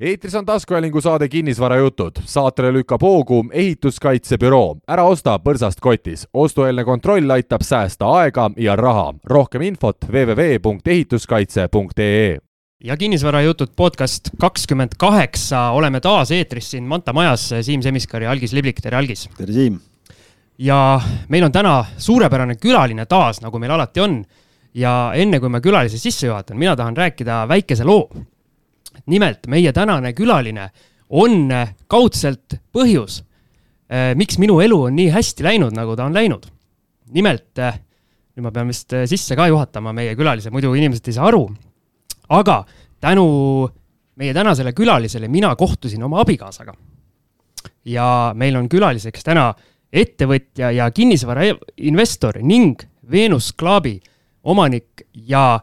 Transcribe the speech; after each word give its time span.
eetris 0.00 0.34
on 0.34 0.46
taskuhäälingu 0.46 1.00
saade 1.00 1.28
Kinnisvarajutud. 1.28 2.12
saatele 2.24 2.72
lükkab 2.72 3.02
hoogu 3.02 3.44
ehituskaitsebüroo. 3.52 4.76
ära 4.88 5.04
osta 5.04 5.38
põrsast 5.38 5.80
kotis. 5.80 6.28
ostueelne 6.34 6.84
kontroll 6.84 7.30
aitab 7.30 7.60
säästa 7.62 8.06
aega 8.06 8.50
ja 8.56 8.76
raha. 8.76 9.14
rohkem 9.24 9.62
infot 9.62 9.96
www.ehituskaitse.ee 10.12 12.38
ja 12.84 12.96
Kinnisvarajutud 12.96 13.68
podcast 13.76 14.30
kakskümmend 14.40 14.88
kaheksa, 14.98 15.70
oleme 15.70 16.00
taas 16.00 16.30
eetris 16.30 16.70
siin 16.70 16.84
Manta 16.84 17.12
majas, 17.12 17.54
Siim 17.62 17.82
Semiskar 17.82 18.22
ja 18.22 18.30
Algis 18.30 18.52
Liblik, 18.52 18.80
tere 18.80 18.96
Algis! 18.96 19.28
tere 19.36 19.52
Siim! 19.52 19.80
ja 20.58 21.00
meil 21.28 21.44
on 21.44 21.52
täna 21.52 21.84
suurepärane 21.98 22.56
külaline 22.56 23.06
taas, 23.06 23.40
nagu 23.40 23.58
meil 23.58 23.70
alati 23.70 24.00
on. 24.00 24.24
ja 24.74 25.12
enne 25.14 25.40
kui 25.40 25.48
ma 25.48 25.60
külalise 25.60 25.98
sisse 25.98 26.26
juhatan, 26.26 26.58
mina 26.58 26.76
tahan 26.76 26.96
rääkida 26.96 27.48
väikese 27.48 27.84
loo 27.84 28.10
nimelt 29.06 29.46
meie 29.50 29.72
tänane 29.72 30.12
külaline 30.16 30.68
on 31.08 31.50
kaudselt 31.86 32.56
põhjus, 32.72 33.22
eh, 33.90 34.14
miks 34.16 34.38
minu 34.38 34.60
elu 34.64 34.80
on 34.88 34.96
nii 34.96 35.10
hästi 35.14 35.44
läinud, 35.44 35.76
nagu 35.76 35.96
ta 35.96 36.04
on 36.04 36.14
läinud. 36.14 36.50
nimelt, 37.14 37.58
eh, 37.58 37.74
nüüd 38.34 38.42
ma 38.42 38.50
pean 38.50 38.66
vist 38.66 38.90
sisse 39.06 39.36
ka 39.36 39.46
juhatama 39.46 39.92
meie 39.92 40.16
külalise, 40.16 40.50
muidu 40.50 40.74
inimesed 40.74 41.08
ei 41.08 41.12
saa 41.12 41.26
aru. 41.28 41.48
aga 42.28 42.64
tänu 43.00 43.70
meie 44.16 44.34
tänasele 44.34 44.72
külalisele 44.72 45.28
mina 45.28 45.56
kohtusin 45.56 46.02
oma 46.02 46.20
abikaasaga. 46.20 46.74
ja 47.84 48.32
meil 48.34 48.56
on 48.56 48.68
külaliseks 48.68 49.24
täna 49.24 49.54
ettevõtja 49.92 50.70
ja 50.74 50.90
kinnisvarainvestor 50.90 52.40
ning 52.42 52.82
Veenus 53.10 53.52
Klaabi 53.52 54.00
omanik 54.44 55.06
ja 55.14 55.60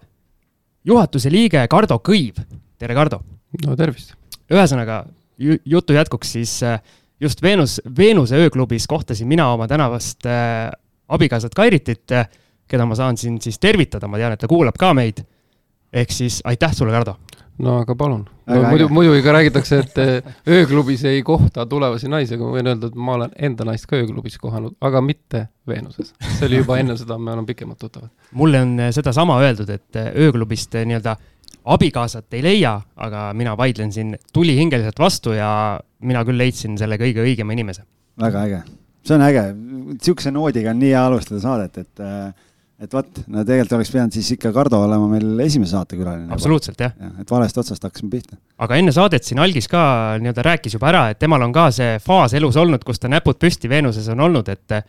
juhatuse 0.85 1.32
liige 1.32 1.66
Kardo 1.68 1.99
Kõiv 1.99 2.40
tere, 2.81 2.98
Kardo! 2.98 3.21
no 3.66 3.77
tervist! 3.77 4.16
ühesõnaga, 4.52 5.03
jutu 5.40 5.95
jätkuks 5.95 6.34
siis 6.38 6.58
äh, 6.66 6.80
just 7.21 7.44
Veenus, 7.44 7.77
Veenuse 7.98 8.40
ööklubis 8.41 8.87
kohtasin 8.90 9.29
mina 9.29 9.51
oma 9.54 9.68
tänavast 9.70 10.26
äh, 10.26 10.71
abikaasat 11.12 11.55
Kairitit, 11.57 12.07
äh, 12.15 12.29
keda 12.71 12.87
ma 12.87 12.98
saan 12.98 13.20
siin 13.20 13.37
siis 13.43 13.59
tervitada, 13.62 14.09
ma 14.09 14.20
tean, 14.20 14.34
et 14.34 14.41
ta 14.41 14.49
kuulab 14.49 14.79
ka 14.79 14.93
meid. 14.98 15.21
ehk 15.91 16.12
siis 16.15 16.40
aitäh 16.48 16.74
sulle, 16.74 16.91
Kardo! 16.96 17.18
no 17.62 17.77
aga 17.84 17.96
palun. 17.96 18.26
no 18.49 18.62
muidu, 18.63 18.87
muidu 18.90 19.13
ikka 19.20 19.35
räägitakse, 19.35 19.79
et 19.85 20.02
äh, 20.02 20.35
ööklubis 20.49 21.04
ei 21.05 21.21
kohta 21.24 21.65
tulevasi 21.70 22.09
naisi, 22.09 22.34
aga 22.35 22.48
ma 22.48 22.55
võin 22.57 22.71
öelda, 22.74 22.90
et 22.90 22.96
ma 22.96 23.18
olen 23.20 23.35
enda 23.49 23.68
naist 23.70 23.85
ka 23.91 23.99
ööklubis 23.99 24.40
kohanud, 24.41 24.74
aga 24.82 25.04
mitte 25.05 25.48
Veenuses. 25.70 26.15
see 26.40 26.48
oli 26.49 26.63
juba 26.63 26.79
enne 26.82 26.98
seda, 26.98 27.20
me 27.21 27.35
oleme 27.35 27.52
pikemalt 27.54 27.77
tuttavad. 27.77 28.09
mulle 28.32 28.65
on 28.65 28.79
sedasama 28.90 29.37
öeldud, 29.43 29.70
et 29.70 30.02
ööklubist 30.15 30.74
nii-öelda 30.74 31.20
abikaasat 31.65 32.34
ei 32.37 32.43
leia, 32.43 32.76
aga 32.95 33.31
mina 33.37 33.55
vaidlen 33.57 33.91
siin 33.93 34.15
tulihingeliselt 34.34 34.99
vastu 34.99 35.35
ja 35.37 35.79
mina 36.01 36.23
küll 36.26 36.40
leidsin 36.41 36.77
selle 36.79 36.98
kõige 37.01 37.23
õigema 37.26 37.53
inimese. 37.53 37.84
väga 38.21 38.45
äge, 38.48 38.62
see 39.05 39.18
on 39.18 39.26
äge, 39.26 39.43
sihukese 40.01 40.31
noodiga 40.34 40.73
on 40.73 40.81
nii 40.81 40.93
hea 40.93 41.03
alustada 41.05 41.41
saadet, 41.43 41.77
et 41.77 42.07
et 42.81 42.93
vot, 42.95 43.20
no 43.29 43.43
tegelikult 43.45 43.76
oleks 43.77 43.91
pidanud 43.93 44.15
siis 44.15 44.31
ikka 44.34 44.49
Kardo 44.55 44.79
olema 44.81 45.05
meil 45.12 45.43
esimese 45.45 45.76
saatekülaline. 45.76 46.31
absoluutselt, 46.34 46.79
jah 46.81 46.95
ja,. 46.98 47.12
et 47.21 47.29
valest 47.31 47.59
otsast 47.62 47.84
hakkasime 47.85 48.09
pihta. 48.09 48.40
aga 48.57 48.79
enne 48.81 48.93
saadet 48.96 49.27
siin 49.27 49.41
algis 49.43 49.70
ka 49.70 49.84
nii-öelda 50.21 50.46
rääkis 50.49 50.77
juba 50.79 50.90
ära, 50.90 51.03
et 51.13 51.21
temal 51.21 51.46
on 51.46 51.53
ka 51.53 51.68
see 51.75 51.99
faas 52.01 52.34
elus 52.37 52.57
olnud, 52.57 52.81
kus 52.87 52.99
ta 52.99 53.12
näpud 53.12 53.37
püsti 53.41 53.70
Veenuses 53.70 54.09
on 54.09 54.25
olnud, 54.25 54.49
et 54.49 54.81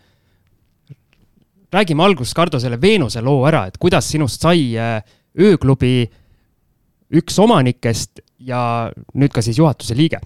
räägime 1.72 2.04
alguses, 2.04 2.32
Kardo, 2.36 2.60
selle 2.60 2.80
Veenuse 2.80 3.20
loo 3.24 3.44
ära, 3.48 3.66
et 3.68 3.76
kuidas 3.80 4.08
sinust 4.08 4.40
sai 4.40 4.72
ööklubi 5.38 6.08
üks 7.12 7.38
omanikest 7.42 8.22
ja 8.42 8.92
nüüd 9.14 9.34
ka 9.34 9.44
siis 9.44 9.58
juhatuse 9.60 9.96
liige. 9.96 10.20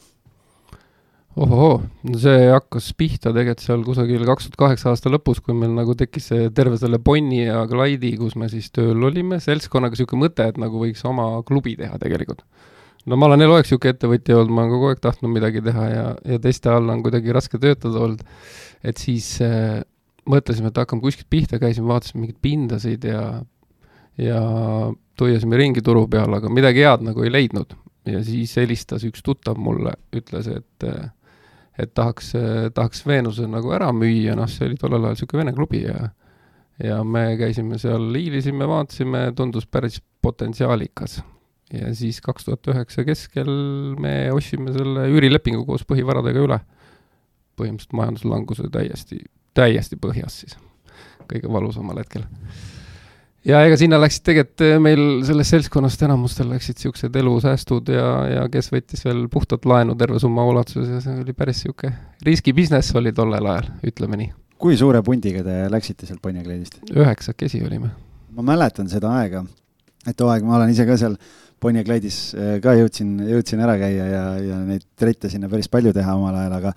ohohoo, 1.37 1.83
see 2.17 2.47
hakkas 2.48 2.87
pihta 2.97 3.28
tegelikult 3.28 3.61
seal 3.61 3.83
kusagil 3.84 4.23
kaks 4.25 4.47
tuhat 4.47 4.61
kaheksa 4.62 4.95
aasta 4.95 5.11
lõpus, 5.12 5.43
kui 5.45 5.53
meil 5.53 5.75
nagu 5.77 5.93
tekkis 5.98 6.31
see 6.31 6.47
terve 6.56 6.78
selle 6.81 6.97
Bonni 6.97 7.43
ja 7.43 7.59
Glide'i, 7.69 8.15
kus 8.16 8.38
me 8.41 8.49
siis 8.49 8.71
tööl 8.72 9.05
olime, 9.05 9.37
seltskonnaga 9.44 9.93
niisugune 9.93 10.25
mõte, 10.25 10.47
et 10.49 10.56
nagu 10.62 10.81
võiks 10.81 11.05
oma 11.05 11.43
klubi 11.44 11.75
teha 11.77 11.99
tegelikult. 12.00 12.41
no 13.05 13.19
ma 13.21 13.28
olen 13.28 13.44
eluaeg 13.44 13.66
niisugune 13.66 13.93
ettevõtja 13.93 14.39
olnud, 14.39 14.55
ma 14.55 14.65
olen 14.65 14.72
kogu 14.72 14.89
aeg 14.93 15.03
tahtnud 15.05 15.34
midagi 15.34 15.65
teha 15.66 15.91
ja, 15.93 16.06
ja 16.25 16.41
teiste 16.41 16.72
all 16.72 16.89
on 16.94 17.05
kuidagi 17.05 17.37
raske 17.37 17.60
töötada 17.60 18.00
olnud, 18.06 18.25
et 18.81 18.97
siis 18.97 19.34
äh, 19.44 19.83
mõtlesime, 20.25 20.72
et 20.72 20.81
hakkame 20.81 21.05
kuskilt 21.05 21.28
pihta, 21.31 21.60
käisime, 21.60 21.91
vaatasime 21.93 22.25
mingeid 22.25 22.41
pindasid 22.43 23.05
ja 23.12 23.27
ja 24.19 24.41
tuiasime 25.19 25.56
ringi 25.56 25.82
turu 25.84 26.06
peal, 26.09 26.32
aga 26.38 26.50
midagi 26.53 26.84
head 26.84 27.04
nagu 27.06 27.25
ei 27.25 27.32
leidnud. 27.32 27.75
ja 28.06 28.21
siis 28.22 28.53
helistas 28.56 29.03
üks 29.04 29.25
tuttav 29.27 29.59
mulle, 29.59 29.97
ütles, 30.15 30.47
et 30.47 30.88
et 31.77 31.91
tahaks, 31.94 32.32
tahaks 32.75 33.03
Veenuse 33.06 33.49
nagu 33.50 33.72
ära 33.77 33.91
müüa, 33.93 34.37
noh, 34.38 34.49
see 34.49 34.69
oli 34.69 34.78
tollel 34.81 35.04
ajal 35.04 35.16
niisugune 35.16 35.43
vene 35.43 35.53
klubi 35.56 35.82
ja 35.82 36.10
ja 36.84 37.00
me 37.04 37.37
käisime 37.41 37.78
seal, 37.81 38.10
hiilisime, 38.12 38.69
vaatasime, 38.69 39.32
tundus 39.37 39.66
päris 39.66 40.03
potentsiaalikas. 40.22 41.22
ja 41.72 41.94
siis 41.94 42.21
kaks 42.21 42.44
tuhat 42.44 42.69
üheksa 42.72 43.04
keskel 43.04 43.50
me 43.98 44.31
ostsime 44.33 44.72
selle 44.72 45.09
üürilepingu 45.10 45.65
koos 45.66 45.84
põhivaradega 45.88 46.44
üle. 46.47 46.60
põhimõtteliselt 47.56 47.97
majanduslanguse 47.97 48.71
täiesti, 48.72 49.19
täiesti 49.56 49.97
põhjas 49.97 50.41
siis, 50.41 50.59
kõige 51.27 51.53
valusamal 51.53 52.04
hetkel 52.04 52.28
ja 53.47 53.61
ega 53.67 53.77
sinna 53.79 53.99
läksid 54.03 54.25
tegelikult 54.27 54.65
eh, 54.67 54.77
meil 54.83 55.03
sellest 55.27 55.55
seltskonnast 55.55 56.03
enamustel 56.07 56.49
läksid 56.51 56.81
niisugused 56.81 57.19
elusäästud 57.21 57.93
ja, 57.95 58.09
ja 58.31 58.47
kes 58.53 58.71
võttis 58.75 59.05
veel 59.07 59.27
puhtalt 59.33 59.67
laenu 59.69 59.95
terve 59.99 60.21
summa 60.23 60.45
ulatuses 60.49 60.91
ja 60.97 61.01
see 61.05 61.21
oli 61.23 61.37
päris 61.37 61.62
niisugune 61.62 61.95
riski 62.27 62.55
business 62.57 62.95
oli 62.99 63.15
tollel 63.17 63.47
ajal, 63.53 63.71
ütleme 63.87 64.21
nii. 64.23 64.33
kui 64.62 64.79
suure 64.79 65.03
pundiga 65.07 65.45
te 65.47 65.59
läksite 65.73 66.09
sealt 66.09 66.23
Bonjakleidist? 66.25 66.81
üheksakesi 66.93 67.62
olime. 67.67 67.93
ma 68.37 68.47
mäletan 68.55 68.91
seda 68.93 69.15
aega, 69.21 69.45
et 70.07 70.17
too 70.19 70.31
aeg 70.33 70.47
ma 70.47 70.59
olen 70.59 70.73
ise 70.75 70.89
ka 70.89 70.99
seal 71.01 71.19
Bonjakleidis 71.63 72.21
eh, 72.34 72.57
ka 72.65 72.75
jõudsin, 72.78 73.19
jõudsin 73.31 73.63
ära 73.63 73.78
käia 73.81 74.09
ja, 74.11 74.25
ja 74.43 74.63
neid 74.65 74.89
trette 74.99 75.31
sinna 75.33 75.51
päris 75.53 75.71
palju 75.71 75.95
teha 75.97 76.19
omal 76.19 76.34
ajal, 76.43 76.59
aga 76.59 76.75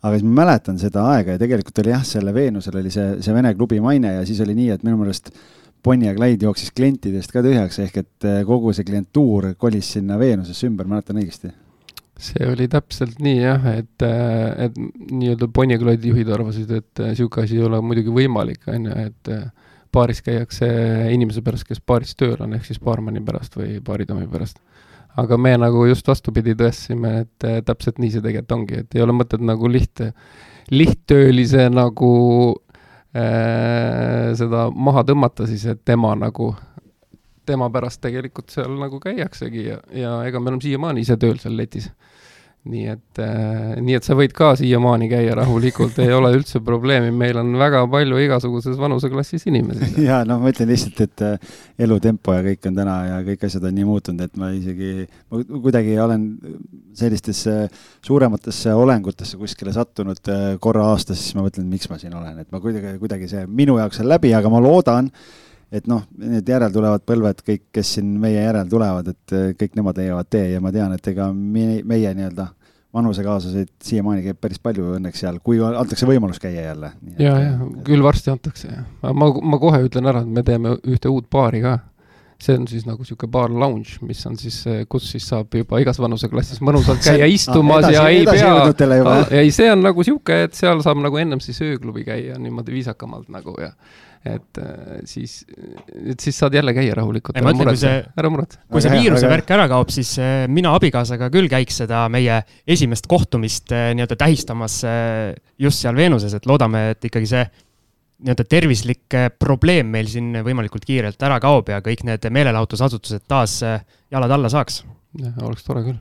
aga 0.00 0.16
siis 0.16 0.24
ma 0.24 0.44
mäletan 0.44 0.78
seda 0.80 1.02
aega 1.12 1.34
ja 1.34 1.40
tegelikult 1.40 1.80
oli 1.82 1.92
jah, 1.92 2.04
selle 2.08 2.32
Veenusel 2.32 2.76
oli 2.80 2.92
see, 2.92 3.08
see 3.24 3.34
Vene 3.36 3.52
klubi 3.56 3.80
maine 3.84 4.14
ja 4.14 4.22
siis 4.28 4.40
oli 4.44 4.54
nii, 4.56 4.70
et 4.76 4.84
minu 4.86 4.96
meelest 5.00 5.28
Bonnie 5.84 6.10
ja 6.10 6.14
Clyde 6.16 6.44
jooksis 6.44 6.72
klientidest 6.76 7.32
ka 7.32 7.42
tühjaks, 7.44 7.78
ehk 7.84 7.96
et 8.02 8.28
eh, 8.28 8.42
kogu 8.48 8.74
see 8.76 8.86
klientuur 8.88 9.54
kolis 9.60 9.94
sinna 9.96 10.18
Veenusesse 10.20 10.68
ümber, 10.68 10.88
mäletan 10.90 11.20
õigesti? 11.20 11.52
see 12.20 12.44
oli 12.44 12.66
täpselt 12.68 13.16
nii 13.24 13.38
jah, 13.38 13.62
et, 13.78 14.04
eh, 14.04 14.66
et 14.66 14.74
nii-öelda 14.76 15.48
Bonnie 15.48 15.78
ja 15.78 15.80
Clyde'i 15.80 16.12
juhid 16.12 16.28
arvasid, 16.36 16.74
et 16.76 17.00
niisugune 17.00 17.46
eh, 17.46 17.48
asi 17.48 17.56
ei 17.56 17.64
ole 17.64 17.80
muidugi 17.80 18.12
võimalik, 18.12 18.66
on 18.68 18.90
ju, 18.90 18.96
et 19.08 19.32
baaris 19.90 20.20
käiakse 20.26 20.68
inimese 21.14 21.40
pärast, 21.46 21.64
kes 21.66 21.80
baaris 21.80 22.12
tööl 22.20 22.36
on, 22.44 22.52
ehk 22.58 22.68
siis 22.68 22.82
baarmani 22.84 23.24
pärast 23.24 23.56
või 23.56 23.78
baaritomi 23.84 24.28
pärast. 24.30 24.60
aga 25.16 25.36
me 25.40 25.56
nagu 25.58 25.86
just 25.88 26.06
vastupidi 26.06 26.52
tõestasime, 26.54 27.24
et 27.24 27.64
täpselt 27.64 27.98
nii 27.98 28.12
see 28.12 28.20
tegelikult 28.20 28.52
ongi, 28.58 28.84
et 28.84 28.94
ei 28.94 29.02
ole 29.02 29.16
mõtet 29.16 29.40
nagu 29.40 29.72
liht, 29.72 30.04
lihttöölise 30.70 31.70
nagu 31.72 32.12
Äh, 32.69 32.69
seda 33.12 34.68
maha 34.70 35.02
tõmmata 35.02 35.46
siis, 35.50 35.64
et 35.66 35.80
tema 35.84 36.12
nagu, 36.14 36.52
tema 37.46 37.66
pärast 37.74 38.00
tegelikult 38.04 38.52
seal 38.54 38.76
nagu 38.78 39.00
käiaksegi 39.02 39.64
ja, 39.66 39.80
ja 39.90 40.12
ega 40.28 40.40
me 40.40 40.52
oleme 40.52 40.62
siiamaani 40.62 41.02
ise 41.02 41.16
tööl 41.18 41.40
seal 41.42 41.56
letis 41.58 41.90
nii 42.68 42.90
et 42.92 43.20
äh,, 43.24 43.78
nii 43.80 43.94
et 43.96 44.04
sa 44.04 44.12
võid 44.18 44.34
ka 44.36 44.50
siiamaani 44.58 45.06
käia 45.08 45.32
rahulikult, 45.38 45.96
ei 46.04 46.12
ole 46.12 46.28
üldse 46.36 46.60
probleemi, 46.64 47.08
meil 47.16 47.38
on 47.40 47.54
väga 47.56 47.80
palju 47.88 48.18
igasuguses 48.20 48.76
vanuseklassis 48.80 49.46
inimesi. 49.48 49.88
ja 50.08 50.20
noh, 50.28 50.42
ma 50.42 50.52
ütlen 50.52 50.68
lihtsalt, 50.68 51.00
et 51.06 51.24
äh, 51.24 51.56
elutempo 51.80 52.36
ja 52.36 52.44
kõik 52.44 52.68
on 52.68 52.76
täna 52.76 52.98
ja 53.06 53.18
kõik 53.24 53.48
asjad 53.48 53.64
on 53.64 53.76
nii 53.78 53.88
muutunud, 53.88 54.26
et 54.28 54.36
ma 54.40 54.52
isegi, 54.52 55.06
ma 55.32 55.40
kuidagi 55.54 55.96
olen 56.04 56.26
sellistesse 57.00 57.56
suurematesse 58.04 58.76
olengutesse 58.76 59.40
kuskile 59.40 59.72
sattunud 59.72 60.20
äh, 60.28 60.46
korra 60.60 60.90
aastas, 60.92 61.22
siis 61.24 61.38
ma 61.38 61.46
mõtlen, 61.46 61.70
miks 61.72 61.88
ma 61.88 61.96
siin 62.02 62.12
olen, 62.18 62.42
et 62.44 62.52
ma 62.52 62.60
kuidagi, 62.60 62.98
kuidagi 63.00 63.30
see 63.30 63.46
minu 63.48 63.80
jaoks 63.80 64.04
on 64.04 64.12
läbi, 64.12 64.34
aga 64.36 64.52
ma 64.52 64.60
loodan, 64.60 65.08
et 65.72 65.90
noh, 65.90 66.04
need 66.18 66.48
järeltulevad 66.50 67.04
põlved, 67.06 67.42
kõik, 67.46 67.66
kes 67.74 67.96
siin 67.96 68.14
meie 68.20 68.42
järel 68.42 68.70
tulevad, 68.70 69.12
et 69.12 69.34
eh, 69.36 69.50
kõik 69.58 69.76
nemad 69.78 70.00
leiavad 70.00 70.30
tee 70.30 70.48
ja 70.54 70.62
ma 70.62 70.72
tean, 70.74 70.94
et 70.96 71.12
ega 71.12 71.30
meie, 71.34 71.80
meie 71.86 72.14
nii-öelda 72.16 72.48
vanusekaaslaseid 72.94 73.70
siiamaani 73.86 74.24
käib 74.24 74.40
päris 74.42 74.58
palju 74.62 74.96
õnneks 74.96 75.22
seal, 75.22 75.38
kui 75.46 75.60
antakse 75.62 76.08
võimalus 76.10 76.42
käia 76.42 76.64
jälle. 76.72 76.90
ja, 77.22 77.36
ja 77.38 77.68
küll 77.86 78.02
varsti 78.02 78.32
antakse 78.32 78.66
jah. 78.72 78.82
ma, 79.14 79.30
ma 79.30 79.60
kohe 79.62 79.78
ütlen 79.86 80.10
ära, 80.10 80.24
et 80.24 80.34
me 80.40 80.42
teeme 80.46 80.74
ühte 80.82 81.12
uut 81.12 81.30
baari 81.30 81.62
ka. 81.62 81.78
see 82.40 82.56
on 82.56 82.66
siis 82.66 82.86
nagu 82.88 83.04
niisugune 83.04 83.30
baar 83.30 83.52
lounge, 83.52 84.00
mis 84.08 84.24
on 84.26 84.34
siis, 84.40 84.58
eh, 84.66 84.82
kus 84.90 85.06
siis 85.12 85.28
saab 85.28 85.54
juba 85.54 85.78
igas 85.78 86.02
vanuseklassis 86.02 86.58
mõnusalt 86.66 87.04
käia 87.04 87.30
istumas 87.30 87.86
ah, 87.86 87.92
edasi, 87.92 88.00
ja 88.00 88.08
ei 88.10 88.26
pea, 88.26 89.40
ei 89.44 89.54
see 89.54 89.70
on 89.70 89.86
nagu 89.86 90.02
niisugune, 90.02 90.48
et 90.48 90.58
seal 90.58 90.82
saab 90.82 90.98
nagu 91.04 91.22
ennem 91.22 91.38
siis 91.44 91.62
ööklubi 91.62 92.02
käia 92.10 92.42
niimoodi 92.42 92.74
viisakamalt 92.74 93.30
nagu 93.30 93.54
ja 93.62 93.70
et 94.20 94.58
äh, 94.60 94.98
siis, 95.08 95.38
et 95.96 96.20
siis 96.20 96.36
saad 96.36 96.52
jälle 96.52 96.74
käia 96.76 96.92
rahulikult, 96.98 97.38
ära 97.40 97.54
muretse 97.56 97.86
see-, 97.86 98.02
ära 98.20 98.30
muretse. 98.32 98.58
kui 98.68 98.82
see 98.84 98.92
viiruse 98.92 99.30
värk 99.30 99.52
ära 99.56 99.64
kaob, 99.70 99.92
siis 99.94 100.12
äh, 100.20 100.44
mina 100.52 100.74
abikaasaga 100.76 101.30
küll 101.32 101.48
käiks 101.48 101.80
seda 101.80 102.02
meie 102.12 102.42
esimest 102.68 103.08
kohtumist 103.08 103.72
äh, 103.72 103.90
nii-öelda 103.96 104.18
tähistamas 104.20 104.82
äh, 104.84 105.32
just 105.60 105.80
seal 105.80 105.96
Veenuses, 105.96 106.36
et 106.36 106.48
loodame, 106.50 106.90
et 106.92 107.08
ikkagi 107.08 107.30
see 107.32 107.46
nii-öelda 108.20 108.44
tervislik 108.44 109.16
probleem 109.40 109.88
meil 109.88 110.10
siin 110.12 110.42
võimalikult 110.44 110.84
kiirelt 110.84 111.22
ära 111.24 111.40
kaob 111.40 111.72
ja 111.72 111.80
kõik 111.84 112.04
need 112.04 112.28
meelelahutusasutused 112.28 113.24
taas 113.30 113.56
jalad 113.64 114.36
alla 114.36 114.52
saaks. 114.52 114.82
jah, 115.16 115.40
oleks 115.48 115.64
tore 115.64 115.86
küll. 115.86 116.00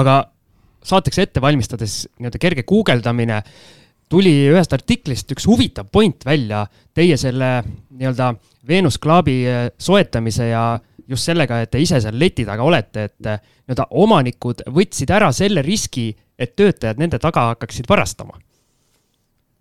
aga 0.00 0.22
saateks 0.88 1.20
ette 1.26 1.44
valmistades 1.44 2.06
nii-öelda 2.16 2.40
kerge 2.40 2.64
guugeldamine, 2.64 3.42
tuli 4.08 4.32
ühest 4.50 4.72
artiklist 4.72 5.32
üks 5.34 5.46
huvitav 5.48 5.88
point 5.92 6.24
välja 6.26 6.64
teie 6.96 7.16
selle 7.20 7.58
nii-öelda 7.64 8.32
Venus 8.68 8.98
Clubi 9.00 9.40
eh, 9.46 9.68
soetamise 9.78 10.50
ja 10.50 10.64
just 11.08 11.28
sellega, 11.28 11.62
et 11.62 11.72
te 11.72 11.80
ise 11.80 12.00
seal 12.04 12.18
leti 12.20 12.44
taga 12.48 12.66
olete, 12.66 13.08
et 13.08 13.30
eh, 13.30 13.40
nii-öelda 13.66 13.88
omanikud 14.02 14.66
võtsid 14.74 15.12
ära 15.14 15.30
selle 15.36 15.64
riski, 15.64 16.10
et 16.38 16.54
töötajad 16.56 17.00
nende 17.00 17.20
taga 17.22 17.48
hakkaksid 17.52 17.88
varastama. 17.88 18.38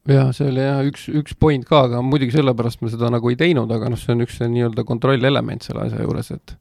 jaa, 0.08 0.30
see 0.36 0.48
oli 0.48 0.64
jah 0.64 0.84
üks, 0.88 1.08
üks 1.12 1.36
point 1.40 1.66
ka, 1.68 1.86
aga 1.90 2.02
muidugi 2.04 2.36
sellepärast 2.36 2.84
me 2.84 2.92
seda 2.92 3.12
nagu 3.12 3.32
ei 3.32 3.40
teinud, 3.40 3.72
aga 3.72 3.92
noh, 3.92 4.00
see 4.00 4.14
on 4.16 4.24
üks 4.24 4.40
nii-öelda 4.44 4.88
kontrollelement 4.88 5.68
selle 5.68 5.88
asja 5.88 6.04
juures, 6.04 6.32
et 6.36 6.56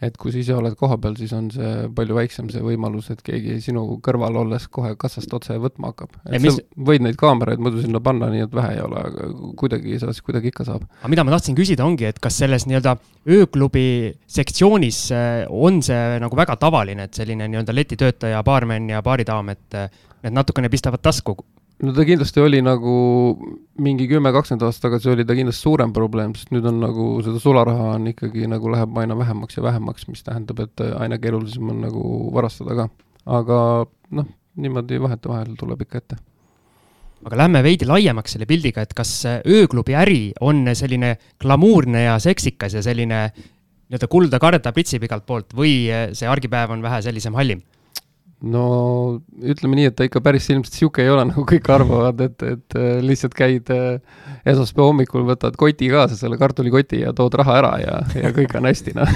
et 0.00 0.16
kui 0.16 0.32
sa 0.32 0.38
ise 0.40 0.54
oled 0.56 0.74
kohapeal, 0.80 1.14
siis 1.18 1.32
on 1.36 1.50
see 1.52 1.88
palju 1.96 2.16
väiksem 2.16 2.48
see 2.52 2.62
võimalus, 2.64 3.10
et 3.12 3.20
keegi 3.24 3.58
sinu 3.60 3.82
kõrval 4.04 4.38
olles 4.42 4.64
kohe 4.72 4.94
kassast 5.00 5.32
otse 5.36 5.58
võtma 5.60 5.92
hakkab. 5.92 6.14
Et 6.30 6.40
mis- 6.40 6.56
sa 6.56 6.84
võid 6.90 7.04
neid 7.04 7.18
kaameraid 7.20 7.60
muidu 7.60 7.82
sinna 7.84 8.00
panna, 8.00 8.30
nii 8.32 8.46
et 8.46 8.56
vähe 8.56 8.74
ei 8.78 8.82
ole, 8.84 9.04
aga 9.10 9.28
kuidagi 9.60 9.98
sa 10.00 10.12
siis 10.14 10.24
kuidagi 10.24 10.48
ikka 10.54 10.64
saab. 10.64 10.86
aga 11.02 11.12
mida 11.12 11.24
ma 11.24 11.36
tahtsin 11.36 11.58
küsida, 11.58 11.84
ongi, 11.84 12.08
et 12.08 12.18
kas 12.18 12.40
selles 12.40 12.66
nii-öelda 12.66 12.96
ööklubi 13.28 14.14
sektsioonis 14.26 15.00
eh, 15.12 15.46
on 15.50 15.82
see 15.84 16.18
nagu 16.22 16.36
väga 16.36 16.56
tavaline, 16.56 17.04
et 17.08 17.14
selline 17.14 17.48
nii-öelda 17.48 17.76
letitöötaja, 17.76 18.42
baarmen 18.46 18.88
ja 18.94 19.02
baaridaam, 19.04 19.52
et 19.52 19.74
eh, 19.76 19.88
need 20.24 20.36
natukene 20.36 20.72
pistavad 20.72 21.02
tasku 21.04 21.36
no 21.80 21.92
ta 21.96 22.04
kindlasti 22.04 22.42
oli 22.42 22.60
nagu 22.64 22.94
mingi 23.80 24.06
kümme, 24.10 24.32
kakskümmend 24.34 24.64
aastat 24.66 24.88
tagasi 24.88 25.12
oli 25.14 25.24
ta 25.28 25.36
kindlasti 25.36 25.64
suurem 25.64 25.92
probleem, 25.96 26.34
sest 26.36 26.52
nüüd 26.54 26.66
on 26.68 26.80
nagu 26.82 27.06
seda 27.24 27.40
sularaha 27.42 27.94
on 27.96 28.10
ikkagi 28.12 28.48
nagu 28.50 28.72
läheb 28.72 28.98
aina 29.00 29.16
vähemaks 29.18 29.56
ja 29.56 29.64
vähemaks, 29.64 30.08
mis 30.10 30.24
tähendab, 30.26 30.60
et 30.66 30.84
aina 31.00 31.18
keerulisem 31.22 31.70
on 31.72 31.80
nagu 31.86 32.02
varastada 32.34 32.76
ka. 32.82 32.88
aga 33.40 33.60
noh, 34.16 34.28
niimoodi 34.60 35.00
vahetevahel 35.00 35.56
tuleb 35.60 35.86
ikka 35.86 36.02
ette. 36.02 36.20
aga 37.24 37.40
lähme 37.44 37.64
veidi 37.64 37.88
laiemaks 37.88 38.36
selle 38.36 38.48
pildiga, 38.50 38.84
et 38.84 38.94
kas 38.96 39.14
ööklubi 39.40 39.96
äri 39.96 40.22
on 40.40 40.66
selline 40.74 41.16
glamuurne 41.40 42.04
ja 42.08 42.18
seksikas 42.20 42.76
ja 42.76 42.84
selline 42.84 43.24
nii-öelda 43.90 44.06
kulda 44.08 44.38
karda 44.38 44.72
pritsib 44.72 45.04
igalt 45.04 45.26
poolt 45.26 45.56
või 45.56 45.88
see 46.14 46.28
argipäev 46.28 46.76
on 46.76 46.84
vähe 46.84 47.00
sellisem 47.02 47.34
hallim? 47.34 47.64
No 48.42 48.64
ütleme 49.40 49.76
nii, 49.76 49.88
et 49.90 49.96
ta 49.96 50.06
ikka 50.06 50.22
päris 50.24 50.48
ilmselt 50.50 50.76
niisugune 50.76 51.06
ei 51.06 51.12
ole, 51.12 51.26
nagu 51.32 51.44
kõik 51.48 51.72
arvavad, 51.72 52.22
et, 52.24 52.46
et 52.46 52.78
äh, 52.78 52.92
lihtsalt 53.04 53.36
käid 53.36 53.72
äh, 53.74 53.98
esmaspäeva 54.48 54.88
hommikul, 54.90 55.26
võtad 55.28 55.58
koti 55.60 55.90
kaasa, 55.92 56.16
selle 56.18 56.40
kartulikoti 56.40 57.04
ja 57.04 57.14
tood 57.16 57.36
raha 57.40 57.60
ära 57.60 57.74
ja, 57.82 58.00
ja 58.16 58.32
kõik 58.36 58.56
on 58.56 58.68
hästi, 58.70 58.94
noh. 58.96 59.12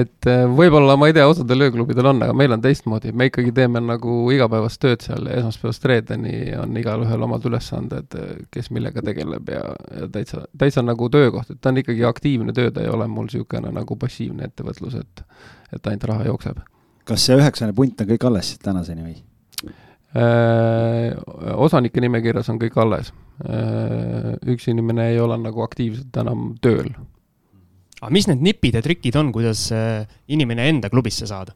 et 0.00 0.30
äh, 0.30 0.42
võib-olla 0.58 0.96
ma 0.98 1.10
ei 1.10 1.14
tea, 1.14 1.28
osadel 1.30 1.68
ööklubidel 1.68 2.10
on, 2.10 2.22
aga 2.26 2.34
meil 2.36 2.56
on 2.56 2.64
teistmoodi, 2.64 3.12
me 3.14 3.28
ikkagi 3.30 3.54
teeme 3.54 3.82
nagu 3.84 4.16
igapäevast 4.34 4.82
tööd 4.82 5.04
seal 5.06 5.30
ja 5.30 5.38
esmaspäevast 5.38 5.86
reedeni 5.88 6.34
on 6.58 6.74
igalühel 6.82 7.26
omad 7.28 7.46
ülesanded, 7.46 8.16
kes 8.54 8.72
millega 8.74 9.04
tegeleb 9.06 9.54
ja, 9.54 9.62
ja 10.00 10.10
täitsa, 10.18 10.48
täitsa 10.58 10.82
nagu 10.82 11.10
töökoht, 11.14 11.54
et 11.54 11.62
ta 11.62 11.70
on 11.70 11.78
ikkagi 11.84 12.02
aktiivne 12.10 12.56
töö, 12.56 12.74
ta 12.74 12.82
ei 12.82 12.90
ole 12.90 13.06
mul 13.06 13.30
niisugune 13.30 13.70
nagu 13.78 14.00
passiivne 14.00 14.50
ettevõtlus, 14.50 14.98
et 14.98 15.24
et 15.68 15.84
ainult 15.84 16.06
raha 16.08 16.24
jookseb 16.24 16.62
kas 17.08 17.24
see 17.24 17.38
üheksane 17.38 17.74
punt 17.76 18.00
on 18.02 18.10
kõik 18.12 18.28
alles 18.28 18.52
tänaseni 18.62 19.06
või? 19.06 19.16
Äh, 20.18 21.12
osanike 21.60 22.00
nimekirjas 22.00 22.48
on 22.52 22.60
kõik 22.60 22.76
alles. 22.80 23.12
üks 24.50 24.64
inimene 24.66 25.12
ei 25.12 25.18
ole 25.22 25.36
nagu 25.38 25.62
aktiivselt 25.62 26.16
enam 26.18 26.56
tööl. 26.64 26.88
aga 28.00 28.10
mis 28.10 28.26
need 28.26 28.42
nipid 28.42 28.74
ja 28.74 28.82
trikid 28.82 29.16
on, 29.16 29.30
kuidas 29.32 29.68
eh, 29.70 30.06
inimene 30.26 30.68
enda 30.68 30.90
klubisse 30.90 31.26
saada? 31.26 31.54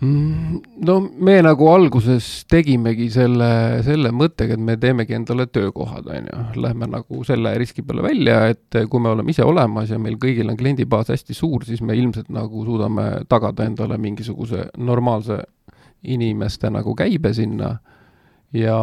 Mm, 0.00 0.62
no 0.80 0.94
me 1.00 1.34
nagu 1.44 1.66
alguses 1.68 2.46
tegimegi 2.48 3.10
selle, 3.12 3.82
selle 3.84 4.08
mõttega, 4.16 4.56
et 4.56 4.62
me 4.64 4.78
teemegi 4.80 5.12
endale 5.12 5.44
töökohad, 5.52 6.08
on 6.08 6.30
ju, 6.30 6.44
lähme 6.64 6.88
nagu 6.88 7.20
selle 7.28 7.52
riski 7.60 7.84
peale 7.84 8.06
välja, 8.06 8.38
et 8.54 8.80
kui 8.88 9.02
me 9.02 9.12
oleme 9.12 9.34
ise 9.34 9.44
olemas 9.44 9.92
ja 9.92 10.00
meil 10.00 10.16
kõigil 10.22 10.48
on 10.48 10.56
kliendibaas 10.56 11.12
hästi 11.12 11.36
suur, 11.36 11.68
siis 11.68 11.84
me 11.84 11.98
ilmselt 12.00 12.32
nagu 12.32 12.64
suudame 12.64 13.26
tagada 13.28 13.68
endale 13.68 14.00
mingisuguse 14.00 14.70
normaalse 14.80 15.42
inimeste 16.08 16.72
nagu 16.72 16.96
käibe 16.96 17.34
sinna. 17.36 17.74
Ja 18.56 18.78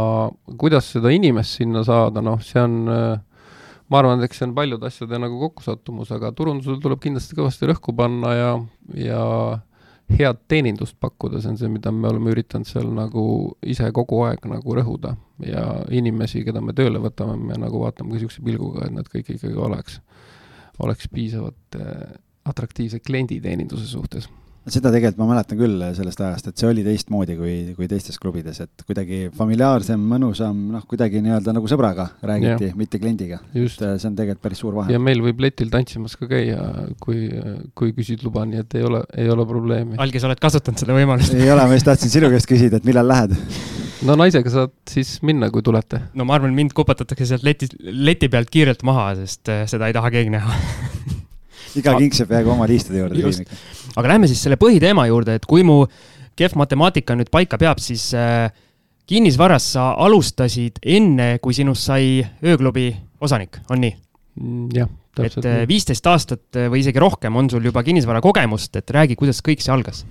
kuidas 0.55 0.93
seda 0.93 1.09
inimest 1.11 1.57
sinna 1.57 1.81
saada, 1.83 2.21
noh, 2.21 2.37
see 2.45 2.61
on 2.61 2.77
ma 2.87 3.99
arvan, 3.99 4.21
et 4.21 4.29
eks 4.29 4.41
see 4.41 4.51
on 4.51 4.53
paljude 4.55 4.85
asjade 4.85 5.17
nagu 5.19 5.41
kokkusattumus, 5.47 6.13
aga 6.13 6.29
turundusel 6.35 6.77
tuleb 6.83 7.01
kindlasti 7.01 7.35
kõvasti 7.39 7.71
rõhku 7.71 7.95
panna 7.97 8.33
ja, 8.35 8.51
ja 9.01 9.23
head 10.09 10.39
teenindust 10.47 10.95
pakkuda, 10.99 11.41
see 11.41 11.51
on 11.51 11.57
see, 11.59 11.69
mida 11.71 11.91
me 11.91 12.07
oleme 12.09 12.31
üritanud 12.31 12.67
seal 12.69 12.87
nagu 12.95 13.23
ise 13.67 13.89
kogu 13.95 14.21
aeg 14.27 14.45
nagu 14.49 14.75
rõhuda 14.77 15.15
ja 15.43 15.65
inimesi, 15.93 16.45
keda 16.47 16.61
me 16.63 16.75
tööle 16.77 17.01
võtame, 17.03 17.35
me 17.49 17.59
nagu 17.59 17.81
vaatame 17.83 18.13
ka 18.13 18.17
niisuguse 18.17 18.43
pilguga, 18.45 18.87
et 18.87 18.95
nad 18.95 19.09
kõik 19.11 19.33
ikkagi 19.35 19.59
oleks, 19.67 19.99
oleks 20.83 21.11
piisavalt 21.11 21.79
äh, 21.79 22.15
atraktiivsed 22.47 23.03
klienditeeninduse 23.05 23.87
suhtes. 23.89 24.29
Seda 24.71 24.91
tegelikult 24.91 25.19
ma 25.21 25.27
mäletan 25.29 25.59
küll 25.59 25.83
sellest 25.95 26.21
ajast, 26.23 26.49
et 26.49 26.59
see 26.59 26.67
oli 26.69 26.83
teistmoodi 26.85 27.37
kui, 27.39 27.53
kui 27.77 27.87
teistes 27.89 28.19
klubides, 28.21 28.59
et 28.63 28.83
kuidagi 28.87 29.27
familiaarsem, 29.37 30.01
mõnusam, 30.11 30.59
noh, 30.73 30.83
kuidagi 30.89 31.21
nii-öelda 31.23 31.53
nagu 31.55 31.69
sõbraga 31.71 32.09
räägiti, 32.25 32.73
mitte 32.79 32.99
kliendiga. 33.01 33.39
just, 33.55 33.81
et 33.81 34.01
see 34.01 34.09
on 34.11 34.17
tegelikult 34.17 34.43
päris 34.43 34.63
suur 34.63 34.75
vahe 34.77 34.93
ja. 34.93 35.01
meil 35.01 35.23
võib 35.23 35.39
letil 35.45 35.71
tantsimas 35.73 36.17
ka 36.19 36.29
käia, 36.31 36.59
kui, 37.03 37.29
kui 37.77 37.95
küsid 37.97 38.25
luba, 38.27 38.43
nii 38.49 38.63
et 38.65 38.77
ei 38.79 38.87
ole, 38.87 39.03
ei 39.17 39.31
ole 39.31 39.47
probleemi. 39.47 39.99
Algi, 40.03 40.21
sa 40.21 40.29
oled 40.31 40.43
kasutanud 40.43 40.83
seda 40.83 40.97
võimalust? 40.97 41.35
ei 41.37 41.51
ole, 41.53 41.63
ma 41.63 41.79
just 41.79 41.87
tahtsin 41.87 42.13
sinu 42.13 42.31
käest 42.33 42.49
küsida, 42.49 42.81
et 42.81 42.87
millal 42.87 43.07
lähed. 43.07 43.37
no 44.07 44.17
naisega 44.19 44.51
saad 44.51 44.75
siis 44.91 45.17
minna, 45.27 45.51
kui 45.53 45.63
tulete. 45.65 46.03
no 46.17 46.27
ma 46.27 46.35
arvan, 46.37 46.55
mind 46.57 46.75
kupatatakse 46.77 47.31
sealt 47.31 47.47
leti, 47.47 47.71
leti 47.79 48.31
pealt 48.33 48.51
kiirelt 48.51 48.83
maha, 48.87 49.13
sest 49.23 49.53
eh, 49.53 49.63
seda 49.71 49.87
ei 49.87 49.95
taha 49.95 50.11
keegi 50.19 50.35
näha. 50.35 50.59
iga 51.79 51.95
kingsepp 51.97 52.35
jäägu 52.35 52.51
oma 52.57 52.67
liistude 52.69 53.03
juurde. 53.03 53.47
Aga 53.97 54.13
lähme 54.13 54.29
siis 54.29 54.43
selle 54.45 54.59
põhiteema 54.61 55.07
juurde, 55.09 55.37
et 55.39 55.45
kui 55.49 55.65
mu 55.65 55.81
kehv 56.37 56.57
matemaatika 56.59 57.17
nüüd 57.17 57.31
paika 57.33 57.57
peab, 57.61 57.81
siis 57.81 58.11
äh, 58.17 58.51
kinnisvaras 59.09 59.71
sa 59.73 59.89
alustasid 60.05 60.81
enne, 60.85 61.37
kui 61.41 61.55
sinust 61.57 61.87
sai 61.89 62.21
ööklubi 62.45 62.91
osanik, 63.23 63.61
on 63.71 63.81
nii? 63.81 63.95
Mm, 64.37 64.69
jah, 64.75 64.91
et 65.15 65.23
täpselt 65.23 65.47
äh, 65.47 65.59
nii. 65.63 65.69
viisteist 65.71 66.09
aastat 66.11 66.59
äh, 66.59 66.69
või 66.71 66.83
isegi 66.83 67.01
rohkem 67.01 67.35
on 67.39 67.49
sul 67.49 67.65
juba 67.65 67.83
kinnisvara 67.85 68.21
kogemust, 68.23 68.75
et 68.77 68.93
räägi, 68.93 69.17
kuidas 69.19 69.41
kõik 69.45 69.63
see 69.65 69.73
algas. 69.73 70.05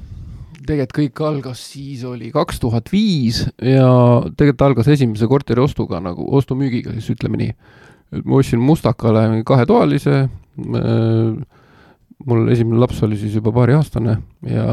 tegelikult 0.66 0.97
kõik 0.97 1.21
algas 1.23 1.61
siis 1.76 2.02
oli 2.05 2.33
kaks 2.35 2.59
tuhat 2.59 2.90
viis 2.90 3.45
ja 3.62 3.87
tegelikult 4.35 4.64
algas 4.66 4.88
esimese 4.97 5.28
korteri 5.31 5.62
ostuga 5.62 6.00
nagu 6.02 6.26
ostu-müügiga 6.35 6.97
siis 6.97 7.12
ütleme 7.14 7.38
nii. 7.38 7.52
et 8.19 8.25
ma 8.25 8.40
ostsin 8.40 8.59
Mustakale 8.59 9.45
kahetoalise. 9.47 10.26
Mul 12.25 12.49
esimene 12.54 12.80
laps 12.80 13.02
oli 13.04 13.18
siis 13.20 13.37
juba 13.37 13.52
paariaastane 13.52 14.16
ja, 14.49 14.68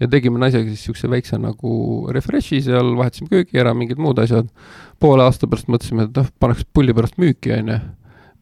ja 0.00 0.08
tegime 0.10 0.40
naisega 0.42 0.66
siis 0.72 0.88
siukse 0.88 1.10
väikse 1.10 1.38
nagu 1.38 1.70
refresh'i 2.14 2.62
seal, 2.64 2.96
vahetasime 2.98 3.30
köögi 3.30 3.62
ära, 3.62 3.76
mingid 3.78 4.00
muud 4.02 4.18
asjad. 4.18 4.50
poole 4.98 5.22
aasta 5.22 5.46
pärast 5.46 5.70
mõtlesime, 5.70 6.08
et 6.08 6.18
noh, 6.18 6.26
paneks 6.42 6.66
pulli 6.74 6.96
pärast 6.96 7.20
müüki, 7.22 7.54
onju 7.54 7.78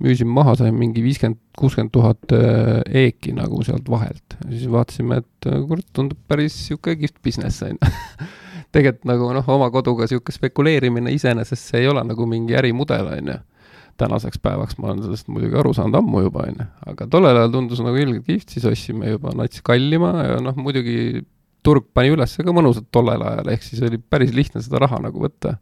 müüsime 0.02 0.32
maha, 0.37 0.54
saime 0.58 0.76
mingi 0.76 1.02
viiskümmend, 1.04 1.38
kuuskümmend 1.56 1.92
tuhat 1.94 2.32
äh, 2.37 2.82
eeki 3.04 3.32
nagu 3.37 3.62
sealt 3.64 3.88
vahelt. 3.90 4.37
siis 4.49 4.66
vaatasime, 4.73 5.23
et 5.23 5.49
äh, 5.49 5.61
kurat, 5.68 5.87
tundub 5.96 6.18
päris 6.28 6.56
sihuke 6.66 6.96
kihvt 7.00 7.23
business 7.25 7.62
on 7.64 7.76
ju. 7.76 7.92
tegelikult 8.76 9.08
nagu 9.08 9.30
noh, 9.32 9.49
oma 9.56 9.70
koduga 9.73 10.08
sihuke 10.11 10.35
spekuleerimine 10.35 11.14
iseenesest 11.14 11.70
see 11.70 11.85
ei 11.85 11.88
ole 11.88 12.02
nagu 12.04 12.26
mingi 12.28 12.56
ärimudel 12.58 13.08
on 13.14 13.32
ju. 13.32 13.38
Tänaseks 14.00 14.41
päevaks 14.43 14.79
ma 14.81 14.91
olen 14.91 15.05
sellest 15.07 15.31
muidugi 15.33 15.59
aru 15.61 15.73
saanud 15.76 16.00
ammu 16.00 16.26
juba 16.26 16.47
on 16.49 16.61
ju, 16.61 16.69
aga 16.93 17.09
tollel 17.12 17.41
ajal 17.41 17.55
tundus 17.55 17.83
nagu 17.85 18.03
ilgelt 18.03 18.26
kihvt, 18.26 18.53
siis 18.53 18.67
ostsime 18.69 19.15
juba 19.15 19.35
nats 19.38 19.62
kallima 19.67 20.12
ja 20.23 20.43
noh, 20.45 20.59
muidugi 20.61 21.25
turg 21.67 21.88
pani 21.97 22.12
üles 22.15 22.37
ka 22.38 22.55
mõnusalt 22.55 22.91
tollel 22.95 23.25
ajal, 23.26 23.55
ehk 23.55 23.65
siis 23.67 23.83
oli 23.87 23.99
päris 23.99 24.35
lihtne 24.37 24.62
seda 24.65 24.83
raha 24.85 25.00
nagu 25.09 25.23
võtta 25.23 25.57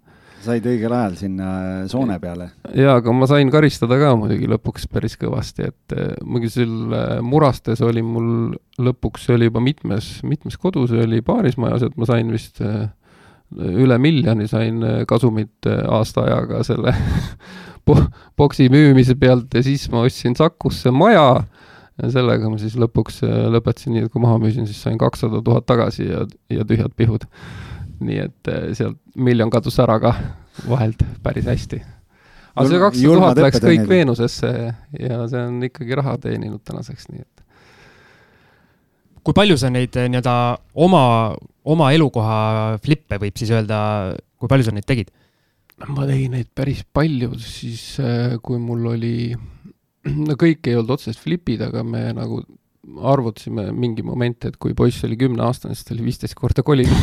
said 0.45 0.67
õigel 0.69 0.93
ajal 0.93 1.15
sinna 1.19 1.49
soone 1.91 2.19
peale. 2.23 2.51
jaa, 2.77 2.99
aga 3.01 3.15
ma 3.17 3.29
sain 3.31 3.51
karistada 3.53 3.99
ka 4.01 4.13
muidugi 4.19 4.49
lõpuks 4.51 4.89
päris 4.93 5.17
kõvasti, 5.21 5.71
et 5.71 5.97
eh, 5.97 6.13
muidugi 6.25 6.53
seal 6.59 6.97
eh, 6.99 7.23
Murastes 7.25 7.83
oli 7.85 8.05
mul 8.05 8.29
lõpuks, 8.83 9.29
see 9.29 9.39
oli 9.39 9.49
juba 9.49 9.63
mitmes, 9.65 10.19
mitmes 10.27 10.59
kodu, 10.61 10.87
see 10.91 11.05
oli 11.07 11.23
paarismajas, 11.25 11.87
et 11.89 11.97
ma 12.01 12.09
sain 12.11 12.33
vist 12.35 12.61
üle 13.55 13.97
miljoni 14.03 14.49
sain 14.51 14.81
kasumit 15.09 15.69
aasta 15.69 16.25
ajaga 16.25 16.63
selle 16.67 16.95
boksi 18.39 18.69
müümise 18.73 19.17
pealt 19.19 19.55
ja 19.55 19.63
siis 19.65 19.87
ma 19.93 20.05
ostsin 20.07 20.37
Sakusse 20.39 20.93
maja 20.95 21.45
ja 22.03 22.11
sellega 22.11 22.51
ma 22.51 22.59
siis 22.61 22.77
lõpuks 22.81 23.23
äh, 23.27 23.45
lõpetasin 23.55 23.95
nii, 23.95 24.07
et 24.07 24.13
kui 24.13 24.23
maha 24.23 24.39
müüsin, 24.43 24.69
siis 24.71 24.81
sain 24.83 24.99
kakssada 25.01 25.43
tuhat 25.45 25.67
tagasi 25.69 26.09
ja, 26.09 26.25
ja 26.53 26.67
tühjad 26.69 26.95
pihud. 26.97 27.29
nii 28.05 28.23
et 28.25 28.51
äh, 28.51 28.71
sealt 28.75 28.99
miljon 29.15 29.53
kadus 29.53 29.79
ära 29.83 30.01
ka 30.03 30.15
vahelt 30.69 31.05
päris 31.23 31.47
hästi. 31.51 31.83
aga 32.55 32.67
see 32.71 32.83
kakssada 32.83 33.21
tuhat 33.21 33.45
läks 33.47 33.63
kõik 33.63 33.87
Veenusesse 33.89 34.51
ja 34.99 35.23
see 35.31 35.47
on 35.47 35.63
ikkagi 35.71 36.01
raha 36.03 36.19
teeninud 36.27 36.65
tänaseks, 36.67 37.09
nii 37.13 37.23
et 37.23 37.35
kui 39.25 39.37
palju 39.37 39.57
sa 39.61 39.73
neid 39.73 39.97
eh, 39.97 40.09
nii-öelda 40.13 40.37
oma, 40.85 41.05
oma 41.65 41.91
elukoha 41.97 42.39
flippe, 42.85 43.19
võib 43.23 43.37
siis 43.41 43.53
öelda, 43.55 43.79
kui 44.41 44.51
palju 44.51 44.69
sa 44.69 44.75
neid 44.77 44.87
tegid? 44.89 45.13
Ma 45.91 46.07
tegin 46.09 46.37
neid 46.37 46.51
päris 46.55 46.85
palju, 46.95 47.35
siis 47.41 47.99
eh, 48.03 48.37
kui 48.45 48.61
mul 48.63 48.93
oli, 48.95 49.17
no 50.15 50.37
kõik 50.41 50.69
ei 50.71 50.79
olnud 50.79 50.95
otseselt 50.97 51.23
flipid, 51.23 51.65
aga 51.67 51.83
me 51.87 52.07
nagu 52.17 52.43
arvutasime 52.85 53.71
mingi 53.73 54.05
moment, 54.05 54.45
et 54.49 54.57
kui 54.61 54.75
poiss 54.77 55.05
oli 55.07 55.17
kümneaastane, 55.19 55.75
siis 55.77 55.87
ta 55.89 55.95
oli 55.95 56.05
viisteist 56.07 56.37
korda 56.39 56.63
kolinud. 56.67 56.99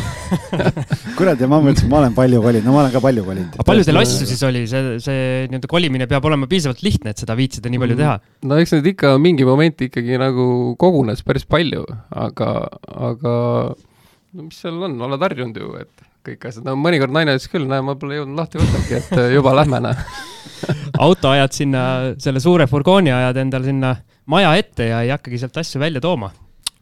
Kurat, 1.18 1.42
ja 1.42 1.50
ma 1.50 1.58
mõtlesin, 1.63 1.90
ma 1.92 2.01
olen 2.01 2.16
palju 2.18 2.42
kolinud, 2.44 2.68
no 2.68 2.75
ma 2.75 2.84
olen 2.84 2.94
ka 2.94 3.01
palju 3.04 3.24
kolinud. 3.25 3.56
aga 3.58 3.66
palju 3.68 3.88
teil 3.88 4.01
asju 4.01 4.30
siis 4.30 4.44
oli, 4.48 4.63
see, 4.70 4.94
see 5.04 5.24
nii-öelda 5.50 5.72
kolimine 5.72 6.08
peab 6.12 6.28
olema 6.30 6.50
piisavalt 6.51 6.84
lihtne, 6.86 7.16
et 7.16 7.24
seda 7.24 7.36
viitsida 7.40 7.72
nii 7.74 7.82
palju 7.82 7.98
teha? 8.00 8.13
no 8.48 8.62
eks 8.62 8.75
neid 8.78 8.92
ikka 8.94 9.16
mingi 9.22 9.48
moment 9.48 9.86
ikkagi 9.88 10.22
nagu 10.22 10.46
kogunes 10.82 11.25
päris 11.25 11.48
palju, 11.50 11.84
aga, 12.28 12.54
aga 13.10 13.36
no 13.74 14.48
mis 14.48 14.62
seal 14.62 14.78
on, 14.86 15.00
oled 15.10 15.28
harjunud 15.28 15.58
ju, 15.58 15.74
et 15.82 16.11
kõik 16.28 16.46
asjad, 16.50 16.66
no 16.68 16.75
mõnikord 16.80 17.13
naine 17.16 17.36
ütles 17.38 17.50
küll, 17.51 17.66
näe, 17.70 17.82
ma 17.86 17.96
pole 18.00 18.20
jõudnud 18.20 18.38
lahti 18.38 18.62
võttagi, 18.62 19.00
et 19.00 19.34
juba 19.38 19.56
lähme, 19.58 19.82
näe 19.88 19.96
auto 21.06 21.32
ajad 21.32 21.56
sinna, 21.56 21.82
selle 22.22 22.42
suure 22.44 22.68
furgooni 22.70 23.13
ajad 23.13 23.42
endal 23.42 23.66
sinna 23.66 23.96
maja 24.30 24.54
ette 24.60 24.92
ja 24.92 25.01
ei 25.06 25.12
hakkagi 25.13 25.42
sealt 25.42 25.58
asju 25.62 25.82
välja 25.82 26.01
tooma. 26.04 26.32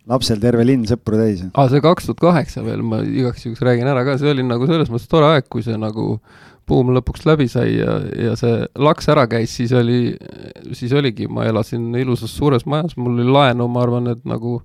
lapsel 0.09 0.41
terve 0.41 0.65
linn 0.65 0.87
sõpru 0.89 1.19
täis. 1.21 1.45
aa, 1.53 1.69
see 1.71 1.81
kaks 1.85 2.09
tuhat 2.09 2.21
kaheksa 2.23 2.63
veel, 2.65 2.83
ma 2.83 3.01
igaks 3.05 3.45
juhuks 3.45 3.63
räägin 3.65 3.89
ära 3.89 4.03
ka, 4.07 4.17
see 4.19 4.31
oli 4.31 4.45
nagu 4.45 4.67
selles 4.69 4.91
mõttes 4.91 5.09
tore 5.11 5.33
aeg, 5.33 5.47
kui 5.51 5.63
see 5.65 5.77
nagu 5.79 6.11
buum 6.69 6.91
lõpuks 6.93 7.25
läbi 7.25 7.47
sai 7.49 7.79
ja, 7.79 7.95
ja 8.27 8.35
see 8.39 8.67
laks 8.77 9.09
ära 9.09 9.25
käis, 9.29 9.55
siis 9.55 9.73
oli, 9.73 10.13
siis 10.77 10.93
oligi, 10.93 11.29
ma 11.31 11.47
elasin 11.49 11.89
ilusas 11.97 12.35
suures 12.35 12.67
majas, 12.69 12.97
mul 12.97 13.17
oli 13.17 13.31
laenu, 13.31 13.69
ma 13.71 13.83
arvan, 13.85 14.11
et 14.13 14.21
nagu 14.29 14.59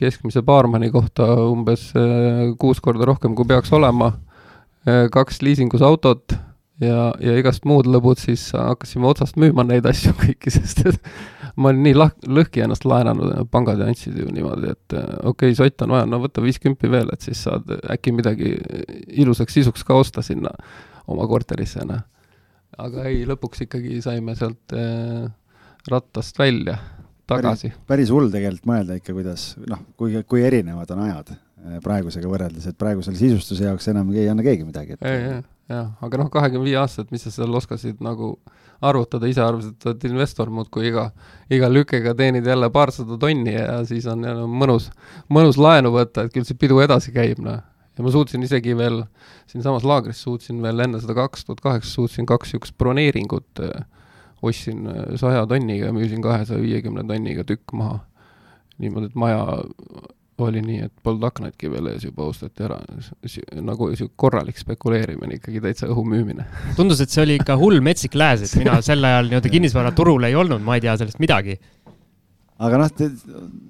keskmise 0.00 0.42
baarmani 0.46 0.90
kohta 0.94 1.26
umbes 1.48 1.90
eh, 1.98 2.52
kuus 2.60 2.80
korda 2.80 3.08
rohkem, 3.08 3.36
kui 3.38 3.48
peaks 3.48 3.72
olema, 3.76 4.12
eh, 4.86 5.06
kaks 5.12 5.42
liisingus 5.44 5.84
autot 5.86 6.34
ja, 6.82 7.10
ja 7.20 7.34
igast 7.38 7.66
muud 7.68 7.88
lõbud, 7.90 8.20
siis 8.20 8.44
hakkasime 8.56 9.08
otsast 9.10 9.38
müüma 9.40 9.64
neid 9.66 9.86
asju 9.88 10.14
kõiki, 10.22 10.52
sest 10.54 10.84
et 10.88 11.10
ma 11.56 11.72
olin 11.72 11.84
nii 11.86 11.96
lah-, 11.98 12.14
lõhki 12.26 12.64
ennast 12.64 12.86
laenanud, 12.88 13.34
pangad 13.52 13.82
andsid 13.84 14.16
ju 14.18 14.30
niimoodi, 14.32 14.72
et 14.72 14.96
äh, 14.96 15.10
okei 15.28 15.52
okay,, 15.52 15.58
sott 15.58 15.84
on 15.86 15.96
vaja, 15.96 16.08
no 16.08 16.22
võta 16.22 16.44
viis 16.44 16.60
kümpi 16.62 16.90
veel, 16.92 17.10
et 17.12 17.24
siis 17.24 17.44
saad 17.46 17.68
äkki 17.92 18.14
midagi 18.16 18.54
ilusaks 19.22 19.60
sisuks 19.60 19.86
ka 19.86 19.98
osta 20.00 20.24
sinna 20.24 20.54
oma 21.10 21.26
korterisse, 21.30 21.84
noh. 21.88 22.02
aga 22.80 23.06
ei, 23.10 23.22
lõpuks 23.28 23.66
ikkagi 23.66 24.00
saime 24.04 24.36
sealt 24.38 24.76
äh, 24.76 25.28
rattast 25.90 26.38
välja, 26.38 26.78
tagasi. 27.36 27.72
päris, 27.88 28.12
hull 28.14 28.30
tegelikult 28.34 28.68
mõelda 28.72 28.98
ikka, 29.00 29.16
kuidas 29.16 29.46
noh, 29.68 29.80
kui, 29.96 30.18
kui 30.28 30.44
erinevad 30.44 30.92
on 30.96 31.06
ajad 31.06 31.34
äh, 31.34 31.80
praegusega 31.84 32.30
võrreldes, 32.30 32.68
et 32.68 32.78
praegusel 32.78 33.16
sisustuse 33.18 33.66
jaoks 33.68 33.88
enam 33.94 34.12
ei 34.16 34.28
anna 34.32 34.44
keegi 34.46 34.68
midagi, 34.68 34.98
et 34.98 35.08
jah 35.08 35.42
jah, 35.72 35.88
aga 36.04 36.20
noh, 36.20 36.28
kahekümne 36.32 36.66
viie 36.66 36.78
aastaselt, 36.80 37.10
mis 37.14 37.24
sa 37.26 37.32
seal 37.32 37.54
oskasid 37.58 38.02
nagu 38.04 38.34
arvutada, 38.82 39.28
ise 39.30 39.42
arvasid, 39.44 39.76
et 39.76 39.88
oled 39.88 40.06
investor 40.08 40.50
muudkui 40.52 40.88
iga, 40.90 41.08
iga 41.52 41.68
lükega 41.70 42.14
teenid 42.18 42.46
jälle 42.48 42.70
paarsada 42.74 43.18
tonni 43.20 43.54
ja 43.54 43.82
siis 43.88 44.08
on 44.10 44.24
jälle 44.26 44.48
mõnus, 44.50 44.90
mõnus 45.32 45.60
laenu 45.60 45.92
võtta, 45.94 46.26
et 46.26 46.34
küll 46.34 46.48
see 46.48 46.58
pidu 46.58 46.80
edasi 46.82 47.14
käib, 47.14 47.42
noh. 47.44 47.62
ja 47.96 48.04
ma 48.04 48.14
suutsin 48.14 48.42
isegi 48.42 48.74
veel 48.76 49.04
siinsamas 49.50 49.86
laagris 49.86 50.22
suutsin 50.24 50.62
veel 50.64 50.86
enne 50.86 51.00
seda 51.02 51.14
kaks 51.18 51.46
tuhat 51.46 51.62
kaheksa 51.62 51.92
suutsin 51.92 52.26
kaks 52.26 52.52
niisugust 52.52 52.78
broneeringut 52.80 53.62
äh, 53.62 53.84
ostsin 54.42 54.86
äh, 54.90 55.04
saja 55.20 55.44
tonniga 55.46 55.90
ja 55.90 55.96
müüsin 55.96 56.22
kahesaja 56.24 56.62
viiekümne 56.62 57.06
tonniga 57.08 57.44
tükk 57.48 57.76
maha. 57.78 58.00
niimoodi, 58.82 59.12
et 59.12 59.14
maja 59.14 59.42
oli 60.42 60.62
nii, 60.64 60.86
et 60.88 60.92
polnud 61.04 61.22
aknaidki 61.28 61.70
veel 61.70 61.90
ees, 61.92 62.06
juba 62.08 62.24
osteti 62.26 62.64
ära, 62.66 62.78
nagu 63.62 63.90
sihuke 63.92 64.16
korralik 64.18 64.58
spekuleerimine, 64.58 65.36
ikkagi 65.38 65.60
täitsa 65.62 65.90
õhu 65.92 66.02
müümine. 66.08 66.46
tundus, 66.76 67.02
et 67.04 67.12
see 67.12 67.22
oli 67.22 67.36
ikka 67.38 67.56
hull 67.60 67.82
metsik 67.84 68.16
lääs, 68.18 68.42
et 68.46 68.56
mina 68.58 68.80
sel 68.82 69.04
ajal 69.06 69.30
nii-öelda 69.30 69.52
kinnisvaraturul 69.52 70.26
ei 70.26 70.34
olnud, 70.38 70.64
ma 70.64 70.78
ei 70.78 70.84
tea 70.86 70.96
sellest 70.98 71.22
midagi 71.22 71.60
aga 72.62 72.78
noh, 72.78 72.90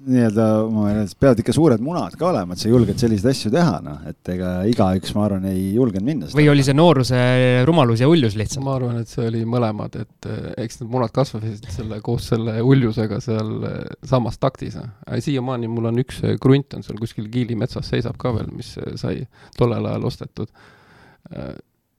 nii-öelda 0.07 0.45
ma 0.69 0.83
arvan, 0.89 1.07
peavad 1.19 1.39
ikka 1.41 1.55
suured 1.55 1.81
munad 1.83 2.15
ka 2.19 2.27
olema, 2.29 2.53
et 2.53 2.61
sa 2.61 2.69
julged 2.69 2.99
selliseid 3.01 3.31
asju 3.31 3.51
teha, 3.53 3.79
noh, 3.85 4.03
et 4.09 4.31
ega 4.33 4.51
igaüks, 4.69 5.13
ma 5.17 5.25
arvan, 5.27 5.47
ei 5.49 5.71
julgenud 5.77 6.07
minna. 6.07 6.29
või 6.37 6.47
oli 6.51 6.65
see 6.65 6.75
nooruse 6.77 7.19
rumalus 7.67 8.03
ja 8.03 8.09
uljus 8.11 8.37
lihtsalt? 8.39 8.65
ma 8.65 8.75
arvan, 8.77 9.01
et 9.01 9.11
see 9.11 9.25
oli 9.29 9.43
mõlemad, 9.49 9.97
et 10.03 10.29
eh, 10.29 10.47
eks 10.65 10.81
need 10.81 10.93
munad 10.93 11.13
kasvasid 11.15 11.67
selle 11.73 11.99
koos 12.05 12.29
selle 12.33 12.55
uljusega 12.61 13.19
seal 13.23 13.53
eh, 13.69 13.79
samas 14.09 14.37
taktis. 14.41 14.77
siiamaani 15.25 15.69
mul 15.71 15.89
on 15.89 16.01
üks 16.03 16.21
eh, 16.23 16.37
krunt 16.41 16.77
on 16.77 16.85
seal 16.85 16.99
kuskil 17.01 17.29
Kiili 17.33 17.57
metsas 17.57 17.89
seisab 17.89 18.19
ka 18.21 18.33
veel, 18.35 18.51
mis 18.53 18.75
sai 18.99 19.23
tollel 19.57 19.87
ajal 19.89 20.09
ostetud 20.11 20.51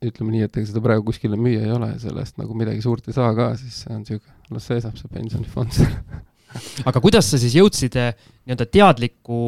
ütleme 0.04 0.34
nii, 0.34 0.44
et 0.46 0.58
ega 0.60 0.68
seda 0.68 0.82
praegu 0.84 1.06
kuskile 1.08 1.38
müüa 1.40 1.64
ei 1.64 1.72
ole, 1.72 1.88
selle 2.02 2.22
eest 2.22 2.36
nagu 2.38 2.54
midagi 2.58 2.84
suurt 2.84 3.08
ei 3.08 3.16
saa 3.16 3.32
ka, 3.36 3.54
siis 3.58 3.80
see 3.82 3.94
on 3.94 4.04
niisugune, 4.04 4.36
las 4.52 4.68
seisab 4.68 5.00
see 5.00 5.10
pensionifond 5.10 5.74
seal 5.74 5.96
aga 6.88 7.02
kuidas 7.04 7.30
sa 7.30 7.40
siis 7.40 7.56
jõudsid 7.58 7.96
eh, 8.00 8.12
nii-öelda 8.44 8.66
teadliku, 8.70 9.38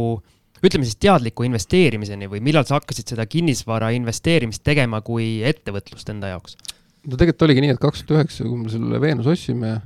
ütleme 0.62 0.86
siis 0.88 0.98
teadliku 1.00 1.46
investeerimiseni 1.46 2.30
või 2.30 2.42
millal 2.44 2.66
sa 2.68 2.78
hakkasid 2.78 3.14
seda 3.14 3.26
kinnisvara 3.30 3.92
investeerimist 3.96 4.64
tegema 4.66 5.02
kui 5.06 5.40
ettevõtlust 5.46 6.10
enda 6.14 6.34
jaoks? 6.34 6.56
no 7.06 7.14
tegelikult 7.14 7.46
oligi 7.46 7.62
nii, 7.64 7.76
et 7.76 7.82
kaks 7.82 8.02
tuhat 8.02 8.24
üheksa, 8.24 8.46
kui 8.46 8.58
me 8.58 8.72
selle 8.72 9.00
Veenuse 9.02 9.30
ostsime, 9.34 9.76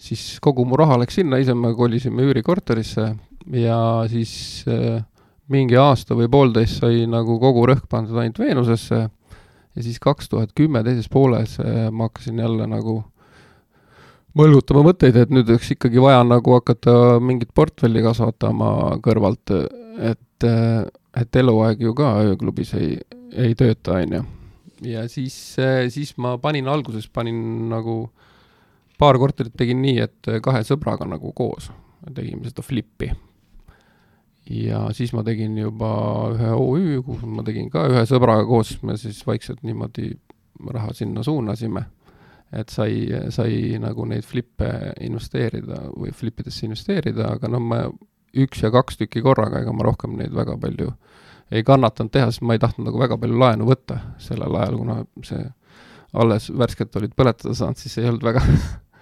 siis 0.00 0.24
kogu 0.44 0.66
mu 0.68 0.76
raha 0.80 0.98
läks 1.00 1.20
sinna, 1.20 1.40
ise 1.40 1.54
me 1.56 1.72
kolisime 1.76 2.26
üürikorterisse 2.26 3.08
ja 3.54 3.78
siis 4.10 4.34
äh, 4.68 5.00
mingi 5.52 5.76
aasta 5.80 6.16
või 6.18 6.28
poolteist 6.32 6.82
sai 6.82 7.04
nagu 7.10 7.38
kogu 7.40 7.66
rõhk 7.70 7.88
pandud 7.90 8.18
ainult 8.20 8.40
Veenusesse 8.40 9.00
ja 9.04 9.82
siis 9.82 9.98
kaks 10.02 10.30
tuhat 10.32 10.54
kümme 10.56 10.84
teises 10.86 11.08
pooles 11.12 11.58
äh, 11.62 11.88
ma 11.90 12.08
hakkasin 12.08 12.40
jälle 12.40 12.68
nagu 12.70 13.02
mõlgutama 14.38 14.84
mõtteid, 14.88 15.16
et 15.18 15.32
nüüd 15.34 15.50
oleks 15.50 15.70
ikkagi 15.74 16.02
vaja 16.02 16.22
nagu 16.26 16.56
hakata 16.56 17.20
mingit 17.22 17.52
portfelli 17.54 18.02
kasvatama 18.04 18.70
kõrvalt, 19.04 19.54
et, 20.10 20.48
et 21.20 21.40
eluaeg 21.42 21.84
ju 21.86 21.94
ka 21.96 22.16
ööklubis 22.24 22.74
ei, 22.78 22.98
ei 23.30 23.54
tööta, 23.58 24.00
on 24.00 24.18
ju. 24.18 24.24
ja 24.90 25.06
siis, 25.08 25.36
siis 25.94 26.16
ma 26.18 26.36
panin 26.42 26.68
alguses, 26.70 27.06
panin 27.08 27.70
nagu 27.70 28.08
paar 28.98 29.18
korterit 29.18 29.54
tegin 29.58 29.82
nii, 29.82 30.02
et 30.02 30.34
kahe 30.42 30.62
sõbraga 30.66 31.06
nagu 31.08 31.32
koos 31.34 31.70
tegime 32.12 32.44
seda 32.48 32.62
flippi. 32.62 33.10
ja 34.50 34.88
siis 34.92 35.14
ma 35.16 35.22
tegin 35.24 35.56
juba 35.56 35.90
ühe 36.34 36.50
OÜ, 36.52 37.02
kuhu 37.06 37.30
ma 37.32 37.44
tegin 37.46 37.70
ka 37.72 37.86
ühe 37.88 38.02
sõbraga 38.08 38.44
koos, 38.48 38.76
me 38.82 38.98
siis 39.00 39.22
vaikselt 39.26 39.62
niimoodi 39.64 40.12
raha 40.74 40.92
sinna 40.92 41.22
suunasime 41.24 41.86
et 42.54 42.70
sai, 42.70 43.08
sai 43.34 43.78
nagu 43.82 44.06
neid 44.06 44.26
flippe 44.26 44.68
investeerida 45.02 45.80
või 45.94 46.12
flipidesse 46.14 46.66
investeerida, 46.68 47.32
aga 47.34 47.50
noh, 47.50 47.62
ma 47.62 47.80
üks 48.34 48.62
ja 48.64 48.70
kaks 48.74 48.98
tükki 49.00 49.22
korraga, 49.24 49.62
ega 49.62 49.74
ma 49.74 49.86
rohkem 49.86 50.16
neid 50.18 50.34
väga 50.34 50.56
palju 50.60 50.92
ei 51.54 51.64
kannatanud 51.66 52.12
teha, 52.14 52.30
sest 52.30 52.44
ma 52.46 52.56
ei 52.56 52.62
tahtnud 52.62 52.88
nagu 52.88 53.00
väga 53.00 53.18
palju 53.20 53.38
laenu 53.38 53.66
võtta 53.68 54.00
sellel 54.22 54.56
ajal, 54.58 54.78
kuna 54.80 55.00
see 55.26 55.44
alles 56.14 56.48
värskelt 56.54 56.96
olid 56.98 57.14
põletada 57.18 57.54
saanud, 57.58 57.78
siis 57.78 57.98
ei 57.98 58.08
olnud 58.10 58.24
väga 58.26 58.42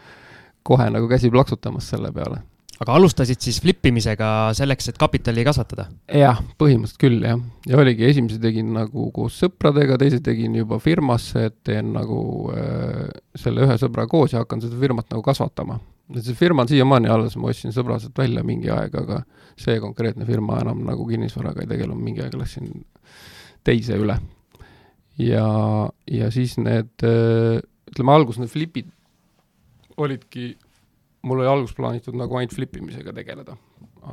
kohe 0.69 0.89
nagu 0.93 1.09
käsi 1.11 1.31
plaksutamas 1.33 1.89
selle 1.93 2.13
peale 2.13 2.43
aga 2.83 2.97
alustasid 2.99 3.41
siis 3.43 3.61
flip 3.63 3.85
imisega 3.87 4.29
selleks, 4.57 4.91
et 4.91 4.99
kapitali 5.01 5.45
kasvatada? 5.47 5.87
jah, 6.19 6.41
põhimõtteliselt 6.61 7.01
küll 7.01 7.25
jah, 7.27 7.41
ja 7.69 7.79
oligi, 7.81 8.07
esimese 8.09 8.41
tegin 8.43 8.73
nagu 8.75 9.09
koos 9.15 9.39
sõpradega, 9.43 9.99
teise 10.01 10.21
tegin 10.25 10.57
juba 10.59 10.79
firmasse, 10.83 11.47
et 11.51 11.59
teen 11.67 11.93
nagu 11.95 12.19
äh, 12.55 13.09
selle 13.39 13.67
ühe 13.67 13.79
sõbra 13.81 14.07
koos 14.11 14.35
ja 14.35 14.43
hakkan 14.43 14.63
seda 14.65 14.79
firmat 14.81 15.11
nagu 15.13 15.25
kasvatama. 15.27 15.79
see 16.19 16.37
firma 16.39 16.67
on 16.67 16.73
siiamaani 16.73 17.13
alles, 17.13 17.37
ma 17.37 17.53
ostsin 17.53 17.75
sõbra 17.75 17.99
sealt 18.03 18.19
välja 18.19 18.43
mingi 18.47 18.71
aeg, 18.73 18.95
aga 18.99 19.23
see 19.57 19.79
konkreetne 19.81 20.27
firma 20.29 20.61
enam 20.61 20.83
nagu 20.87 21.07
kinnisvaraga 21.09 21.63
ei 21.63 21.71
tegele, 21.71 21.95
mingi 21.95 22.25
aeg 22.25 22.35
läksin 22.39 22.85
teise 23.65 24.01
üle. 24.01 24.19
ja, 25.23 25.47
ja 26.11 26.31
siis 26.35 26.59
need, 26.59 26.93
äh, 27.07 27.63
ütleme 27.93 28.19
alguses 28.19 28.43
need 28.43 28.53
flipid 28.53 28.91
olidki 30.01 30.55
mul 31.23 31.43
oli 31.43 31.51
alguses 31.51 31.77
plaanitud 31.77 32.17
nagu 32.19 32.39
ainult 32.39 32.55
flip 32.57 32.77
imisega 32.79 33.15
tegeleda, 33.17 33.57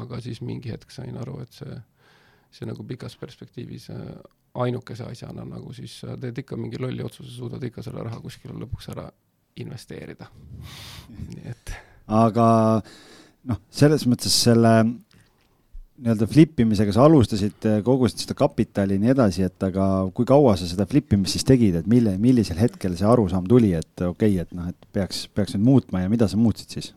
aga 0.02 0.20
siis 0.24 0.42
mingi 0.46 0.72
hetk 0.74 0.92
sain 0.94 1.18
aru, 1.18 1.40
et 1.44 1.56
see, 1.56 1.80
see 2.54 2.70
nagu 2.70 2.86
pikas 2.88 3.18
perspektiivis 3.20 3.90
äh, 3.94 4.04
ainukese 4.60 5.08
asjana 5.10 5.46
nagu 5.48 5.74
siis 5.74 6.00
teed 6.22 6.44
ikka 6.44 6.58
mingi 6.60 6.82
lolli 6.82 7.06
otsuse, 7.06 7.32
suudad 7.36 7.64
ikka 7.66 7.84
selle 7.86 8.04
raha 8.06 8.22
kuskile 8.24 8.56
lõpuks 8.58 8.92
ära 8.94 9.08
investeerida. 9.60 10.30
nii 11.36 11.46
et. 11.52 11.76
aga 12.08 12.48
noh, 13.50 13.62
selles 13.74 14.06
mõttes 14.10 14.36
selle 14.44 14.74
nii-öelda 16.00 16.28
flip 16.32 16.60
imisega 16.64 16.94
sa 16.96 17.04
alustasid, 17.08 17.66
kogusid 17.86 18.24
seda 18.24 18.36
kapitali 18.38 18.96
ja 18.96 19.04
nii 19.04 19.12
edasi, 19.14 19.44
et 19.48 19.66
aga 19.68 19.86
kui 20.16 20.28
kaua 20.28 20.56
sa 20.60 20.68
seda 20.70 20.88
flip 20.90 21.12
imist 21.16 21.36
siis 21.36 21.48
tegid, 21.48 21.76
et 21.80 21.90
mille, 21.92 22.16
millisel 22.22 22.60
hetkel 22.62 22.96
see 23.00 23.08
arusaam 23.08 23.48
tuli, 23.50 23.74
et 23.76 24.06
okei 24.06 24.38
okay,, 24.38 24.46
et 24.46 24.56
noh, 24.56 24.70
et 24.72 24.90
peaks, 24.96 25.26
peaks 25.36 25.56
nüüd 25.58 25.66
muutma 25.68 26.04
ja 26.06 26.12
mida 26.12 26.30
sa 26.32 26.40
muutsid 26.40 26.78
siis? 26.78 26.94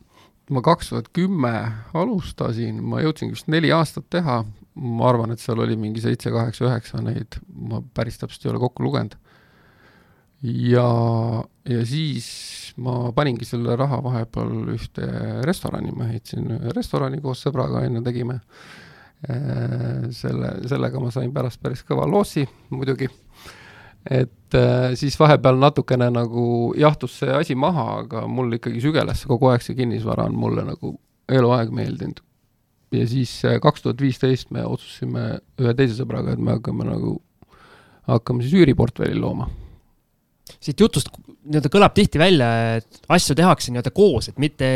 ma 0.53 0.61
kaks 0.65 0.91
tuhat 0.91 1.09
kümme 1.17 1.53
alustasin, 1.97 2.83
ma 2.85 3.01
jõudsin 3.01 3.31
vist 3.33 3.49
neli 3.51 3.71
aastat 3.73 4.09
teha, 4.13 4.43
ma 4.75 5.09
arvan, 5.09 5.33
et 5.33 5.41
seal 5.41 5.61
oli 5.63 5.79
mingi 5.81 6.03
seitse, 6.03 6.33
kaheksa, 6.35 6.67
üheksa 6.69 7.01
neid, 7.05 7.39
ma 7.55 7.81
päris 7.95 8.19
täpselt 8.21 8.45
ei 8.47 8.53
ole 8.53 8.61
kokku 8.63 8.85
lugenud. 8.85 9.17
ja, 10.43 10.87
ja 11.69 11.87
siis 11.87 12.29
ma 12.83 13.13
paningi 13.15 13.47
selle 13.49 13.77
raha 13.79 14.03
vahepeal 14.05 14.75
ühte 14.75 15.09
restorani, 15.47 15.95
ma 15.97 16.11
ehitasin 16.11 16.73
restorani 16.77 17.23
koos 17.25 17.45
sõbraga, 17.47 17.85
on 17.87 18.01
ju, 18.01 18.05
tegime 18.07 18.41
selle, 19.23 20.49
sellega 20.67 21.01
ma 21.01 21.13
sain 21.15 21.31
pärast 21.35 21.61
päris 21.63 21.85
kõva 21.87 22.09
lossi 22.11 22.43
muidugi. 22.71 23.07
et 24.11 24.57
äh, 24.59 24.95
siis 24.99 25.15
vahepeal 25.21 25.61
natukene 25.63 26.11
nagu 26.11 26.75
jahtus 26.79 27.21
see 27.21 27.31
asi 27.31 27.55
maha, 27.55 28.03
aga 28.03 28.27
mul 28.27 28.59
ikkagi 28.59 28.83
sügeles 28.83 29.23
kogu 29.31 29.53
aeg 29.53 29.63
see 29.63 29.79
kinnisvara 29.79 30.27
on 30.27 30.35
mulle 30.35 30.67
nagu 30.67 30.97
eluaeg 31.31 31.71
meeldinud. 31.71 32.19
ja 32.93 33.07
siis 33.09 33.45
äh, 33.45 33.61
kaks 33.63 33.83
tuhat 33.83 34.01
viisteist 34.03 34.51
me 34.51 34.67
otsustasime 34.67 35.39
ühe 35.61 35.75
teise 35.75 35.95
sõbraga, 36.01 36.35
et 36.35 36.43
me 36.43 36.59
hakkame 36.59 36.89
nagu, 36.91 37.21
hakkame 38.11 38.43
siis 38.43 38.59
üüriportfelli 38.59 39.21
looma 39.21 39.49
siit 40.63 40.81
jutust 40.81 41.11
nii-öelda 41.43 41.71
kõlab 41.73 41.95
tihti 41.97 42.21
välja, 42.21 42.49
et 42.79 43.03
asju 43.13 43.37
tehakse 43.39 43.73
nii-öelda 43.73 43.93
koos, 43.95 44.31
et 44.31 44.43
mitte, 44.43 44.69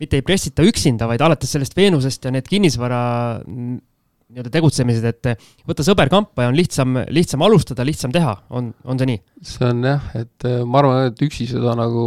mitte 0.00 0.20
ei 0.20 0.26
pressita 0.26 0.64
üksinda, 0.66 1.08
vaid 1.10 1.22
alates 1.24 1.52
sellest 1.54 1.76
Veenusest 1.76 2.26
ja 2.26 2.32
need 2.34 2.48
kinnisvara 2.48 3.02
nii-öelda 4.30 4.52
tegutsemised, 4.54 5.06
et 5.10 5.46
võtta 5.68 5.84
sõber 5.86 6.10
kampa 6.12 6.46
ja 6.46 6.50
on 6.52 6.56
lihtsam, 6.56 6.98
lihtsam 7.10 7.42
alustada, 7.46 7.84
lihtsam 7.86 8.12
teha, 8.14 8.36
on, 8.54 8.70
on 8.84 9.00
see 9.00 9.10
nii? 9.10 9.22
see 9.52 9.66
on 9.66 9.86
jah, 9.86 10.10
et 10.20 10.48
äh, 10.48 10.60
ma 10.64 10.82
arvan, 10.82 11.10
et 11.10 11.22
üksi 11.26 11.48
seda 11.50 11.74
nagu, 11.78 12.04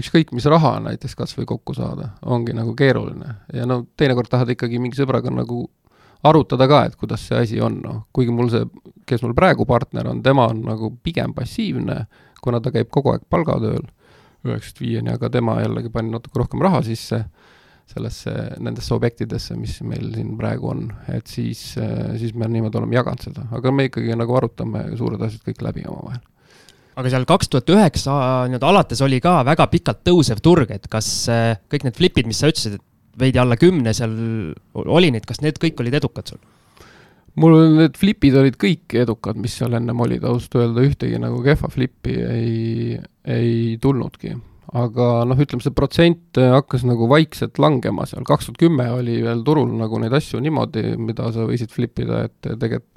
ükskõik 0.00 0.32
mis 0.36 0.46
raha 0.50 0.76
näiteks 0.86 1.16
kas 1.18 1.36
või 1.36 1.48
kokku 1.50 1.76
saada, 1.76 2.14
ongi 2.24 2.56
nagu 2.56 2.72
keeruline. 2.78 3.36
ja 3.52 3.68
no 3.68 3.82
teinekord 3.98 4.32
tahad 4.32 4.54
ikkagi 4.56 4.80
mingi 4.82 4.98
sõbraga 4.98 5.32
nagu 5.34 5.66
arutada 6.28 6.68
ka, 6.70 6.84
et 6.86 6.96
kuidas 7.00 7.26
see 7.28 7.38
asi 7.38 7.60
on, 7.62 7.80
noh, 7.84 7.98
kuigi 8.14 8.34
mul 8.34 8.50
see, 8.52 8.66
kes 9.06 9.22
mul 9.24 9.34
praegu 9.38 9.66
partner 9.68 10.10
on, 10.10 10.22
tema 10.22 10.48
on 10.52 10.62
nagu 10.66 10.92
pigem 11.02 11.34
passiivne, 11.36 12.04
kuna 12.42 12.60
ta 12.62 12.72
käib 12.74 12.90
kogu 12.94 13.14
aeg 13.14 13.26
palgatööl. 13.30 13.84
Üheksast 14.46 14.78
viieni, 14.78 15.10
aga 15.10 15.26
tema 15.32 15.56
jällegi 15.58 15.90
pani 15.90 16.12
natuke 16.12 16.38
rohkem 16.38 16.60
raha 16.62 16.78
sisse 16.86 17.24
sellesse, 17.90 18.32
nendesse 18.62 18.94
objektidesse, 18.94 19.56
mis 19.58 19.80
meil 19.86 20.12
siin 20.14 20.32
praegu 20.38 20.70
on, 20.70 20.84
et 21.10 21.26
siis, 21.30 21.60
siis 22.18 22.34
me 22.34 22.46
niimoodi 22.50 22.78
oleme 22.78 22.98
jaganud 22.98 23.26
seda, 23.26 23.46
aga 23.54 23.72
me 23.74 23.86
ikkagi 23.88 24.14
nagu 24.18 24.38
arutame 24.38 24.84
suured 24.98 25.22
asjad 25.22 25.42
kõik 25.46 25.62
läbi 25.66 25.86
omavahel. 25.86 26.22
Aga 26.96 27.12
seal 27.12 27.26
kaks 27.28 27.50
tuhat 27.52 27.70
üheksa 27.74 28.12
nii-öelda 28.48 28.70
alates 28.70 29.02
oli 29.04 29.18
ka 29.22 29.38
väga 29.46 29.66
pikalt 29.72 30.02
tõusev 30.06 30.38
turg, 30.42 30.70
et 30.72 30.86
kas 30.90 31.08
kõik 31.70 31.86
need 31.86 31.98
flipid, 31.98 32.30
mis 32.30 32.38
sa 32.42 32.50
ütlesid, 32.50 32.78
et 32.78 32.86
veidi 33.20 33.40
alla 33.40 33.56
kümne 33.60 33.94
seal 33.96 34.14
oli 34.84 35.10
neid, 35.14 35.26
kas 35.28 35.42
need 35.44 35.60
kõik 35.62 35.80
olid 35.82 35.96
edukad 36.00 36.34
sul? 36.34 36.42
mul 37.40 37.56
need 37.76 37.96
flipid 38.00 38.36
olid 38.40 38.56
kõik 38.60 38.96
edukad, 39.02 39.38
mis 39.40 39.56
seal 39.58 39.76
ennem 39.76 40.00
olid, 40.00 40.24
ausalt 40.24 40.56
öelda 40.60 40.84
ühtegi 40.86 41.20
nagu 41.20 41.42
kehva 41.44 41.70
flippi 41.72 42.16
ei, 42.24 43.00
ei 43.28 43.76
tulnudki. 43.82 44.32
Aga 44.76 45.08
noh, 45.28 45.38
ütleme 45.38 45.62
see 45.62 45.74
protsent 45.76 46.40
hakkas 46.40 46.82
nagu 46.88 47.06
vaikselt 47.10 47.60
langema 47.62 48.06
seal, 48.08 48.24
kaks 48.26 48.48
tuhat 48.48 48.58
kümme 48.64 48.88
oli 48.96 49.20
veel 49.24 49.44
turul 49.46 49.70
nagu 49.78 50.00
neid 50.02 50.16
asju 50.16 50.40
niimoodi, 50.42 50.96
mida 50.98 51.28
sa 51.32 51.46
võisid 51.46 51.70
flip 51.72 52.00
ida, 52.02 52.24
et 52.26 52.48
tegelikult 52.48 52.90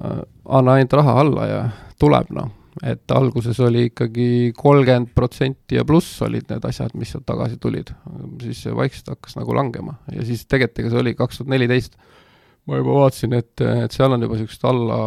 äh, 0.00 0.22
anna 0.48 0.78
ainult 0.78 0.96
raha 0.96 1.18
alla 1.20 1.48
ja 1.50 1.60
tuleb 2.00 2.32
noh, 2.32 2.48
et 2.80 3.12
alguses 3.12 3.58
oli 3.60 3.86
ikkagi 3.90 4.28
kolmkümmend 4.56 5.12
protsenti 5.16 5.76
ja 5.76 5.84
pluss 5.84 6.22
olid 6.24 6.48
need 6.48 6.64
asjad, 6.64 6.94
mis 6.96 7.12
sealt 7.12 7.26
tagasi 7.28 7.58
tulid, 7.60 7.92
siis 8.40 8.64
see 8.64 8.76
vaikselt 8.76 9.12
hakkas 9.12 9.36
nagu 9.36 9.56
langema 9.56 9.98
ja 10.14 10.24
siis 10.24 10.46
tegelikult 10.46 10.80
ega 10.80 10.92
see 10.94 11.02
oli 11.02 11.14
kaks 11.18 11.40
tuhat 11.40 11.52
neliteist 11.52 11.98
ma 12.70 12.78
juba 12.78 12.94
vaatasin, 12.94 13.34
et, 13.34 13.62
et 13.62 13.94
seal 13.94 14.14
on 14.14 14.22
juba 14.22 14.36
niisugused 14.38 14.64
alla, 14.70 14.98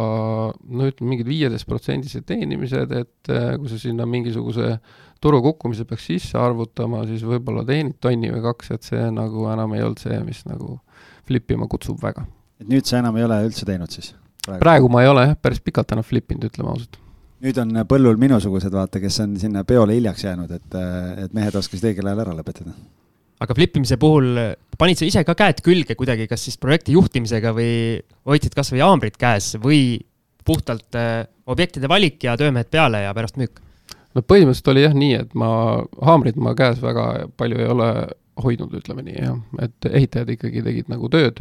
no 0.52 0.88
ütleme, 0.90 1.14
mingid 1.14 1.28
viieteistprotsendised 1.30 2.26
teenimised, 2.28 2.92
et 2.92 3.30
äh, 3.32 3.54
kui 3.56 3.70
sa 3.72 3.80
sinna 3.80 4.04
mingisuguse 4.08 4.74
turu 5.24 5.40
kukkumise 5.44 5.86
peaks 5.88 6.10
sisse 6.10 6.36
arvutama, 6.40 7.06
siis 7.08 7.24
võib-olla 7.24 7.64
teenid 7.68 7.96
tonni 8.04 8.32
või 8.34 8.44
kaks, 8.44 8.74
et 8.76 8.90
see 8.90 9.08
nagu 9.14 9.48
enam 9.52 9.72
ei 9.76 9.86
olnud 9.86 10.04
see, 10.04 10.20
mis 10.26 10.44
nagu 10.48 10.76
flipima 11.26 11.68
kutsub 11.70 12.02
väga. 12.02 12.26
et 12.60 12.68
nüüd 12.68 12.84
sa 12.88 13.00
enam 13.00 13.16
ei 13.16 13.24
ole 13.24 13.40
üldse 13.48 13.64
teinud 13.68 13.92
siis? 13.92 14.12
praegu 14.46 14.92
ma 14.92 15.02
ei 15.02 15.08
ole 15.10 15.24
jah, 15.30 15.40
päris 15.40 15.64
pikalt 15.64 15.96
enam 15.96 16.04
flip 16.06 16.30
inud, 16.32 16.50
ütleme 16.50 16.70
ausalt 16.74 17.00
nüüd 17.44 17.58
on 17.60 17.82
põllul 17.88 18.20
minusugused, 18.20 18.72
vaata, 18.72 19.00
kes 19.02 19.20
on 19.24 19.34
sinna 19.40 19.64
peole 19.68 19.96
hiljaks 19.98 20.24
jäänud, 20.24 20.52
et, 20.56 20.78
et 21.24 21.34
mehed 21.36 21.58
oskasid 21.58 21.90
õigel 21.90 22.08
ajal 22.08 22.24
ära 22.26 22.36
lõpetada 22.38 22.76
aga 23.42 23.52
flippimise 23.56 23.98
puhul 24.00 24.38
panid 24.80 24.96
sa 24.96 25.04
ise 25.08 25.22
ka 25.26 25.34
käed 25.36 25.60
külge 25.64 25.96
kuidagi, 25.98 26.28
kas 26.30 26.46
siis 26.46 26.56
projekti 26.60 26.94
juhtimisega 26.96 27.52
või 27.56 27.98
hoidsid 28.28 28.56
kasvõi 28.56 28.80
haamrit 28.84 29.18
käes 29.20 29.54
või 29.60 29.98
puhtalt 30.46 30.96
äh, 30.96 31.26
objektide 31.46 31.90
valik 31.90 32.22
ja 32.24 32.36
töömehed 32.38 32.70
peale 32.72 33.04
ja 33.04 33.14
pärast 33.16 33.38
müük? 33.40 33.60
no 34.16 34.22
põhimõtteliselt 34.24 34.72
oli 34.72 34.86
jah 34.86 34.96
nii, 34.96 35.14
et 35.26 35.34
ma, 35.36 35.50
haamrit 36.08 36.38
ma 36.40 36.54
käes 36.56 36.80
väga 36.80 37.28
palju 37.36 37.60
ei 37.60 37.68
ole 37.72 37.90
hoidnud, 38.42 38.72
ütleme 38.78 39.04
nii 39.04 39.20
jah, 39.20 39.36
et 39.64 39.88
ehitajad 39.90 40.32
ikkagi 40.34 40.62
tegid 40.64 40.90
nagu 40.92 41.08
tööd. 41.12 41.40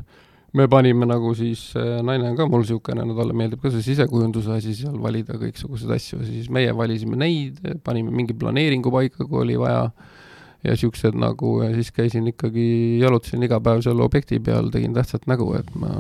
Me 0.56 0.68
panime 0.72 1.08
nagu 1.10 1.34
siis, 1.36 1.68
äh, 1.80 2.00
naine 2.06 2.30
on 2.32 2.38
ka 2.38 2.48
mul 2.50 2.63
niisugune, 2.63 3.04
no 3.08 3.15
talle 3.18 3.36
meeldib 3.38 3.63
ka 3.63 3.72
see 3.74 3.84
sisekujunduse 3.89 4.54
asi 4.56 4.76
seal 4.78 4.96
valida 5.02 5.38
kõiksuguseid 5.41 5.91
asju, 5.98 6.22
siis 6.28 6.48
meie 6.54 6.72
valisime 6.76 7.20
neid, 7.20 7.60
panime 7.84 8.13
mingi 8.15 8.36
planeeringu 8.39 8.94
paika, 8.94 9.28
kui 9.28 9.41
oli 9.44 9.58
vaja 9.60 9.89
ja 10.65 10.78
siuksed 10.80 11.18
nagu 11.20 11.60
ja 11.62 11.70
siis 11.76 11.91
käisin 11.94 12.32
ikkagi, 12.32 12.65
jalutasin 13.04 13.44
iga 13.46 13.60
päev 13.63 13.84
seal 13.86 14.02
objekti 14.02 14.39
peal, 14.44 14.72
tegin 14.74 14.96
tähtsat 14.96 15.28
nägu, 15.30 15.52
et 15.60 15.70
ma, 15.78 15.91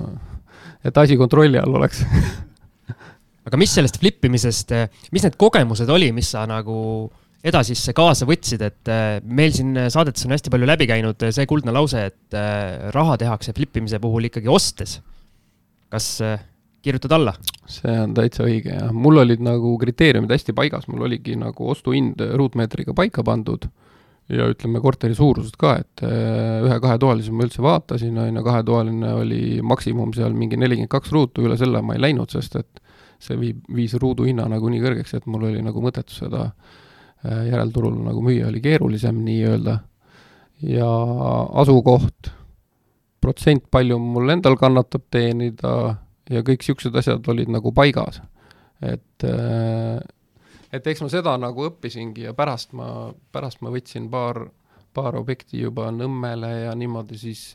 et 0.85 0.97
asi 0.97 1.19
kontrolli 1.19 1.59
all 1.61 1.77
oleks. 1.77 2.01
Aga 3.45 3.59
mis 3.61 3.75
sellest 3.77 3.99
flip 4.01 4.23
imisest, 4.25 4.71
mis 5.13 5.25
need 5.25 5.35
kogemused 5.37 5.89
oli, 5.93 6.09
mis 6.15 6.31
sa 6.33 6.47
nagu 6.49 6.77
edasisse 7.45 7.93
kaasa 7.95 8.25
võtsid, 8.27 8.63
et 8.65 8.91
äh, 8.91 9.19
meil 9.25 9.53
siin 9.55 9.75
saadetes 9.93 10.25
on 10.25 10.33
hästi 10.33 10.51
palju 10.53 10.69
läbi 10.69 10.87
käinud 10.89 11.27
see 11.35 11.45
kuldne 11.49 11.73
lause, 11.75 12.07
et 12.09 12.37
äh, 12.37 12.89
raha 12.95 13.19
tehakse 13.21 13.53
flip 13.57 13.77
imise 13.77 14.01
puhul 14.01 14.29
ikkagi 14.31 14.49
ostes. 14.51 14.99
kas 15.93 16.09
äh, 16.25 16.39
kirjutad 16.85 17.13
alla? 17.17 17.33
see 17.69 17.93
on 18.01 18.13
täitsa 18.17 18.45
õige 18.45 18.73
jah, 18.73 18.93
mul 18.93 19.21
olid 19.23 19.41
nagu 19.45 19.75
kriteeriumid 19.81 20.33
hästi 20.33 20.53
paigas, 20.57 20.87
mul 20.91 21.05
oligi 21.07 21.37
nagu 21.39 21.69
ostuhind 21.73 22.21
ruutmeetriga 22.37 22.93
paika 22.97 23.23
pandud 23.25 23.67
ja 24.29 24.47
ütleme, 24.49 24.81
korteri 24.81 25.13
suurused 25.17 25.57
ka, 25.61 25.75
et 25.83 26.05
äh, 26.05 26.63
ühe-kahetoalise 26.65 27.33
ma 27.33 27.45
üldse 27.45 27.61
vaatasin, 27.65 28.17
on 28.21 28.39
ju, 28.39 28.45
kahetoaline 28.45 29.11
oli 29.19 29.43
maksimum 29.61 30.15
seal 30.17 30.33
mingi 30.33 30.57
nelikümmend 30.57 30.89
kaks 30.93 31.13
ruutu, 31.13 31.45
üle 31.45 31.57
selle 31.61 31.83
ma 31.85 31.97
ei 31.97 32.01
läinud, 32.07 32.33
sest 32.33 32.57
et 32.57 32.81
see 33.21 33.37
viib, 33.39 33.61
viis 33.73 33.93
ruudu 34.01 34.25
hinna 34.25 34.47
nagu 34.49 34.69
nii 34.69 34.81
kõrgeks, 34.81 35.13
et 35.17 35.29
mul 35.29 35.45
oli 35.51 35.61
nagu 35.65 35.81
mõttetu 35.81 36.17
seda 36.17 36.47
äh, 36.49 36.73
järelturul 37.49 37.97
nagu 38.05 38.23
müüa, 38.25 38.49
oli 38.49 38.61
keerulisem 38.61 39.21
nii-öelda. 39.25 39.79
ja 40.63 40.89
asukoht, 41.61 42.31
protsent, 43.21 43.65
palju 43.71 43.97
mul 43.99 44.29
endal 44.31 44.55
kannatab 44.57 45.03
teenida 45.11 45.97
ja 46.31 46.41
kõik 46.41 46.63
niisugused 46.63 46.95
asjad 46.95 47.27
olid 47.27 47.51
nagu 47.51 47.73
paigas. 47.75 48.21
et 48.81 49.23
äh, 49.23 49.99
et 50.75 50.87
eks 50.87 51.01
ma 51.03 51.09
seda 51.11 51.35
nagu 51.39 51.67
õppisingi 51.69 52.27
ja 52.27 52.33
pärast 52.37 52.73
ma, 52.75 53.11
pärast 53.31 53.61
ma 53.63 53.71
võtsin 53.73 54.09
paar, 54.11 54.45
paar 54.95 55.17
objekti 55.19 55.59
juba 55.61 55.89
Nõmmele 55.93 56.51
ja 56.65 56.75
niimoodi 56.77 57.17
siis, 57.19 57.49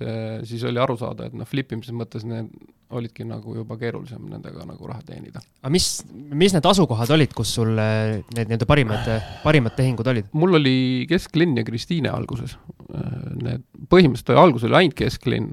siis 0.48 0.66
oli 0.68 0.80
aru 0.82 0.96
saada, 1.00 1.28
et 1.28 1.36
noh, 1.36 1.48
flip 1.48 1.72
imise 1.74 1.94
mõttes 1.96 2.26
need 2.28 2.50
olidki 2.90 3.22
nagu 3.26 3.54
juba 3.54 3.76
keerulisem 3.78 4.24
nendega 4.32 4.64
nagu 4.66 4.88
raha 4.88 5.02
teenida. 5.06 5.42
aga 5.62 5.70
mis, 5.72 5.88
mis 6.12 6.54
need 6.56 6.66
asukohad 6.66 7.12
olid, 7.14 7.32
kus 7.36 7.54
sul 7.58 7.70
need 7.78 8.50
nii-öelda 8.50 8.68
parimad, 8.68 9.10
parimad 9.44 9.76
tehingud 9.78 10.10
olid? 10.10 10.30
mul 10.32 10.58
oli 10.58 10.76
kesklinn 11.10 11.58
ja 11.60 11.66
Kristiine 11.66 12.12
alguses. 12.12 12.56
Need, 13.40 13.66
põhimõtteliselt 13.90 14.34
oli 14.34 14.44
alguses 14.44 14.68
oli 14.68 14.80
ainult 14.80 14.98
kesklinn 14.98 15.50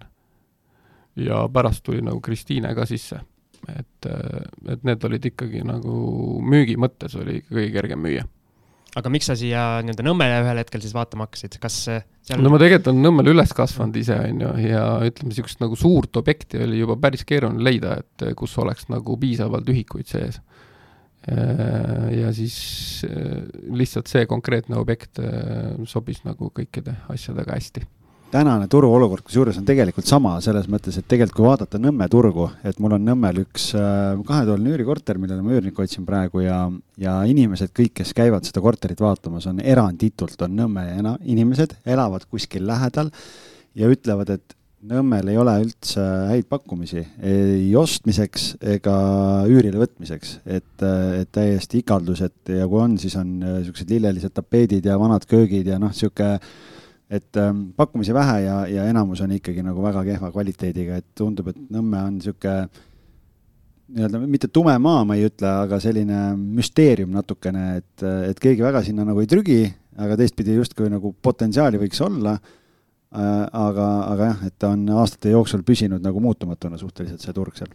ja 1.27 1.43
pärast 1.53 1.85
tuli 1.85 2.01
nagu 2.05 2.21
Kristiine 2.25 2.73
ka 2.77 2.87
sisse 2.89 3.21
et, 3.65 4.07
et 4.71 4.83
need 4.87 5.05
olid 5.07 5.27
ikkagi 5.31 5.63
nagu 5.65 5.97
müügi 6.45 6.77
mõttes 6.79 7.15
oli 7.19 7.41
kõige 7.47 7.71
kergem 7.75 8.03
müüa. 8.05 8.25
Aga 8.97 9.11
miks 9.13 9.29
sa 9.29 9.35
siia 9.37 9.63
nii-öelda 9.85 10.05
Nõmmele 10.05 10.41
ühel 10.43 10.61
hetkel 10.61 10.83
siis 10.83 10.95
vaatama 10.97 11.27
hakkasid, 11.27 11.57
kas 11.61 11.79
seal 11.87 12.43
no 12.43 12.51
ma 12.53 12.59
tegelikult 12.61 12.91
olen 12.91 13.03
Nõmmel 13.05 13.31
üles 13.33 13.53
kasvanud 13.57 13.99
ise, 13.99 14.17
on 14.31 14.45
ju, 14.45 14.53
ja 14.67 14.85
ütleme, 15.07 15.31
niisugust 15.31 15.61
nagu 15.63 15.79
suurt 15.79 16.17
objekti 16.19 16.61
oli 16.65 16.81
juba 16.81 16.97
päris 17.07 17.25
keeruline 17.27 17.63
leida, 17.63 17.99
et 18.01 18.29
kus 18.39 18.55
oleks 18.61 18.89
nagu 18.93 19.17
piisavalt 19.21 19.69
ühikuid 19.73 20.09
sees. 20.09 20.41
ja 21.27 22.31
siis 22.31 22.57
lihtsalt 23.75 24.07
see 24.07 24.25
konkreetne 24.29 24.77
objekt 24.79 25.19
sobis 25.89 26.23
nagu 26.23 26.53
kõikide 26.55 26.93
asjadega 27.11 27.57
hästi 27.57 27.83
tänane 28.31 28.67
turuolukord 28.71 29.23
kusjuures 29.25 29.57
on 29.59 29.65
tegelikult 29.67 30.07
sama 30.07 30.33
selles 30.43 30.67
mõttes, 30.71 30.97
et 30.99 31.07
tegelikult 31.07 31.37
kui 31.37 31.45
vaadata 31.47 31.79
Nõmme 31.79 32.07
turgu, 32.11 32.49
et 32.67 32.79
mul 32.83 32.97
on 32.97 33.05
Nõmmel 33.07 33.41
üks 33.45 33.69
äh, 33.77 34.17
kahetoaline 34.27 34.73
üürikorter, 34.73 35.19
millele 35.21 35.45
ma 35.45 35.55
üürnikku 35.55 35.85
otsin 35.85 36.05
praegu 36.07 36.43
ja, 36.43 36.65
ja 36.99 37.17
inimesed 37.29 37.71
kõik, 37.77 37.95
kes 38.01 38.11
käivad 38.17 38.47
seda 38.47 38.63
korterit 38.63 39.01
vaatamas, 39.03 39.47
on 39.51 39.61
eranditult 39.63 40.43
on 40.43 40.59
Nõmme 40.59 40.85
inimesed, 41.23 41.77
elavad 41.87 42.27
kuskil 42.27 42.67
lähedal 42.67 43.11
ja 43.77 43.91
ütlevad, 43.91 44.35
et 44.35 44.57
Nõmmel 44.87 45.31
ei 45.31 45.39
ole 45.41 45.55
üldse 45.63 46.03
häid 46.29 46.45
pakkumisi 46.51 47.01
ei 47.25 47.71
ostmiseks 47.75 48.51
ega 48.75 48.93
üürile 49.49 49.79
võtmiseks, 49.81 50.35
et, 50.45 50.83
et 50.83 51.31
täiesti 51.33 51.81
ikaldused 51.81 52.53
ja 52.53 52.67
kui 52.69 52.83
on, 52.83 52.99
siis 53.01 53.15
on 53.17 53.39
niisugused 53.41 53.89
lillelised 53.89 54.35
tapeedid 54.37 54.85
ja 54.85 54.99
vanad 55.01 55.25
köögid 55.27 55.71
ja 55.71 55.79
noh, 55.81 55.95
niisugune 55.95 56.37
et 57.09 57.39
ähm, 57.39 57.69
pakkumisi 57.75 58.13
vähe 58.15 58.41
ja, 58.43 58.57
ja 58.67 58.85
enamus 58.91 59.21
on 59.23 59.31
ikkagi 59.37 59.63
nagu 59.63 59.83
väga 59.83 60.03
kehva 60.07 60.31
kvaliteediga, 60.33 60.99
et 60.99 61.07
tundub, 61.15 61.51
et 61.53 61.59
Nõmme 61.71 62.03
on 62.03 62.17
niisugune 62.17 62.67
nii-öelda 63.87 64.21
mitte 64.27 64.49
tume 64.51 64.73
maa, 64.83 65.05
ma 65.07 65.15
ei 65.15 65.27
ütle, 65.29 65.47
aga 65.63 65.79
selline 65.79 66.21
müsteerium 66.35 67.13
natukene, 67.15 67.67
et, 67.79 68.05
et 68.31 68.39
keegi 68.43 68.65
väga 68.65 68.83
sinna 68.83 69.05
nagu 69.07 69.23
ei 69.23 69.29
trügi, 69.31 69.61
aga 69.97 70.17
teistpidi 70.19 70.57
justkui 70.57 70.91
nagu 70.91 71.13
potentsiaali 71.23 71.79
võiks 71.81 72.03
olla 72.03 72.35
äh,. 72.35 73.45
aga, 73.47 73.87
aga 74.11 74.31
jah, 74.33 74.47
et 74.49 74.57
ta 74.59 74.73
on 74.75 74.83
aastate 74.99 75.31
jooksul 75.31 75.63
püsinud 75.67 76.03
nagu 76.03 76.23
muutumatuna 76.23 76.79
suhteliselt, 76.81 77.23
see 77.23 77.37
turg 77.37 77.55
seal 77.55 77.71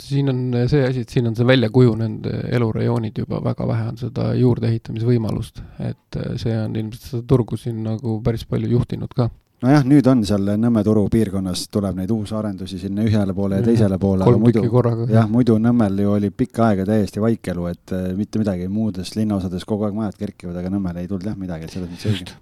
siin 0.00 0.28
on 0.30 0.40
see 0.70 0.84
asi, 0.84 1.02
et 1.06 1.12
siin 1.12 1.26
on 1.30 1.36
see 1.36 1.46
välja 1.46 1.70
kujunenud 1.72 2.26
elurajoonid 2.52 3.18
juba, 3.24 3.40
väga 3.44 3.66
vähe 3.68 3.88
on 3.92 4.00
seda 4.00 4.30
juurdeehitamise 4.38 5.08
võimalust, 5.08 5.62
et 5.80 6.22
see 6.40 6.54
on 6.60 6.76
ilmselt 6.76 7.10
seda 7.12 7.26
turgu 7.28 7.56
siin 7.60 7.82
nagu 7.86 8.18
päris 8.24 8.44
palju 8.48 8.70
juhtinud 8.76 9.14
ka 9.16 9.30
nojah, 9.64 9.84
nüüd 9.88 10.06
on 10.10 10.22
seal 10.26 10.52
Nõmme 10.58 10.82
turu 10.86 11.04
piirkonnas 11.12 11.64
tuleb 11.72 11.98
neid 11.98 12.12
uusarendusi 12.14 12.78
sinna 12.80 13.04
ühele 13.06 13.34
poole 13.34 13.60
ja 13.60 13.66
teisele 13.66 13.98
poole. 14.00 14.26
kolm 14.26 14.46
tükki 14.48 14.70
korraga. 14.72 15.08
jah, 15.10 15.28
muidu 15.30 15.58
Nõmmel 15.62 16.02
ju 16.04 16.14
oli 16.14 16.30
pikka 16.30 16.68
aega 16.70 16.86
täiesti 16.88 17.22
vaikelu, 17.22 17.66
et 17.72 17.94
äh, 17.96 18.08
mitte 18.18 18.42
midagi, 18.42 18.68
muudes 18.72 19.14
linnaosades 19.18 19.66
kogu 19.68 19.88
aeg 19.88 19.98
majad 19.98 20.18
kerkivad, 20.20 20.58
aga 20.60 20.72
Nõmmel 20.74 21.02
ei 21.02 21.10
tulnud 21.10 21.26
jah 21.32 21.38
midagi, 21.38 21.66
et 21.66 21.74
selles 21.74 21.90
mõttes 21.90 22.12
õige. 22.12 22.38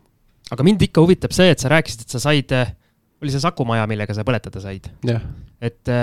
aga 0.52 0.68
mind 0.68 0.86
ikka 0.88 1.04
huvitab 1.04 1.36
see, 1.36 1.48
et 1.54 1.62
sa 1.62 1.72
rääkisid, 1.72 2.04
et 2.04 2.16
sa 2.16 2.22
said, 2.28 2.56
oli 3.22 3.32
see 3.32 3.42
Saku 3.42 3.64
maja, 3.68 3.88
millega 3.88 4.16
sa 4.16 4.26
põletada 4.26 4.60
said? 4.62 4.90
et 5.60 5.94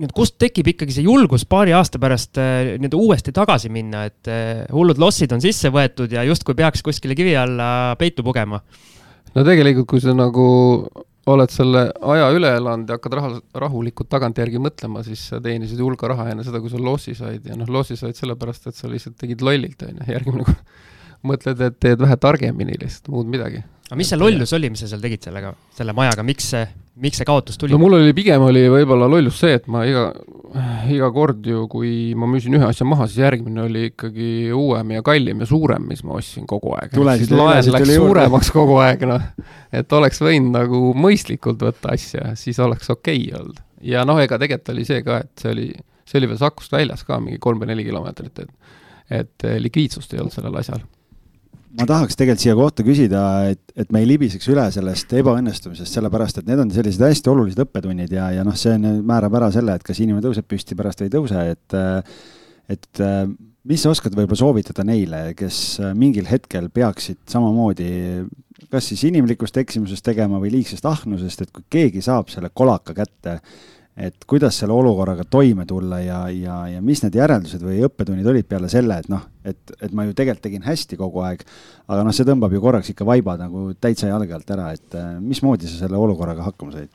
nüüd 0.00 0.14
kust 0.16 0.38
tekib 0.40 0.70
ikkagi 0.72 0.94
see 0.94 1.04
julgus 1.08 1.44
paari 1.48 1.74
aasta 1.76 1.98
pärast 2.02 2.38
äh, 2.40 2.76
nii-öelda 2.76 3.00
uuesti 3.00 3.34
tagasi 3.36 3.72
minna, 3.72 4.06
et 4.08 4.30
äh, 4.30 4.64
hullud 4.72 5.00
lossid 5.02 5.32
on 5.34 5.42
sisse 5.42 5.72
võetud 5.74 6.12
ja 6.14 6.24
justkui 6.28 6.56
peaks 6.58 6.84
kuskile 6.86 7.18
kivi 7.18 7.34
alla 7.36 7.96
peitu 8.00 8.24
pugema? 8.26 8.62
no 9.34 9.46
tegelikult, 9.46 9.88
kui 9.90 10.02
sa 10.02 10.14
nagu 10.16 10.46
oled 11.30 11.52
selle 11.52 11.82
aja 12.12 12.28
üle 12.34 12.52
elanud 12.58 12.88
ja 12.88 12.96
hakkad 12.98 13.16
raha, 13.18 13.32
rahulikult 13.64 14.08
tagantjärgi 14.12 14.60
mõtlema, 14.62 15.02
siis 15.06 15.26
sa 15.30 15.40
teenisid 15.42 15.80
hulga 15.82 16.10
raha 16.12 16.30
enne 16.32 16.44
seda, 16.46 16.62
kui 16.62 16.72
sa 16.72 16.80
lossi 16.80 17.14
said. 17.18 17.44
Ja 17.46 17.58
noh, 17.58 17.68
lossi 17.70 17.98
said 17.98 18.18
sellepärast, 18.18 18.70
et 18.70 18.78
sa 18.78 18.90
lihtsalt 18.90 19.18
tegid 19.20 19.44
lollilt, 19.44 19.82
on 19.86 20.00
ju, 20.00 20.08
järgmine 20.14 20.46
kord 20.48 20.62
mõtled, 21.30 21.60
et 21.66 21.76
teed 21.82 22.00
vähe 22.00 22.16
targemini 22.20 22.78
lihtsalt, 22.80 23.12
muud 23.12 23.28
midagi. 23.30 23.62
Aga 23.90 23.98
mis 23.98 24.12
see 24.12 24.20
lollus 24.20 24.54
oli, 24.56 24.70
mis 24.72 24.84
sa 24.84 24.88
seal 24.90 25.02
tegid 25.02 25.28
sellega, 25.28 25.52
selle 25.76 25.94
majaga, 25.96 26.24
miks 26.26 26.52
see, 26.54 26.64
miks 27.00 27.20
see 27.20 27.28
kaotus 27.28 27.58
tuli? 27.58 27.72
no 27.72 27.80
mul 27.80 27.96
oli 27.98 28.14
pigem 28.16 28.42
oli 28.46 28.64
võib-olla 28.72 29.08
lollus 29.10 29.40
see, 29.42 29.56
et 29.58 29.66
ma 29.70 29.82
iga, 29.88 30.04
iga 30.92 31.10
kord 31.14 31.46
ju, 31.46 31.64
kui 31.72 32.12
ma 32.18 32.28
müüsin 32.30 32.56
ühe 32.58 32.66
asja 32.66 32.86
maha, 32.88 33.08
siis 33.10 33.22
järgmine 33.24 33.64
oli 33.64 33.86
ikkagi 33.90 34.30
uuem 34.56 34.94
ja 34.96 35.04
kallim 35.06 35.42
ja 35.44 35.48
suurem, 35.50 35.86
mis 35.90 36.04
ma 36.06 36.18
ostsin 36.18 36.46
kogu 36.50 36.74
aeg. 36.76 36.96
siis 37.22 37.32
laen 37.34 37.72
läks 37.76 37.94
suuremaks 37.94 38.52
kogu 38.54 38.78
aeg, 38.84 39.06
noh. 39.10 39.26
et 39.72 39.98
oleks 39.98 40.22
võinud 40.24 40.54
nagu 40.58 40.82
mõistlikult 40.98 41.64
võtta 41.66 41.94
asja, 41.96 42.34
siis 42.40 42.60
oleks 42.62 42.92
okei 42.92 43.26
okay 43.26 43.40
olnud. 43.40 43.64
ja 43.94 44.04
noh, 44.08 44.20
ega 44.22 44.40
tegelikult 44.40 44.74
oli 44.76 44.86
see 44.88 45.04
ka, 45.06 45.22
et 45.24 45.44
see 45.44 45.54
oli, 45.54 45.68
see 46.04 46.20
oli 46.20 46.32
veel 46.32 46.42
Sakust 46.42 46.76
väljas 46.76 47.06
ka 47.08 47.20
mingi 47.22 47.40
kolm 47.42 47.62
või 47.62 47.72
neli 47.74 47.88
kilomeetrit, 47.88 48.46
et 48.46 48.76
et 49.10 49.42
likviidsust 49.58 50.12
ei 50.14 50.20
olnud 50.22 50.30
sellel 50.30 50.54
asjal 50.60 50.84
ma 51.78 51.86
tahaks 51.86 52.18
tegelikult 52.18 52.42
siia 52.42 52.56
kohta 52.58 52.84
küsida, 52.86 53.22
et, 53.52 53.62
et 53.78 53.92
me 53.94 54.02
ei 54.02 54.08
libiseks 54.10 54.48
üle 54.50 54.64
sellest 54.74 55.12
ebaõnnestumisest, 55.20 55.94
sellepärast 55.94 56.40
et 56.40 56.50
need 56.50 56.64
on 56.64 56.72
sellised 56.74 57.04
hästi 57.06 57.30
olulised 57.32 57.62
õppetunnid 57.62 58.12
ja, 58.16 58.30
ja 58.34 58.46
noh, 58.46 58.56
see 58.58 58.74
on, 58.78 58.88
määrab 59.06 59.38
ära 59.38 59.52
selle, 59.54 59.76
et 59.78 59.86
kas 59.86 60.02
inimene 60.02 60.24
tõuseb 60.24 60.48
püsti 60.50 60.78
pärast 60.78 61.02
või 61.02 61.10
ei 61.10 61.16
tõuse, 61.16 61.46
et 61.54 61.80
et 62.70 63.00
mis 63.66 63.82
sa 63.82 63.90
oskad 63.90 64.14
võib-olla 64.14 64.38
soovitada 64.38 64.84
neile, 64.86 65.32
kes 65.38 65.80
mingil 65.98 66.28
hetkel 66.30 66.68
peaksid 66.74 67.18
samamoodi 67.30 67.90
kas 68.70 68.90
siis 68.90 69.02
inimlikust 69.08 69.56
eksimusest 69.60 70.04
tegema 70.04 70.40
või 70.42 70.52
liigsest 70.54 70.86
ahnusest, 70.86 71.44
et 71.44 71.52
kui 71.54 71.64
keegi 71.72 72.02
saab 72.04 72.30
selle 72.32 72.50
kolaka 72.54 72.94
kätte, 72.96 73.38
et 74.00 74.24
kuidas 74.28 74.56
selle 74.60 74.72
olukorraga 74.72 75.26
toime 75.28 75.66
tulla 75.68 76.00
ja, 76.00 76.20
ja, 76.32 76.56
ja 76.74 76.80
mis 76.84 77.02
need 77.04 77.16
järeldused 77.18 77.62
või 77.64 77.82
õppetunnid 77.88 78.28
olid 78.32 78.48
peale 78.48 78.70
selle, 78.72 78.96
et 79.02 79.10
noh, 79.12 79.26
et, 79.44 79.60
et 79.80 79.92
ma 79.92 80.06
ju 80.06 80.14
tegelikult 80.16 80.46
tegin 80.46 80.64
hästi 80.64 80.96
kogu 81.00 81.24
aeg, 81.26 81.44
aga 81.90 82.06
noh, 82.06 82.16
see 82.16 82.28
tõmbab 82.28 82.54
ju 82.54 82.62
korraks 82.64 82.92
ikka 82.92 83.06
vaiba 83.08 83.36
nagu 83.40 83.70
täitsa 83.80 84.08
jalge 84.08 84.36
alt 84.36 84.54
ära, 84.56 84.70
et 84.76 84.96
äh, 84.96 85.12
mismoodi 85.20 85.68
sa 85.68 85.84
selle 85.84 86.00
olukorraga 86.00 86.48
hakkama 86.48 86.78
said? 86.78 86.92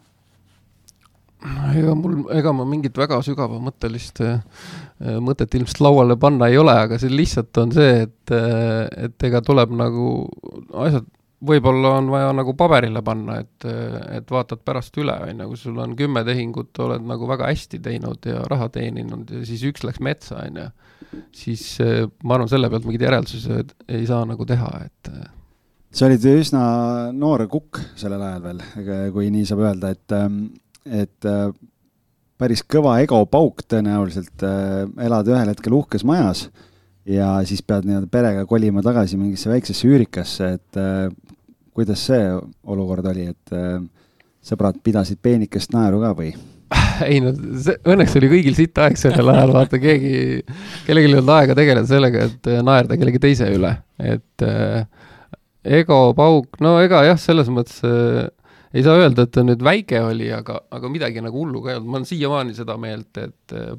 ega 1.77 1.93
mul, 1.97 2.23
ega 2.33 2.53
ma 2.55 2.65
mingit 2.65 2.95
väga 2.97 3.19
sügavamõttelist 3.25 4.23
äh, 4.25 4.39
mõtet 5.21 5.53
ilmselt 5.59 5.83
lauale 5.85 6.17
panna 6.17 6.49
ei 6.49 6.57
ole, 6.57 6.73
aga 6.87 6.97
see 7.01 7.11
lihtsalt 7.13 7.61
on 7.61 7.75
see, 7.75 8.07
et, 8.07 8.33
äh, 8.33 8.87
et 9.09 9.29
ega 9.29 9.43
tuleb 9.45 9.75
nagu 9.77 10.07
asjad 10.87 11.05
võib-olla 11.47 11.95
on 11.99 12.10
vaja 12.13 12.31
nagu 12.36 12.55
paberile 12.58 13.01
panna, 13.05 13.39
et, 13.43 13.67
et 14.17 14.31
vaatad 14.31 14.63
pärast 14.65 14.97
üle, 15.01 15.15
on 15.27 15.43
ju, 15.43 15.47
kui 15.51 15.62
sul 15.62 15.79
on 15.84 15.95
kümme 15.97 16.25
tehingut, 16.27 16.73
oled 16.86 17.05
nagu 17.08 17.29
väga 17.29 17.49
hästi 17.51 17.79
teinud 17.86 18.27
ja 18.29 18.43
raha 18.49 18.69
teeninud 18.73 19.31
ja 19.38 19.45
siis 19.47 19.63
üks 19.69 19.86
läks 19.88 20.01
metsa, 20.03 20.41
on 20.43 20.62
ju, 20.63 20.67
siis 21.36 21.65
ma 22.23 22.38
arvan, 22.38 22.51
selle 22.51 22.69
pealt 22.71 22.88
mingeid 22.88 23.08
järeldusi 23.08 23.60
ei 23.88 24.05
saa 24.10 24.25
nagu 24.27 24.47
teha, 24.49 24.71
et 24.86 25.12
sa 25.95 26.10
olid 26.10 26.25
üsna 26.27 26.65
noor 27.15 27.45
kukk 27.51 27.79
sellel 27.95 28.23
ajal 28.25 28.43
veel, 28.49 28.63
kui 29.15 29.31
nii 29.31 29.47
saab 29.47 29.63
öelda, 29.63 29.93
et, 29.95 30.15
et 31.03 31.29
päris 32.41 32.65
kõva 32.67 32.97
egopauk 33.03 33.63
tõenäoliselt, 33.71 34.43
elad 35.08 35.29
ühel 35.31 35.53
hetkel 35.53 35.77
uhkes 35.77 36.03
majas 36.08 36.49
ja 37.08 37.38
siis 37.47 37.62
pead 37.63 37.86
nii-öelda 37.88 38.10
perega 38.12 38.43
kolima 38.49 38.84
tagasi 38.86 39.17
mingisse 39.19 39.51
väiksesse 39.51 39.88
üürikasse, 39.88 40.55
et 40.58 40.79
kuidas 41.75 42.07
see 42.07 42.25
olukord 42.71 43.07
oli, 43.11 43.29
et 43.33 43.55
äh, 43.55 43.79
sõbrad 44.45 44.77
pidasid 44.83 45.19
peenikest 45.23 45.73
naeru 45.75 46.01
ka 46.03 46.13
või? 46.17 46.31
ei 47.09 47.19
no 47.23 47.33
see, 47.33 47.75
õnneks 47.91 48.15
oli 48.19 48.29
kõigil 48.31 48.55
sitt 48.57 48.79
aeg 48.81 48.97
sellel 48.99 49.31
ajal, 49.33 49.53
vaata 49.55 49.79
keegi, 49.81 50.15
kellelgi 50.88 51.11
ei 51.11 51.17
olnud 51.17 51.33
aega 51.35 51.57
tegeleda 51.57 51.89
sellega, 51.89 52.29
et 52.29 52.51
äh, 52.51 52.61
naerda 52.65 52.97
kellegi 52.99 53.21
teise 53.27 53.49
üle, 53.53 53.73
et 53.99 54.45
äh, 54.45 54.85
ego, 55.81 55.99
pauk, 56.17 56.59
no 56.63 56.77
ega 56.83 57.03
jah, 57.07 57.19
selles 57.21 57.51
mõttes 57.53 57.81
äh, 57.85 58.23
ei 58.75 58.83
saa 58.85 58.97
öelda, 58.99 59.25
et 59.25 59.35
ta 59.35 59.43
nüüd 59.45 59.61
väike 59.63 60.01
oli, 60.03 60.29
aga, 60.35 60.61
aga 60.75 60.91
midagi 60.91 61.23
nagu 61.23 61.43
hullu 61.43 61.63
ka 61.63 61.73
ei 61.73 61.79
olnud, 61.79 61.91
ma 61.91 62.01
olen 62.01 62.09
siiamaani 62.09 62.57
seda 62.57 62.79
meelt, 62.81 63.11
et 63.21 63.57
äh, 63.57 63.75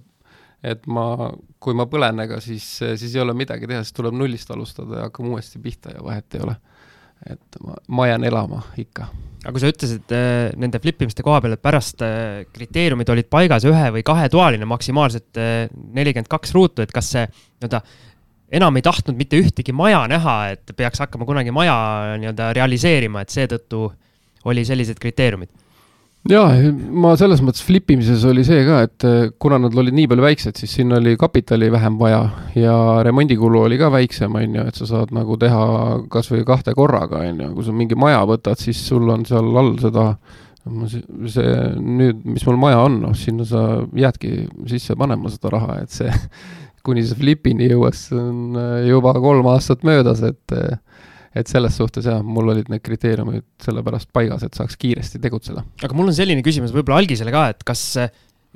et 0.67 0.87
ma, 0.91 1.29
kui 1.63 1.77
ma 1.79 1.85
põlen, 1.87 2.19
ega 2.25 2.41
siis, 2.43 2.65
siis 2.81 3.13
ei 3.13 3.21
ole 3.23 3.37
midagi 3.39 3.69
teha, 3.71 3.85
siis 3.85 3.95
tuleb 3.95 4.17
nullist 4.17 4.49
alustada 4.51 4.97
ja 4.99 5.05
hakkame 5.07 5.37
uuesti 5.37 5.61
pihta 5.63 5.93
ja 5.95 6.01
vahet 6.03 6.35
ei 6.35 6.43
ole 6.43 6.57
et 7.25 7.61
ma, 7.65 7.77
ma 7.89 8.09
jään 8.11 8.27
elama 8.29 8.63
ikka. 8.81 9.09
aga 9.47 9.53
kui 9.55 9.63
sa 9.63 9.71
ütlesid 9.71 10.15
äh, 10.15 10.55
nende 10.59 10.81
flip 10.83 11.05
imiste 11.07 11.25
koha 11.27 11.41
peal, 11.43 11.55
et 11.57 11.63
pärast 11.63 12.03
äh, 12.05 12.45
kriteeriumid 12.53 13.11
olid 13.15 13.29
paigas 13.31 13.67
ühe 13.69 13.93
või 13.95 14.03
kahetoaline, 14.07 14.67
maksimaalselt 14.69 15.41
äh, 15.41 15.69
nelikümmend 15.73 16.31
kaks 16.33 16.55
ruutu, 16.57 16.83
et 16.83 16.95
kas 16.95 17.13
see 17.15 17.27
nii-öelda 17.27 17.83
enam 18.57 18.79
ei 18.79 18.85
tahtnud 18.87 19.19
mitte 19.19 19.39
ühtegi 19.43 19.75
maja 19.75 20.05
näha, 20.11 20.37
et 20.55 20.75
peaks 20.77 21.03
hakkama 21.03 21.29
kunagi 21.29 21.55
maja 21.55 21.77
nii-öelda 22.23 22.51
realiseerima, 22.59 23.23
et 23.23 23.35
seetõttu 23.35 23.87
oli 24.47 24.67
sellised 24.67 24.99
kriteeriumid 25.03 25.51
jaa, 26.31 26.71
ma 27.05 27.13
selles 27.19 27.43
mõttes 27.45 27.65
flipimises 27.67 28.25
oli 28.29 28.45
see 28.47 28.65
ka, 28.67 28.81
et 28.87 29.07
eh, 29.07 29.29
kuna 29.43 29.59
nad 29.63 29.75
olid 29.77 29.95
nii 29.97 30.09
palju 30.11 30.25
väiksed, 30.25 30.59
siis 30.61 30.75
sinna 30.79 31.01
oli 31.01 31.17
kapitali 31.21 31.69
vähem 31.73 31.99
vaja 32.01 32.23
ja 32.59 32.77
remondikulu 33.07 33.65
oli 33.67 33.79
ka 33.81 33.91
väiksem, 33.95 34.35
on 34.39 34.59
ju, 34.59 34.67
et 34.71 34.81
sa 34.81 34.89
saad 34.91 35.15
nagu 35.17 35.39
teha 35.41 35.63
kas 36.13 36.31
või 36.33 36.47
kahte 36.49 36.75
korraga, 36.77 37.23
on 37.27 37.45
ju, 37.45 37.53
kui 37.59 37.67
sa 37.67 37.77
mingi 37.77 37.99
maja 37.99 38.25
võtad, 38.29 38.61
siis 38.61 38.81
sul 38.89 39.09
on 39.13 39.27
seal 39.29 39.51
all 39.57 39.75
seda 39.83 40.11
see 41.31 41.51
nüüd, 41.79 42.25
mis 42.27 42.47
mul 42.49 42.59
maja 42.59 42.81
on, 42.89 43.01
noh, 43.05 43.15
sinna 43.15 43.47
sa 43.47 43.67
jäädki 43.95 44.33
sisse 44.71 44.97
panema 44.99 45.31
seda 45.31 45.53
raha, 45.55 45.81
et 45.85 45.95
see 45.95 46.11
kuni 46.87 47.05
see 47.07 47.19
flipini 47.19 47.71
jõuaks, 47.71 48.09
on 48.17 48.59
eh, 48.61 48.89
juba 48.91 49.15
kolm 49.23 49.47
aastat 49.53 49.87
möödas, 49.87 50.25
et 50.27 50.57
eh, 50.57 50.79
et 51.37 51.51
selles 51.51 51.75
suhtes 51.77 52.07
jah, 52.09 52.23
mul 52.25 52.53
olid 52.55 52.71
need 52.73 52.85
kriteeriumid 52.85 53.45
sellepärast 53.63 54.09
paigas, 54.17 54.47
et 54.47 54.57
saaks 54.57 54.79
kiiresti 54.81 55.21
tegutseda. 55.23 55.65
aga 55.83 55.99
mul 55.99 56.11
on 56.11 56.17
selline 56.17 56.45
küsimus 56.47 56.75
võib-olla 56.75 57.03
algisele 57.03 57.35
ka, 57.35 57.49
et 57.55 57.67
kas 57.67 57.85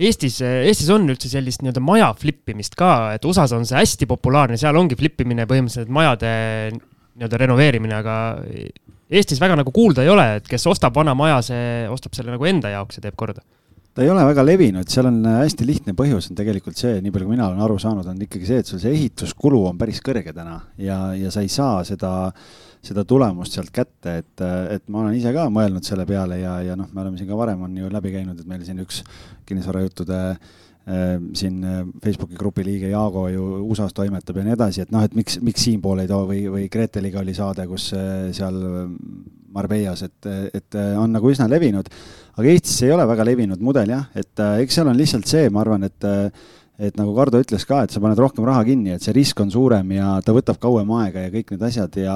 Eestis, 0.01 0.39
Eestis 0.41 0.89
on 0.95 1.05
üldse 1.13 1.29
sellist 1.29 1.61
nii-öelda 1.61 1.83
maja 1.85 2.07
flippimist 2.17 2.73
ka, 2.79 3.13
et 3.19 3.27
USA-s 3.29 3.53
on 3.53 3.67
see 3.69 3.77
hästi 3.77 4.09
populaarne, 4.09 4.57
seal 4.61 4.79
ongi 4.81 4.97
flippimine 4.97 5.45
põhimõtteliselt 5.51 5.93
majade 5.93 6.31
nii-öelda 6.73 7.41
renoveerimine, 7.43 7.99
aga 7.99 8.15
Eestis 9.11 9.43
väga 9.43 9.59
nagu 9.61 9.73
kuulda 9.75 10.07
ei 10.07 10.13
ole, 10.13 10.27
et 10.39 10.49
kes 10.49 10.65
ostab 10.71 10.97
vana 10.97 11.13
maja, 11.19 11.43
see 11.45 11.65
ostab 11.93 12.17
selle 12.17 12.33
nagu 12.33 12.49
enda 12.49 12.73
jaoks 12.73 12.97
ja 12.97 13.09
teeb 13.09 13.19
korda 13.21 13.45
ta 13.91 14.05
ei 14.05 14.11
ole 14.11 14.23
väga 14.25 14.45
levinud, 14.47 14.89
seal 14.89 15.09
on 15.11 15.19
hästi 15.27 15.67
lihtne 15.67 15.95
põhjus 15.99 16.31
on 16.31 16.39
tegelikult 16.39 16.79
see, 16.79 17.01
nii 17.03 17.13
palju 17.13 17.27
kui 17.27 17.35
mina 17.35 17.49
olen 17.51 17.63
aru 17.65 17.79
saanud, 17.83 18.07
on 18.07 18.21
ikkagi 18.23 18.47
see, 18.49 18.63
et 18.63 18.71
sul 18.71 18.81
see 18.83 18.93
ehituskulu 18.95 19.65
on 19.73 19.81
päris 19.81 19.99
kõrge 20.05 20.33
täna 20.37 20.61
ja, 20.79 21.11
ja 21.19 21.33
sa 21.35 21.43
ei 21.43 21.51
saa 21.51 21.83
seda, 21.85 22.13
seda 22.85 23.05
tulemust 23.05 23.57
sealt 23.57 23.73
kätte, 23.75 24.17
et, 24.23 24.43
et 24.77 24.87
ma 24.89 25.05
olen 25.05 25.19
ise 25.19 25.33
ka 25.37 25.47
mõelnud 25.53 25.85
selle 25.87 26.07
peale 26.09 26.41
ja, 26.41 26.57
ja 26.65 26.77
noh, 26.79 26.89
me 26.95 27.05
oleme 27.05 27.21
siin 27.21 27.29
ka 27.29 27.39
varem 27.39 27.67
on 27.67 27.77
ju 27.77 27.91
läbi 27.93 28.13
käinud, 28.15 28.41
et 28.41 28.49
meil 28.49 28.65
siin 28.65 28.81
üks 28.81 29.03
kinnisvarajuttude 29.49 30.21
äh, 30.31 31.19
siin 31.37 31.59
äh, 31.67 31.83
Facebooki 32.05 32.39
grupi 32.41 32.65
liige 32.65 32.93
Jaago 32.93 33.27
ju 33.29 33.49
USA-s 33.67 33.97
toimetab 33.97 34.41
ja 34.41 34.47
nii 34.47 34.57
edasi, 34.57 34.85
et 34.87 34.95
noh, 34.95 35.05
et 35.05 35.17
miks, 35.17 35.37
miks 35.45 35.67
siinpool 35.69 36.01
ei 36.01 36.09
too 36.11 36.23
või, 36.31 36.47
või 36.53 36.71
Greteliga 36.73 37.21
oli 37.21 37.37
saade, 37.37 37.69
kus 37.69 37.91
äh, 37.97 38.31
seal 38.37 38.57
Marbellas, 39.51 40.05
et, 40.07 40.31
et 40.55 40.77
on 40.95 41.11
nagu 41.11 41.27
üsna 41.27 41.49
levinud. 41.51 41.89
aga 42.39 42.53
Eestis 42.53 42.85
ei 42.87 42.93
ole 42.95 43.03
väga 43.11 43.25
levinud 43.27 43.59
mudel 43.67 43.91
jah, 43.91 44.05
et 44.15 44.43
eks 44.63 44.79
seal 44.79 44.87
on 44.87 44.95
lihtsalt 44.95 45.27
see, 45.27 45.49
ma 45.51 45.65
arvan, 45.65 45.89
et 45.89 46.07
et 46.81 46.97
nagu 46.97 47.13
Kardo 47.17 47.41
ütles 47.43 47.67
ka, 47.69 47.83
et 47.85 47.93
sa 47.93 48.01
paned 48.01 48.19
rohkem 48.21 48.47
raha 48.49 48.65
kinni, 48.65 48.95
et 48.95 49.05
see 49.05 49.15
risk 49.17 49.41
on 49.43 49.53
suurem 49.53 49.93
ja 49.93 50.15
ta 50.25 50.33
võtab 50.33 50.57
kauem 50.63 50.89
aega 51.03 51.27
ja 51.27 51.33
kõik 51.35 51.53
need 51.53 51.65
asjad 51.69 51.99
ja 52.01 52.15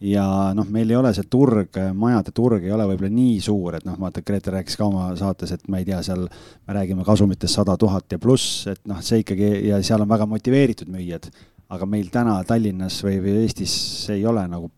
ja 0.00 0.24
noh, 0.54 0.68
meil 0.70 0.90
ei 0.90 0.96
ole 0.98 1.12
see 1.16 1.26
turg, 1.30 1.74
majade 1.94 2.32
turg 2.36 2.64
ei 2.64 2.72
ole 2.74 2.86
võib-olla 2.92 3.10
nii 3.12 3.36
suur, 3.42 3.78
et 3.78 3.86
noh, 3.88 3.98
vaata, 3.98 4.22
Grete 4.26 4.54
rääkis 4.54 4.78
ka 4.78 4.86
oma 4.86 5.10
saates, 5.18 5.52
et 5.56 5.68
ma 5.68 5.80
ei 5.82 5.88
tea, 5.88 6.00
seal 6.06 6.26
me 6.28 6.76
räägime 6.76 7.06
kasumitest 7.06 7.58
sada 7.58 7.76
tuhat 7.80 8.12
ja 8.14 8.18
pluss, 8.22 8.66
et 8.70 8.82
noh, 8.88 9.02
see 9.04 9.24
ikkagi 9.24 9.52
ja 9.68 9.82
seal 9.82 10.04
on 10.04 10.10
väga 10.10 10.28
motiveeritud 10.30 10.90
müüjad. 10.94 11.30
aga 11.68 11.84
meil 11.84 12.06
täna 12.08 12.38
Tallinnas 12.48 13.02
või, 13.04 13.18
või 13.20 13.42
Eestis 13.42 13.72
ei 14.14 14.22
ole 14.26 14.46
nagu 14.48 14.70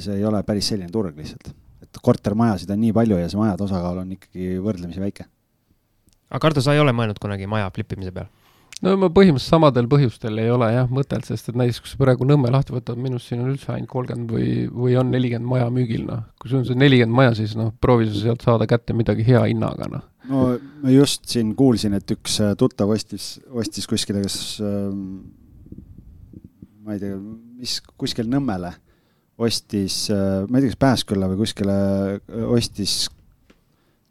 see 0.00 0.18
ei 0.20 0.24
ole 0.24 0.42
päris 0.46 0.68
selline 0.72 0.90
turg 0.92 1.16
lihtsalt. 1.16 1.52
et 1.82 2.00
kortermajasid 2.02 2.70
on 2.72 2.80
nii 2.80 2.92
palju 2.96 3.18
ja 3.20 3.28
see 3.30 3.40
majade 3.40 3.64
osakaal 3.66 4.02
on 4.02 4.12
ikkagi 4.16 4.56
võrdlemisi 4.62 5.02
väike. 5.02 5.26
aga 6.30 6.42
Kardo, 6.42 6.60
sa 6.64 6.74
ei 6.74 6.82
ole 6.82 6.92
mõelnud 6.96 7.20
kunagi 7.22 7.48
maja 7.50 7.70
flippimise 7.74 8.12
peale? 8.12 8.30
No 8.84 8.94
ma 9.00 9.08
põhimõtteliselt 9.12 9.54
samadel 9.54 9.88
põhjustel 9.90 10.40
ei 10.42 10.50
ole 10.52 10.68
jah 10.74 10.90
mõtet, 10.92 11.24
sest 11.28 11.50
et 11.50 11.58
näiteks 11.58 11.80
kui 11.82 11.92
sa 11.92 12.00
praegu 12.00 12.28
Nõmme 12.28 12.50
lahti 12.52 12.74
võtad, 12.74 12.98
minu 13.00 13.16
arust 13.16 13.30
siin 13.30 13.44
on 13.44 13.54
üldse 13.54 13.72
ainult 13.72 13.92
kolmkümmend 13.92 14.34
või, 14.34 14.50
või 14.68 14.96
on 15.00 15.10
nelikümmend 15.14 15.48
maja 15.48 15.70
müügil, 15.72 16.04
noh. 16.08 16.26
kui 16.40 16.52
sul 16.52 16.60
on 16.60 16.68
see 16.68 16.78
nelikümmend 16.78 17.16
maja, 17.16 17.34
siis 17.38 17.56
noh, 17.58 17.72
proovi 17.80 18.10
sa 18.10 18.20
sealt 18.20 18.44
saada 18.44 18.68
kätte 18.68 18.96
midagi 18.96 19.26
hea 19.26 19.46
hinnaga, 19.46 19.88
noh. 19.92 20.04
no 20.30 20.46
ma 20.82 20.94
just 20.94 21.28
siin 21.32 21.54
kuulsin, 21.58 21.96
et 21.96 22.16
üks 22.16 22.40
äh, 22.44 22.54
tuttav 22.58 22.92
ostis, 22.92 23.36
ostis 23.48 23.88
kuskile, 23.88 24.24
kas 24.26 24.38
äh, 24.60 24.90
ma 26.86 26.96
ei 26.96 27.02
tea, 27.02 27.16
mis, 27.58 27.80
kuskil 27.98 28.28
Nõmmele 28.30 28.76
ostis, 29.42 30.06
äh, 30.12 30.44
ma 30.48 30.58
ei 30.58 30.66
tea, 30.66 30.72
kas 30.74 30.82
Pääskülla 30.84 31.28
või 31.32 31.40
kuskile 31.44 31.76
äh, 32.16 32.48
ostis 32.56 33.06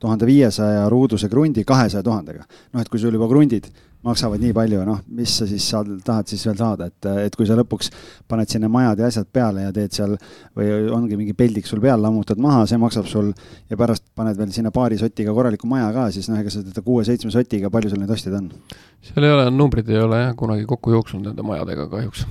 tuhande 0.02 0.28
viiesaja 0.28 0.86
ruuduse 0.92 1.30
krundi 1.32 1.64
kahesaja 1.66 2.04
tuhandega. 2.04 2.44
noh, 2.74 2.82
et 2.82 2.90
kui 2.92 3.00
sul 3.02 3.16
juba 3.16 3.30
krundid 3.32 3.70
maksavad 4.06 4.42
nii 4.42 4.54
palju, 4.56 4.84
noh, 4.88 5.02
mis 5.18 5.34
sa 5.40 5.48
siis 5.50 5.66
saad, 5.72 5.90
tahad 6.06 6.30
siis 6.30 6.46
veel 6.48 6.58
saada, 6.60 6.90
et, 6.92 7.10
et 7.26 7.36
kui 7.36 7.48
sa 7.50 7.58
lõpuks 7.58 7.92
paned 8.30 8.52
sinna 8.52 8.70
majad 8.72 9.02
ja 9.02 9.10
asjad 9.10 9.30
peale 9.34 9.66
ja 9.66 9.74
teed 9.76 9.96
seal 9.98 10.16
või 10.58 10.70
ongi 10.96 11.20
mingi 11.20 11.36
peldik 11.38 11.68
sul 11.70 11.82
peal, 11.84 12.02
lammutad 12.04 12.42
maha, 12.42 12.64
see 12.70 12.80
maksab 12.82 13.10
sul 13.10 13.34
ja 13.70 13.80
pärast 13.80 14.06
paned 14.16 14.38
veel 14.40 14.54
sinna 14.56 14.74
paari 14.76 15.00
sotiga 15.02 15.34
korraliku 15.36 15.70
maja 15.70 15.92
ka, 15.96 16.08
siis 16.16 16.30
noh, 16.32 16.40
ega 16.42 16.54
sa 16.54 16.64
teda 16.66 16.86
kuue-seitsme 16.86 17.34
sotiga, 17.34 17.74
palju 17.74 17.94
sul 17.94 18.04
neid 18.04 18.16
ostjaid 18.16 18.40
on? 18.40 18.50
seal 19.06 19.28
ei 19.28 19.36
ole, 19.36 19.50
numbrid 19.54 19.90
ei 19.92 20.02
ole 20.02 20.24
jah 20.28 20.34
kunagi 20.38 20.66
kokku 20.70 20.96
jooksnud 20.96 21.26
nende 21.30 21.46
majadega 21.46 21.90
kahjuks 21.92 22.26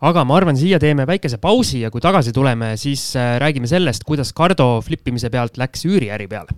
aga 0.00 0.24
ma 0.24 0.38
arvan, 0.40 0.58
siia 0.58 0.80
teeme 0.82 1.06
väikese 1.08 1.40
pausi 1.42 1.84
ja 1.84 1.92
kui 1.92 2.02
tagasi 2.02 2.32
tuleme, 2.36 2.72
siis 2.80 3.10
äh, 3.18 3.36
räägime 3.42 3.68
sellest, 3.70 4.06
kuidas 4.08 4.32
Cardo 4.36 4.72
flippimise 4.84 5.30
pealt 5.32 5.60
läks 5.60 5.84
üüriäri 5.88 6.28
peale. 6.30 6.56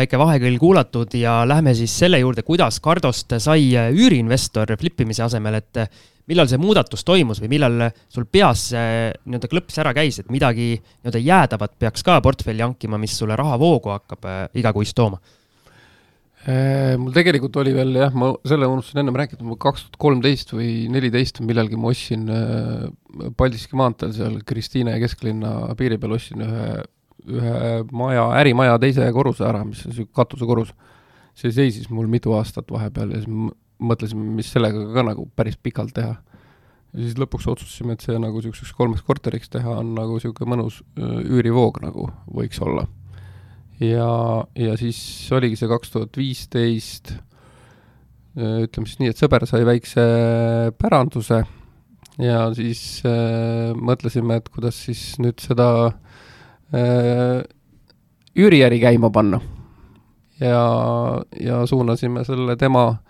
Väike 0.00 0.20
vahekõll 0.20 0.60
kuulatud 0.60 1.14
ja 1.20 1.40
lähme 1.48 1.74
siis 1.78 1.92
selle 2.02 2.20
juurde, 2.22 2.44
kuidas 2.46 2.80
Cardost 2.82 3.36
sai 3.38 3.72
üüriinvestor 3.76 4.72
flippimise 4.80 5.24
asemel, 5.26 5.60
et 5.60 5.84
millal 6.30 6.48
see 6.50 6.60
muudatus 6.60 7.04
toimus 7.06 7.40
või 7.42 7.50
millal 7.56 7.90
sul 8.12 8.26
peas 8.30 8.70
see 8.70 9.10
nii-öelda 9.24 9.50
klõps 9.50 9.80
ära 9.82 9.92
käis, 9.96 10.20
et 10.20 10.30
midagi 10.32 10.72
nii-öelda 10.78 11.22
jäädavat 11.24 11.76
peaks 11.80 12.06
ka 12.06 12.20
portfelli 12.24 12.64
hankima, 12.64 13.00
mis 13.00 13.16
sulle 13.18 13.38
rahavoogu 13.38 13.94
hakkab 13.96 14.30
äh, 14.30 14.42
igakuist 14.60 14.96
tooma? 14.98 15.20
Äh, 16.40 16.94
mul 16.96 17.12
tegelikult 17.12 17.58
oli 17.60 17.74
veel 17.76 17.98
jah, 17.98 18.14
ma 18.16 18.30
selle 18.48 18.68
unustasin 18.70 19.02
ennem 19.02 19.18
rääkida, 19.20 19.44
mul 19.44 19.58
kaks 19.60 19.84
tuhat 19.88 19.98
kolmteist 20.00 20.54
või 20.54 20.86
neliteist 20.92 21.42
millalgi 21.44 21.76
ma 21.80 21.90
ostsin 21.90 22.30
äh, 22.32 22.86
Paldiski 23.36 23.76
maanteel 23.76 24.14
seal 24.16 24.38
Kristiine 24.46 24.96
kesklinna 25.02 25.74
piiri 25.76 25.98
peal 26.00 26.16
ostsin 26.16 26.46
ühe, 26.46 26.70
ühe 27.28 27.82
maja, 27.92 28.24
ärimaja 28.40 28.78
teise 28.82 29.06
korruse 29.14 29.44
ära, 29.46 29.62
mis 29.66 29.82
on 29.84 29.92
niisugune 29.92 30.16
katusekorrus. 30.16 30.72
see 31.40 31.52
seisis 31.54 31.88
mul 31.88 32.08
mitu 32.10 32.34
aastat 32.36 32.68
vahepeal 32.68 33.14
ja 33.14 33.20
siis 33.22 33.30
mõtlesime, 33.80 34.24
mis 34.36 34.50
sellega 34.52 34.82
ka 34.92 35.04
nagu 35.06 35.24
päris 35.36 35.56
pikalt 35.56 35.94
teha. 35.96 36.16
ja 36.90 37.04
siis 37.04 37.16
lõpuks 37.20 37.46
otsustasime, 37.48 37.94
et 37.94 38.04
see 38.04 38.18
nagu 38.18 38.40
niisuguseks 38.40 38.74
kolmeks 38.76 39.04
korteriks 39.06 39.52
teha 39.52 39.78
on 39.82 39.94
nagu 39.94 40.18
niisugune 40.18 40.54
mõnus 40.54 40.80
üürivoog 40.98 41.82
nagu 41.84 42.10
võiks 42.26 42.60
olla. 42.64 42.86
ja, 43.80 44.10
ja 44.58 44.76
siis 44.80 45.00
oligi 45.32 45.56
see 45.60 45.70
kaks 45.70 45.94
tuhat 45.94 46.16
viisteist, 46.16 47.14
ütleme 48.36 48.86
siis 48.86 49.00
nii, 49.00 49.14
et 49.14 49.18
sõber 49.18 49.46
sai 49.48 49.64
väikse 49.66 50.02
päranduse 50.78 51.42
ja 52.20 52.44
siis 52.54 53.00
äh, 53.08 53.72
mõtlesime, 53.74 54.36
et 54.38 54.48
kuidas 54.52 54.76
siis 54.86 55.14
nüüd 55.22 55.40
seda 55.42 55.70
äh, 55.88 56.09
üüriäri 58.36 58.80
käima 58.80 59.10
panna. 59.10 59.40
ja, 60.40 60.64
ja 61.40 61.66
suunasime 61.66 62.24
selle 62.24 62.56
tema 62.56 63.00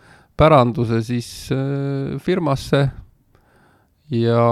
päranduse 0.41 1.03
siis 1.05 1.51
äh, 1.53 2.19
firmasse 2.19 2.89
ja, 4.11 4.45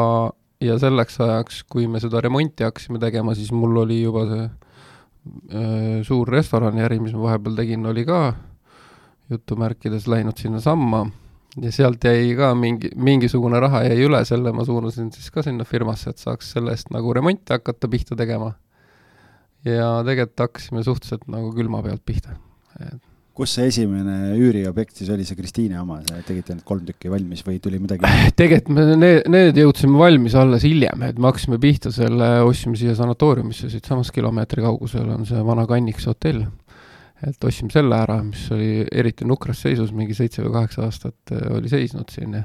ja 0.61 0.79
selleks 0.79 1.21
ajaks, 1.25 1.63
kui 1.71 1.89
me 1.89 2.01
seda 2.03 2.21
remonti 2.25 2.67
hakkasime 2.67 3.01
tegema, 3.03 3.35
siis 3.35 3.53
mul 3.57 3.85
oli 3.85 4.03
juba 4.03 4.27
see 4.29 4.45
äh, 4.45 6.03
suur 6.07 6.29
restoraniäri, 6.29 7.01
mis 7.01 7.17
ma 7.17 7.31
vahepeal 7.31 7.57
tegin, 7.63 7.89
oli 7.89 8.05
ka 8.09 8.21
jutumärkides 9.33 10.07
läinud 10.09 10.39
sinnasamma 10.41 11.07
ja 11.63 11.73
sealt 11.73 12.05
jäi 12.05 12.35
ka 12.37 12.53
mingi, 12.55 12.93
mingisugune 12.97 13.61
raha 13.61 13.85
jäi 13.89 14.05
üle, 14.07 14.23
selle 14.29 14.53
ma 14.53 14.65
suunasin 14.69 15.11
siis 15.15 15.33
ka 15.33 15.45
sinna 15.47 15.65
firmasse, 15.69 16.13
et 16.13 16.21
saaks 16.23 16.53
selle 16.57 16.77
eest 16.77 16.93
nagu 16.95 17.13
remonti 17.17 17.57
hakata 17.57 17.89
pihta 17.89 18.17
tegema. 18.17 18.53
Ja 19.77 19.91
tegelikult 20.07 20.47
hakkasime 20.47 20.83
suhteliselt 20.87 21.29
nagu 21.31 21.53
külma 21.57 21.83
pealt 21.85 22.05
pihta, 22.09 22.37
et 22.81 22.99
kus 23.39 23.53
see 23.55 23.69
esimene 23.71 24.35
üüriobjekt 24.35 24.99
siis 24.99 25.11
oli, 25.15 25.25
see 25.27 25.39
Kristiine 25.39 25.79
oma, 25.79 26.01
tegite 26.27 26.57
need 26.57 26.65
kolm 26.67 26.83
tükki 26.89 27.11
valmis 27.13 27.45
või 27.47 27.61
tuli 27.63 27.79
midagi? 27.79 28.09
tegelikult 28.41 28.75
me 28.75 28.87
need, 28.99 29.29
need 29.31 29.61
jõudsime 29.63 29.99
valmis 30.01 30.35
alles 30.39 30.67
hiljem, 30.67 31.05
et 31.07 31.21
me 31.21 31.31
hakkasime 31.31 31.61
pihta 31.63 31.93
selle, 31.95 32.33
ostsime 32.47 32.79
siia 32.81 32.97
sanatooriumisse, 32.99 33.71
siitsamast 33.71 34.15
kilomeetri 34.17 34.65
kaugusel 34.67 35.07
on 35.15 35.29
see 35.29 35.45
Vana 35.47 35.69
Kannikese 35.71 36.11
hotell. 36.11 36.49
et 37.27 37.45
ostsime 37.45 37.71
selle 37.75 37.97
ära, 37.99 38.19
mis 38.23 38.45
oli 38.55 38.85
eriti 38.91 39.27
nukras 39.27 39.63
seisus, 39.65 39.95
mingi 39.95 40.15
seitse 40.19 40.43
või 40.43 40.57
kaheksa 40.59 40.85
aastat 40.87 41.35
eh, 41.35 41.47
oli 41.55 41.71
seisnud 41.71 42.11
siin 42.15 42.35
ja 42.39 42.45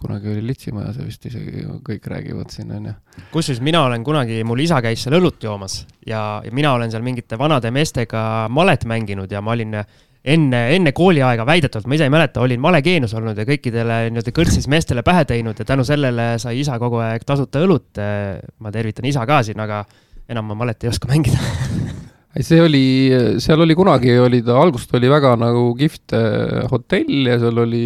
kunagi 0.00 0.30
oli 0.32 0.46
litsimaja, 0.46 0.92
see 0.94 1.06
vist 1.08 1.26
isegi 1.30 1.66
kõik 1.86 2.08
räägivad 2.10 2.52
siin, 2.52 2.72
on 2.76 2.90
ju. 2.90 2.94
kusjuures 3.32 3.62
mina 3.64 3.84
olen 3.86 4.04
kunagi, 4.04 4.40
mul 4.46 4.64
isa 4.64 4.80
käis 4.84 5.04
seal 5.04 5.18
õlut 5.20 5.42
joomas 5.42 5.84
ja, 6.06 6.40
ja 6.44 6.52
mina 6.52 6.74
olen 6.76 6.92
seal 6.92 7.04
mingite 7.06 7.38
vanade 7.40 7.70
meestega 7.74 8.24
malet 8.52 8.84
mänginud 8.88 9.32
ja 9.32 9.42
ma 9.44 9.54
olin 9.56 9.78
enne, 10.24 10.62
enne 10.76 10.92
kooliaega 10.96 11.46
väidetavalt, 11.46 11.88
ma 11.88 11.98
ise 11.98 12.08
ei 12.08 12.12
mäleta, 12.12 12.44
olin 12.44 12.62
malekeenus 12.62 13.14
olnud 13.18 13.38
ja 13.38 13.46
kõikidele 13.48 13.98
nii-öelda 14.10 14.34
kõrtsis 14.36 14.68
meestele 14.72 15.04
pähe 15.06 15.24
teinud 15.28 15.60
ja 15.60 15.68
tänu 15.68 15.84
sellele 15.86 16.34
sai 16.42 16.60
isa 16.62 16.78
kogu 16.82 17.02
aeg 17.04 17.26
tasuta 17.26 17.64
õlut. 17.64 18.02
ma 18.58 18.72
tervitan 18.72 19.08
isa 19.08 19.26
ka 19.26 19.42
siin, 19.42 19.60
aga 19.60 19.84
enam 20.28 20.48
ma 20.50 20.62
malet 20.64 20.84
ei 20.84 20.92
oska 20.92 21.08
mängida 21.10 21.38
ei, 22.34 22.42
see 22.42 22.60
oli, 22.62 22.86
seal 23.42 23.62
oli 23.62 23.76
kunagi, 23.78 24.14
oli 24.18 24.40
ta, 24.44 24.56
algusest 24.58 24.94
oli 24.98 25.10
väga 25.10 25.34
nagu 25.38 25.68
kihvt 25.78 26.16
eh, 26.18 26.64
hotell 26.70 27.28
ja 27.30 27.36
seal 27.42 27.60
oli 27.62 27.84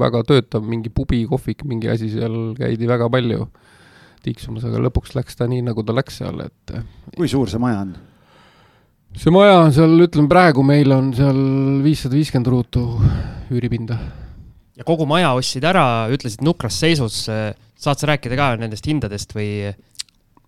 väga 0.00 0.22
töötav 0.28 0.66
mingi 0.68 0.92
pubi, 0.92 1.22
kohvik, 1.30 1.64
mingi 1.68 1.90
asi, 1.92 2.10
seal 2.12 2.52
käidi 2.58 2.88
väga 2.88 3.08
palju 3.12 3.48
tiksumas, 4.26 4.66
aga 4.66 4.82
lõpuks 4.88 5.14
läks 5.16 5.38
ta 5.38 5.48
nii, 5.48 5.62
nagu 5.68 5.84
ta 5.86 5.94
läks 5.96 6.20
seal, 6.20 6.42
et. 6.44 6.76
kui 7.16 7.30
suur 7.30 7.50
see 7.50 7.62
maja 7.62 7.84
on? 7.86 7.96
see 9.16 9.32
maja 9.32 9.60
on 9.62 9.72
seal, 9.72 9.96
ütleme 10.04 10.28
praegu 10.28 10.64
meil 10.66 10.92
on 10.92 11.12
seal 11.16 11.40
viissada 11.84 12.18
viiskümmend 12.18 12.52
ruutu 12.52 12.84
üüripinda. 13.54 13.96
ja 14.76 14.84
kogu 14.84 15.08
maja 15.08 15.32
ostsid 15.38 15.64
ära, 15.64 15.86
ütlesid 16.12 16.44
nukras 16.44 16.76
seisus, 16.82 17.22
saad 17.26 18.00
sa 18.02 18.12
rääkida 18.12 18.36
ka 18.36 18.54
nendest 18.60 18.88
hindadest 18.88 19.32
või? 19.36 19.72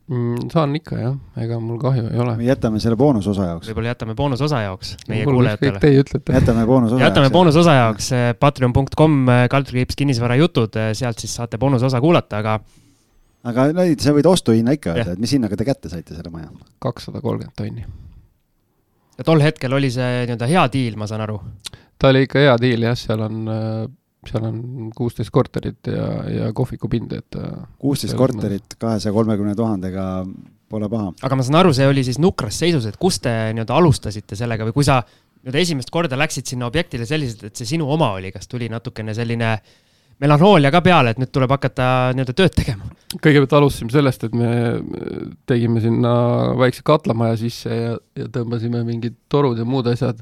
Mm,? 0.08 0.48
saan 0.52 0.74
ikka 0.78 0.98
jah, 1.00 1.14
ega 1.44 1.60
mul 1.62 1.78
kahju 1.82 2.08
ei 2.10 2.22
ole. 2.24 2.36
jätame 2.46 2.80
selle 2.82 2.96
boonusosa 3.00 3.50
jaoks. 3.52 3.70
võib-olla 3.70 3.92
jätame 3.92 4.16
boonusosa 4.18 4.62
jaoks 4.64 4.96
meie 5.08 5.28
kuulajatele. 5.28 5.80
Teie 5.82 6.02
ütlete. 6.02 6.34
jätame 6.40 6.66
boonusosa 6.66 6.98
jaoks. 7.02 7.10
jätame 7.10 7.30
boonusosa 7.34 7.76
jaoks 7.78 8.10
patreon.com 8.40 9.20
kaldkriips 9.50 9.96
kinnisvarajutud, 9.98 10.80
sealt 10.98 11.24
siis 11.24 11.34
saate 11.40 11.60
boonusosa 11.60 12.00
kuulata, 12.04 12.42
aga 12.42 12.58
aga 13.48 13.68
no 13.76 13.86
sa 14.02 14.14
võid 14.16 14.28
ostuhinna 14.28 14.74
ikka 14.76 14.94
öelda, 14.96 15.14
et 15.14 15.22
mis 15.22 15.32
hinnaga 15.36 15.58
te 15.58 15.66
kätte 15.68 15.90
saite 15.92 16.16
selle 16.16 16.32
maja? 16.34 16.50
kakssada 16.82 17.22
kolmkümmend 17.22 17.56
tonni. 17.58 17.86
ja 19.18 19.26
tol 19.26 19.42
hetkel 19.44 19.76
oli 19.78 19.90
see 19.94 20.24
nii-öelda 20.24 20.50
hea 20.50 20.66
diil, 20.72 20.98
ma 21.00 21.08
saan 21.10 21.24
aru? 21.26 21.40
ta 21.98 22.12
oli 22.12 22.26
ikka 22.26 22.42
hea 22.44 22.56
diil 22.62 22.88
jah, 22.88 22.98
seal 22.98 23.22
on, 23.28 23.40
seal 24.26 24.44
on 24.48 24.60
kuusteist 24.96 25.30
korterit 25.30 25.90
ja, 25.92 26.06
ja 26.32 26.52
kohvikupind, 26.56 27.12
et 27.14 27.38
kuusteist 27.78 28.16
korterit 28.18 28.74
kahesaja 28.80 29.14
kolmekümne 29.14 29.54
tuhandega 29.58 30.08
pole 30.68 30.88
paha. 30.90 31.12
aga 31.24 31.38
ma 31.38 31.46
saan 31.46 31.60
aru, 31.62 31.72
see 31.76 31.88
oli 31.88 32.04
siis 32.06 32.20
nukras 32.22 32.58
seisus, 32.60 32.86
et 32.88 32.98
kus 33.00 33.20
te 33.24 33.32
nii-öelda 33.56 33.76
alustasite 33.78 34.38
sellega 34.38 34.66
või 34.68 34.76
kui 34.76 34.86
sa 34.86 35.00
nii-öelda 35.02 35.62
esimest 35.62 35.92
korda 35.94 36.18
läksid 36.18 36.50
sinna 36.50 36.68
objektile 36.68 37.06
selliselt, 37.08 37.48
et 37.48 37.60
see 37.60 37.76
sinu 37.76 37.88
oma 37.94 38.10
oli, 38.18 38.32
kas 38.34 38.50
tuli 38.50 38.68
natukene 38.72 39.14
selline 39.16 39.52
melanhoolia 40.18 40.72
ka 40.74 40.82
peale, 40.82 41.14
et 41.14 41.20
nüüd 41.22 41.30
tuleb 41.34 41.52
hakata 41.54 41.88
nii-öelda 42.16 42.34
tööd 42.36 42.56
tegema? 42.58 42.90
kõigepealt 43.14 43.54
alustasime 43.56 43.94
sellest, 43.94 44.26
et 44.26 44.34
me 44.36 44.50
tegime 45.48 45.80
sinna 45.80 46.12
väikse 46.58 46.82
katlamaja 46.86 47.38
sisse 47.40 47.72
ja, 47.72 47.94
ja 48.18 48.26
tõmbasime 48.34 48.82
mingid 48.84 49.16
torud 49.32 49.58
ja 49.58 49.64
muud 49.68 49.88
asjad 49.88 50.20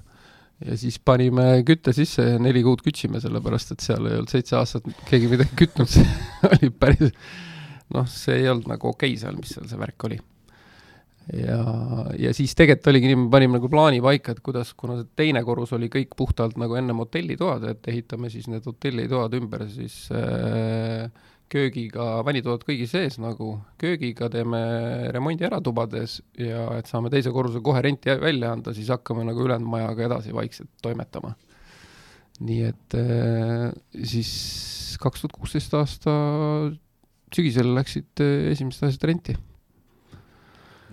ja 0.65 0.77
siis 0.81 0.97
panime 1.05 1.61
kütte 1.69 1.93
sisse 1.97 2.25
ja 2.25 2.39
neli 2.41 2.63
kuud 2.65 2.81
kütsime, 2.85 3.21
sellepärast 3.21 3.75
et 3.75 3.85
seal 3.85 4.09
ei 4.09 4.17
olnud 4.17 4.33
seitse 4.33 4.57
aastat 4.57 4.87
keegi 5.09 5.29
midagi 5.33 5.53
kütnud, 5.65 5.91
see 5.95 6.07
oli 6.49 6.71
päris 6.73 7.13
noh, 7.93 8.09
see 8.11 8.41
ei 8.41 8.49
olnud 8.51 8.71
nagu 8.71 8.91
okei 8.93 9.13
okay 9.13 9.21
seal, 9.21 9.37
mis 9.39 9.53
seal 9.55 9.69
see 9.69 9.81
värk 9.81 10.09
oli. 10.09 10.19
ja, 11.37 11.61
ja 12.23 12.33
siis 12.37 12.55
tegelikult 12.59 12.93
oligi 12.93 13.11
nii, 13.11 13.21
me 13.27 13.31
panime 13.33 13.59
nagu 13.59 13.71
plaani 13.71 14.01
paika, 14.03 14.33
et 14.33 14.43
kuidas, 14.47 14.73
kuna 14.79 15.01
see 15.01 15.11
teine 15.19 15.43
korrus 15.47 15.75
oli 15.77 15.91
kõik 15.93 16.17
puhtalt 16.17 16.59
nagu 16.61 16.79
ennem 16.79 17.05
hotellitoad, 17.05 17.69
et 17.75 17.89
ehitame 17.93 18.31
siis 18.33 18.49
need 18.51 18.67
hotellitoad 18.67 19.37
ümber 19.41 19.67
siis 19.71 20.07
äh, 20.15 21.11
köögiga, 21.53 22.05
vannitoad 22.27 22.65
kõigi 22.67 22.89
sees 22.91 23.19
nagu, 23.23 23.53
köögiga 23.81 24.29
teeme 24.33 24.61
remondi 25.15 25.47
ära 25.47 25.61
tubades 25.65 26.19
ja 26.41 26.67
et 26.79 26.91
saame 26.91 27.11
teise 27.13 27.33
korruse 27.35 27.63
kohe 27.65 27.83
renti 27.85 28.15
välja 28.21 28.53
anda, 28.57 28.75
siis 28.75 28.91
hakkame 28.93 29.27
nagu 29.29 29.45
ülejäänud 29.45 29.71
majaga 29.71 30.09
edasi 30.09 30.35
vaikselt 30.35 30.71
toimetama. 30.83 31.35
nii 32.41 32.63
et 32.69 32.95
äh, 32.99 33.71
siis 34.05 34.97
kaks 35.01 35.23
tuhat 35.23 35.37
kuusteist 35.39 35.75
aasta 35.75 36.13
sügisel 37.33 37.73
läksid 37.79 38.21
äh, 38.21 38.51
esimesed 38.53 38.89
asjad 38.91 39.09
renti. 39.09 39.37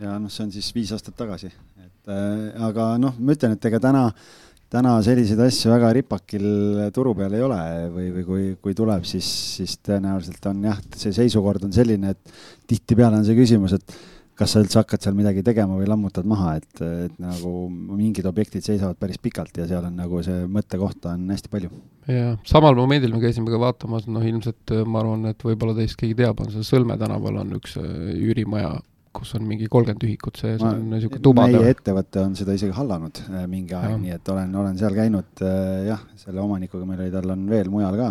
ja 0.02 0.20
noh, 0.20 0.32
see 0.32 0.46
on 0.46 0.54
siis 0.54 0.72
viis 0.76 0.94
aastat 0.94 1.18
tagasi, 1.18 1.52
et 1.82 2.14
äh, 2.14 2.66
aga 2.70 2.94
noh, 3.02 3.18
ma 3.20 3.36
ütlen, 3.36 3.58
et 3.58 3.72
ega 3.72 3.82
täna 3.84 4.08
äh, 4.08 4.53
täna 4.74 4.96
selliseid 5.06 5.42
asju 5.46 5.74
väga 5.74 5.92
ripakil 6.00 6.48
turu 6.96 7.14
peal 7.18 7.36
ei 7.38 7.46
ole 7.46 7.60
või, 7.94 8.08
või 8.18 8.26
kui, 8.26 8.48
kui 8.64 8.78
tuleb, 8.78 9.06
siis, 9.08 9.28
siis 9.60 9.78
tõenäoliselt 9.86 10.50
on 10.50 10.66
jah, 10.70 10.82
see 10.98 11.14
seisukord 11.16 11.68
on 11.68 11.76
selline, 11.76 12.16
et 12.16 12.36
tihtipeale 12.70 13.22
on 13.22 13.28
see 13.28 13.38
küsimus, 13.38 13.78
et 13.78 13.96
kas 14.38 14.56
sa 14.56 14.64
üldse 14.64 14.80
hakkad 14.80 15.04
seal 15.06 15.14
midagi 15.18 15.44
tegema 15.46 15.78
või 15.78 15.86
lammutad 15.90 16.26
maha, 16.26 16.56
et, 16.58 16.82
et 16.82 17.20
nagu 17.22 17.68
mingid 17.70 18.26
objektid 18.26 18.66
seisavad 18.66 18.98
päris 18.98 19.22
pikalt 19.22 19.60
ja 19.62 19.68
seal 19.70 19.86
on 19.86 20.00
nagu 20.00 20.24
see 20.26 20.48
mõttekohta 20.50 21.14
on 21.14 21.28
hästi 21.30 21.52
palju. 21.54 21.70
jah, 22.10 22.40
samal 22.50 22.74
momendil 22.78 23.14
me 23.14 23.22
käisime 23.22 23.54
ka 23.54 23.62
vaatamas, 23.62 24.10
noh 24.10 24.26
ilmselt 24.26 24.74
ma 24.90 25.04
arvan, 25.04 25.30
et 25.30 25.46
võib-olla 25.46 25.78
teist 25.78 26.00
keegi 26.02 26.18
teab, 26.24 26.42
on 26.42 26.50
see 26.56 26.66
Sõlme 26.66 26.98
tänaval 26.98 27.44
on 27.44 27.54
üks 27.60 27.78
üürimaja 27.78 28.80
kus 29.14 29.34
on 29.38 29.46
mingi 29.48 29.68
kolmkümmend 29.72 30.06
ühikut 30.08 30.40
sees, 30.42 30.62
on 30.66 30.88
niisugune 30.92 31.24
tubade. 31.26 31.58
meie 31.58 31.74
ettevõte 31.76 32.24
on 32.24 32.38
seda 32.40 32.56
isegi 32.58 32.74
hallanud 32.76 33.22
äh, 33.28 33.46
mingi 33.50 33.78
aeg, 33.78 33.98
nii 34.02 34.16
et 34.16 34.32
olen, 34.34 34.56
olen 34.64 34.80
seal 34.80 34.98
käinud 34.98 35.44
äh, 35.46 35.84
jah, 35.90 36.02
selle 36.20 36.42
omanikuga 36.44 36.88
meil 36.90 37.06
oli, 37.06 37.14
tal 37.14 37.36
on 37.36 37.46
veel 37.52 37.70
mujal 37.74 38.00
ka. 38.00 38.10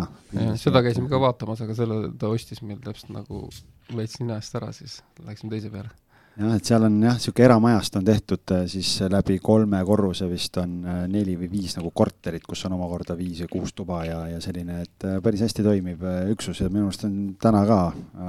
seda 0.61 0.83
käisime 0.85 1.11
ka 1.11 1.21
vaatamas, 1.23 1.65
aga 1.65 1.75
selle 1.77 1.99
ta 2.19 2.31
ostis 2.33 2.63
meil 2.65 2.79
täpselt 2.83 3.13
nagu 3.15 3.45
veits 3.93 4.21
nina 4.21 4.39
eest 4.39 4.55
ära, 4.59 4.71
siis 4.75 5.01
läksime 5.27 5.53
teise 5.53 5.73
peale 5.73 5.91
jah, 6.37 6.53
et 6.57 6.65
seal 6.67 6.85
on 6.87 6.95
jah, 7.03 7.17
niisugune 7.17 7.45
eramajast 7.47 7.97
on 7.99 8.05
tehtud 8.07 8.53
äh, 8.55 8.63
siis 8.71 8.89
läbi 9.11 9.37
kolme 9.43 9.81
korruse 9.85 10.27
vist 10.31 10.57
on 10.61 10.79
äh, 10.85 11.01
neli 11.11 11.35
või 11.39 11.49
viis 11.51 11.75
nagu 11.77 11.91
korterit, 11.95 12.45
kus 12.47 12.65
on 12.67 12.77
omakorda 12.77 13.17
viis 13.19 13.43
ja 13.43 13.49
kuus 13.51 13.75
tuba 13.77 14.03
ja, 14.07 14.23
ja 14.31 14.39
selline, 14.43 14.81
et 14.85 15.07
äh, 15.07 15.19
päris 15.23 15.43
hästi 15.45 15.65
toimiv 15.65 16.05
üksus 16.33 16.63
ja 16.63 16.71
minu 16.73 16.87
arust 16.89 17.05
on 17.07 17.19
täna 17.41 17.65
ka 17.69 17.81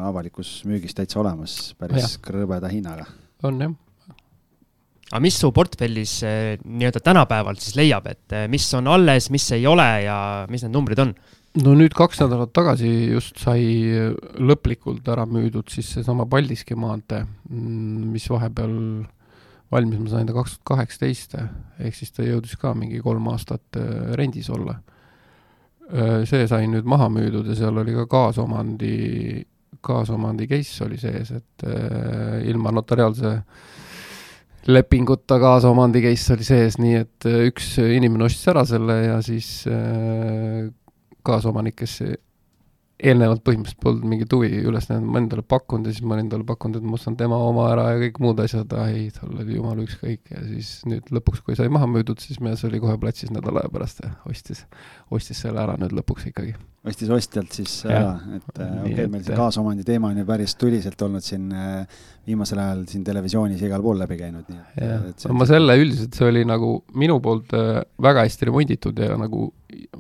avalikus 0.09 0.57
müügis 0.69 0.97
täitsa 0.97 1.23
olemas 1.23 1.73
päris 1.81 2.19
krõbeda 2.25 2.71
hinnaga. 2.73 3.09
on 3.45 3.65
jah 3.65 3.81
aga 5.11 5.21
mis 5.23 5.37
su 5.39 5.51
portfellis 5.55 6.19
nii-öelda 6.25 7.01
tänapäeval 7.05 7.59
siis 7.61 7.77
leiab, 7.79 8.09
et 8.11 8.35
mis 8.51 8.67
on 8.75 8.89
alles, 8.91 9.29
mis 9.31 9.47
ei 9.55 9.67
ole 9.69 9.87
ja 10.03 10.17
mis 10.51 10.65
need 10.65 10.75
numbrid 10.75 11.03
on? 11.05 11.13
No 11.63 11.75
nüüd 11.79 11.95
kaks 11.95 12.19
nädalat 12.25 12.51
tagasi 12.57 12.91
just 13.13 13.39
sai 13.43 13.63
lõplikult 14.43 15.07
ära 15.13 15.27
müüdud 15.29 15.71
siis 15.71 15.93
seesama 15.95 16.27
Paldiski 16.31 16.75
maantee, 16.79 17.23
mm, 17.51 18.09
mis 18.15 18.27
vahepeal 18.31 18.75
valmis, 19.75 20.01
ma 20.03 20.11
sain 20.11 20.27
ta 20.27 20.35
kaks 20.35 20.57
tuhat 20.57 20.67
kaheksateist, 20.73 21.39
ehk 21.83 21.97
siis 21.97 22.13
ta 22.15 22.27
jõudis 22.27 22.59
ka 22.61 22.75
mingi 22.79 23.01
kolm 23.03 23.31
aastat 23.33 23.79
äh, 23.81 24.13
rendis 24.19 24.51
olla. 24.53 24.77
Äh, 25.91 26.23
see 26.29 26.47
sai 26.51 26.69
nüüd 26.71 26.87
maha 26.89 27.11
müüdud 27.13 27.49
ja 27.51 27.57
seal 27.59 27.79
oli 27.83 27.95
ka 27.97 28.07
kaasomandi, 28.11 28.95
kaasomandi 29.85 30.49
case 30.51 30.85
oli 30.87 30.99
sees, 31.01 31.35
et 31.39 31.67
äh, 31.69 32.45
ilma 32.51 32.75
notariaalse 32.75 33.35
lepinguta 34.71 35.39
kaasomandi 35.43 36.01
case 36.07 36.35
oli 36.35 36.47
sees, 36.47 36.79
nii 36.81 36.95
et 37.03 37.29
üks 37.51 37.77
inimene 37.85 38.27
ostis 38.27 38.49
ära 38.51 38.65
selle 38.69 38.97
ja 39.05 39.19
siis 39.23 39.51
kaasomanik, 41.27 41.77
kes 41.83 42.01
eelnevalt 43.05 43.43
põhimõtteliselt 43.45 43.81
polnud 43.83 44.07
mingit 44.09 44.33
huvi 44.33 44.51
üles 44.63 44.87
näidanud, 44.89 45.11
ma 45.11 45.21
endale 45.21 45.45
pakkunud 45.55 45.89
ja 45.89 45.95
siis 45.95 46.07
ma 46.07 46.15
olin 46.17 46.29
talle 46.31 46.47
pakkunud, 46.47 46.79
et 46.79 46.87
ma 46.87 46.99
ostan 46.99 47.17
tema 47.19 47.39
oma 47.43 47.67
ära 47.73 47.89
ja 47.91 48.03
kõik 48.05 48.21
muud 48.23 48.43
asjad, 48.45 48.71
ei, 48.87 49.09
tal 49.17 49.35
oli 49.35 49.59
jumala 49.59 49.83
ükskõik 49.85 50.31
ja 50.31 50.45
siis 50.47 50.77
nüüd 50.89 51.11
lõpuks, 51.15 51.43
kui 51.45 51.59
sai 51.59 51.73
maha 51.75 51.89
müüdud, 51.91 52.23
siis 52.23 52.39
mees 52.45 52.63
oli 52.69 52.81
kohe 52.83 52.95
platsis 53.03 53.35
nädala 53.35 53.65
aja 53.65 53.73
pärast 53.75 54.05
ja 54.05 54.15
ostis, 54.31 54.63
ostis 55.11 55.43
selle 55.43 55.63
ära 55.65 55.77
nüüd 55.81 55.97
lõpuks 55.99 56.31
ikkagi. 56.31 56.55
Ostis 56.85 57.11
ostjalt 57.15 57.55
siis 57.57 57.79
ära, 57.89 58.19
et 58.37 58.59
äh, 58.61 58.73
okei 58.83 58.93
okay,, 58.93 59.09
meil 59.13 59.25
see 59.25 59.39
kaasomandi 59.39 59.87
teema 59.87 60.11
on 60.13 60.21
ju 60.21 60.27
päris 60.29 60.55
tuliselt 60.61 61.01
olnud 61.07 61.25
siin 61.25 61.49
äh, 61.57 62.03
viimasel 62.29 62.61
ajal 62.61 62.85
siin 62.91 63.07
televisioonis 63.07 63.63
ja 63.63 63.71
igal 63.71 63.85
pool 63.85 63.99
läbi 64.03 64.19
käinud, 64.21 64.51
nii 64.53 64.91
et. 65.09 65.27
ma 65.33 65.49
selle 65.49 65.79
üldiselt, 65.81 66.17
see 66.17 66.29
oli 66.29 66.45
nagu 66.49 66.77
minu 67.01 67.19
poolt 67.25 67.57
äh, 67.57 67.81
väga 68.05 68.27
hästi 68.29 68.51
remonditud 68.51 69.01
ja 69.01 69.17
nagu 69.21 69.49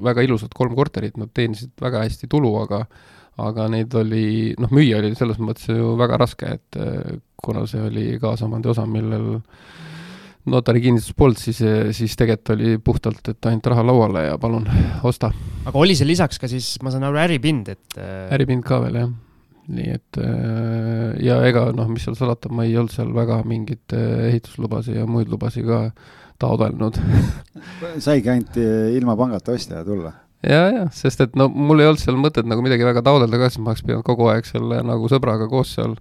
väga 0.04 0.24
ilusad 0.26 0.52
kolm 0.56 0.76
korterit, 0.76 1.16
nad 1.20 1.32
teenisid 1.34 1.72
väga 1.80 2.04
hästi 2.04 2.28
tulu, 2.30 2.52
aga 2.62 2.84
aga 3.42 3.66
neid 3.72 3.94
oli, 3.98 4.26
noh, 4.62 4.70
müüa 4.74 5.00
oli 5.00 5.14
selles 5.18 5.40
mõttes 5.42 5.66
ju 5.72 5.96
väga 5.98 6.20
raske, 6.20 6.52
et 6.58 6.78
äh, 6.78 7.16
kuna 7.44 7.64
see 7.70 7.82
oli 7.82 8.06
kaasomandi 8.22 8.70
osa, 8.70 8.84
millel 8.86 9.40
notari 10.50 10.82
kinnitus 10.84 11.14
polnud, 11.16 11.40
siis, 11.40 11.60
siis 11.96 12.16
tegelikult 12.20 12.54
oli 12.54 12.78
puhtalt, 12.84 13.28
et 13.32 13.50
ainult 13.50 13.68
raha 13.72 13.84
lauale 13.86 14.26
ja 14.26 14.38
palun, 14.40 14.66
osta. 15.06 15.30
aga 15.64 15.80
oli 15.80 15.96
see 15.96 16.08
lisaks 16.08 16.40
ka 16.40 16.50
siis, 16.50 16.74
ma 16.84 16.92
saan 16.92 17.06
aru, 17.08 17.20
äripind, 17.24 17.70
et 17.72 18.00
äh, 18.00 18.26
äripind 18.36 18.66
ka 18.66 18.82
veel, 18.84 19.00
jah 19.02 19.14
nii 19.64 19.94
et 19.94 20.18
äh, 20.20 21.14
ja 21.24 21.38
ega 21.48 21.70
noh, 21.72 21.88
mis 21.88 22.04
seal 22.04 22.18
salata, 22.18 22.50
ma 22.52 22.66
ei 22.68 22.74
olnud 22.76 22.92
seal 22.92 23.14
väga 23.16 23.40
mingeid 23.48 23.94
äh, 23.96 24.26
ehituslubasid 24.28 24.98
ja 24.98 25.06
muid 25.08 25.30
lubasid 25.32 25.64
ka 25.64 25.86
taotlenud 26.42 26.98
saigi 28.04 28.28
ainult 28.28 28.60
ilma 28.92 29.16
pangata 29.16 29.54
ostja 29.56 29.80
tulla? 29.86 30.12
ja, 30.44 30.66
ja, 30.68 30.84
sest 30.92 31.24
et 31.24 31.40
no 31.40 31.48
mul 31.48 31.80
ei 31.80 31.88
olnud 31.88 32.02
seal 32.02 32.20
mõtet 32.20 32.44
nagu 32.48 32.64
midagi 32.64 32.84
väga 32.84 33.00
taotleda 33.06 33.40
ka, 33.40 33.48
sest 33.48 33.64
ma 33.64 33.72
oleks 33.72 33.86
pidanud 33.86 34.04
kogu 34.04 34.28
aeg 34.34 34.44
selle 34.48 34.82
nagu 34.84 35.08
sõbraga 35.08 35.48
koos 35.48 35.72
seal 35.78 35.96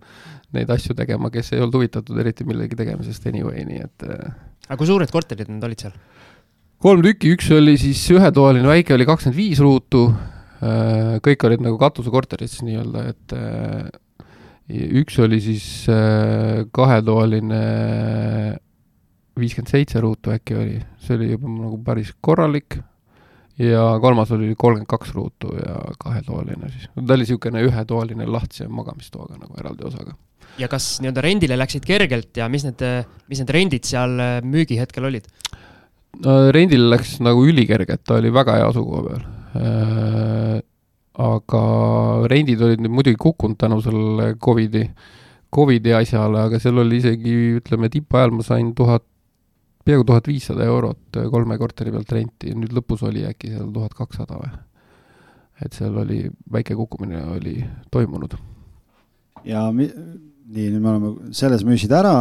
neid 0.56 0.70
asju 0.74 0.96
tegema, 0.98 1.32
kes 1.34 1.54
ei 1.54 1.62
olnud 1.64 1.80
huvitatud 1.80 2.20
eriti 2.24 2.48
millegi 2.48 2.78
tegemisest 2.80 3.26
anyway, 3.32 3.66
nii 3.68 3.82
et 3.84 4.08
aga 4.10 4.78
kui 4.80 4.90
suured 4.90 5.12
korterid 5.12 5.50
need 5.52 5.66
olid 5.66 5.86
seal? 5.86 5.98
kolm 6.84 7.04
tükki, 7.06 7.34
üks 7.38 7.50
oli 7.56 7.78
siis 7.80 8.04
ühetoaline, 8.12 8.68
väike 8.68 8.96
oli 8.96 9.08
kakskümmend 9.08 9.40
viis 9.40 9.62
ruutu, 9.64 10.08
Äh, 10.64 11.18
kõik 11.24 11.44
olid 11.48 11.64
nagu 11.64 11.80
katusekorterid 11.82 12.52
siis 12.52 12.64
nii-öelda, 12.64 13.04
et 13.12 13.34
äh, 13.36 14.78
üks 15.02 15.18
oli 15.24 15.42
siis 15.44 15.66
äh, 15.92 16.64
kahetoaline 16.76 17.64
viiskümmend 19.40 19.72
seitse 19.74 20.00
ruutu 20.04 20.32
äkki 20.32 20.56
oli, 20.56 20.78
see 21.04 21.18
oli 21.18 21.32
juba 21.34 21.52
nagu 21.52 21.80
päris 21.84 22.14
korralik, 22.24 22.78
ja 23.60 23.82
kolmas 24.02 24.32
oli 24.38 24.54
kolmkümmend 24.54 24.92
kaks 24.94 25.12
ruutu 25.18 25.52
ja 25.58 25.82
kahetoaline 26.00 26.70
siis. 26.72 26.88
ta 26.94 27.18
oli 27.18 27.26
niisugune 27.26 27.66
ühetoaline 27.68 28.30
lahtise 28.30 28.70
magamistoaga 28.70 29.42
nagu 29.42 29.60
eraldi 29.60 29.90
osaga. 29.90 30.16
Ja 30.60 30.70
kas 30.72 30.98
nii-öelda 31.02 31.24
rendile 31.26 31.58
läksid 31.58 31.86
kergelt 31.88 32.38
ja 32.38 32.50
mis 32.52 32.66
need, 32.68 32.82
mis 33.30 33.42
need 33.42 33.54
rendid 33.54 33.88
seal 33.90 34.18
müügihetkel 34.46 35.10
olid? 35.12 35.30
rendile 36.54 36.92
läks 36.94 37.18
nagu 37.26 37.42
ülikergelt, 37.50 38.04
ta 38.06 38.20
oli 38.20 38.30
väga 38.34 38.60
hea 38.60 38.68
asukoha 38.70 39.08
peal 39.08 39.24
Äh, 39.54 40.62
aga 41.14 41.64
rendid 42.30 42.62
olid 42.66 42.82
nüüd 42.82 42.94
muidugi 42.98 43.20
kukkunud 43.22 43.60
tänu 43.62 43.78
sellele 43.86 44.34
Covidi, 44.42 44.88
Covidi 45.54 45.94
asjale, 45.94 46.48
aga 46.48 46.58
seal 46.62 46.82
oli 46.82 46.98
isegi, 46.98 47.34
ütleme, 47.60 47.92
tippajal 47.94 48.34
ma 48.34 48.46
sain 48.46 48.72
tuhat, 48.74 49.06
peaaegu 49.86 50.08
tuhat 50.10 50.30
viissada 50.32 50.66
eurot 50.66 51.22
kolme 51.30 51.60
korteri 51.62 51.94
pealt 51.94 52.16
renti, 52.18 52.56
nüüd 52.58 52.74
lõpus 52.74 53.06
oli 53.06 53.28
äkki 53.30 53.52
seal 53.54 53.70
tuhat 53.76 53.94
kakssada 53.98 54.42
või? 54.42 54.54
et 55.64 55.76
seal 55.78 55.94
oli, 56.02 56.24
väike 56.52 56.74
kukkumine 56.76 57.22
oli 57.36 57.60
toimunud. 57.94 58.34
ja 59.46 59.68
mi-, 59.72 59.92
nii, 60.52 60.70
nüüd 60.74 60.82
me 60.82 60.90
oleme 60.94 61.34
selles 61.36 61.64
müüsid 61.68 61.94
ära, 61.96 62.16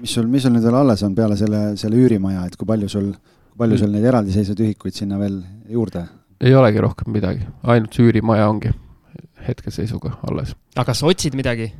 mis 0.00 0.14
sul, 0.16 0.28
mis 0.30 0.44
sul 0.46 0.54
nüüd 0.54 0.64
veel 0.66 0.78
alles 0.80 1.04
on 1.06 1.14
peale 1.16 1.36
selle, 1.38 1.62
selle 1.80 1.98
üürimaja, 2.00 2.46
et 2.48 2.56
kui 2.58 2.68
palju 2.68 2.88
sul, 2.90 3.10
kui 3.52 3.60
palju 3.62 3.80
sul 3.82 3.92
neid 3.94 4.06
eraldiseisvaid 4.10 4.64
ühikuid 4.66 4.96
sinna 4.96 5.20
veel 5.20 5.40
juurde? 5.70 6.06
ei 6.40 6.54
olegi 6.56 6.80
rohkem 6.80 7.12
midagi, 7.12 7.44
ainult 7.68 7.94
see 7.94 8.06
üürimaja 8.08 8.48
ongi 8.48 8.72
hetkeseisuga 9.44 10.16
alles. 10.28 10.54
aga 10.76 10.90
kas 10.90 11.02
sa 11.02 11.10
otsid 11.10 11.36
midagi? 11.38 11.70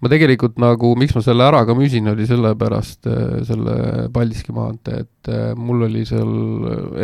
ma 0.00 0.08
tegelikult 0.08 0.56
nagu, 0.62 0.94
miks 0.96 1.14
ma 1.16 1.22
selle 1.24 1.44
ära 1.44 1.62
ka 1.68 1.76
müüsin, 1.76 2.08
oli 2.10 2.26
sellepärast 2.28 3.10
äh, 3.10 3.36
selle 3.48 4.08
Paldiski 4.14 4.56
maantee, 4.56 5.04
et 5.04 5.32
äh, 5.32 5.52
mul 5.56 5.84
oli 5.90 6.06
seal 6.08 6.32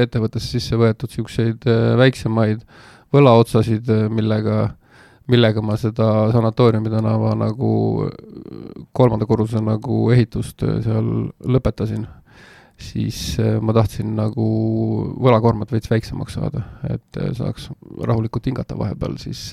ettevõttesse 0.06 0.56
sisse 0.56 0.80
võetud 0.80 1.12
niisuguseid 1.12 1.68
äh, 1.68 1.92
väiksemaid 2.00 2.64
võlaotsasid, 3.14 3.92
millega 4.12 4.56
äh, 4.64 4.74
millega 5.30 5.62
ma 5.64 5.76
seda 5.80 6.30
sanatooriumi 6.34 6.90
tänava 6.90 7.34
nagu 7.38 7.72
kolmanda 8.96 9.26
korruse 9.26 9.60
nagu 9.64 10.06
ehitust 10.14 10.62
äh, 10.66 10.78
seal 10.84 11.10
lõpetasin, 11.56 12.06
siis 12.80 13.20
äh, 13.42 13.56
ma 13.60 13.74
tahtsin 13.76 14.14
nagu 14.18 14.46
võlakoormat 15.22 15.72
veits 15.74 15.90
väiksemaks 15.90 16.38
saada, 16.38 16.64
et 16.88 17.20
äh, 17.20 17.32
saaks 17.36 17.70
rahulikult 18.02 18.48
hingata 18.50 18.78
vahepeal, 18.78 19.18
siis 19.20 19.50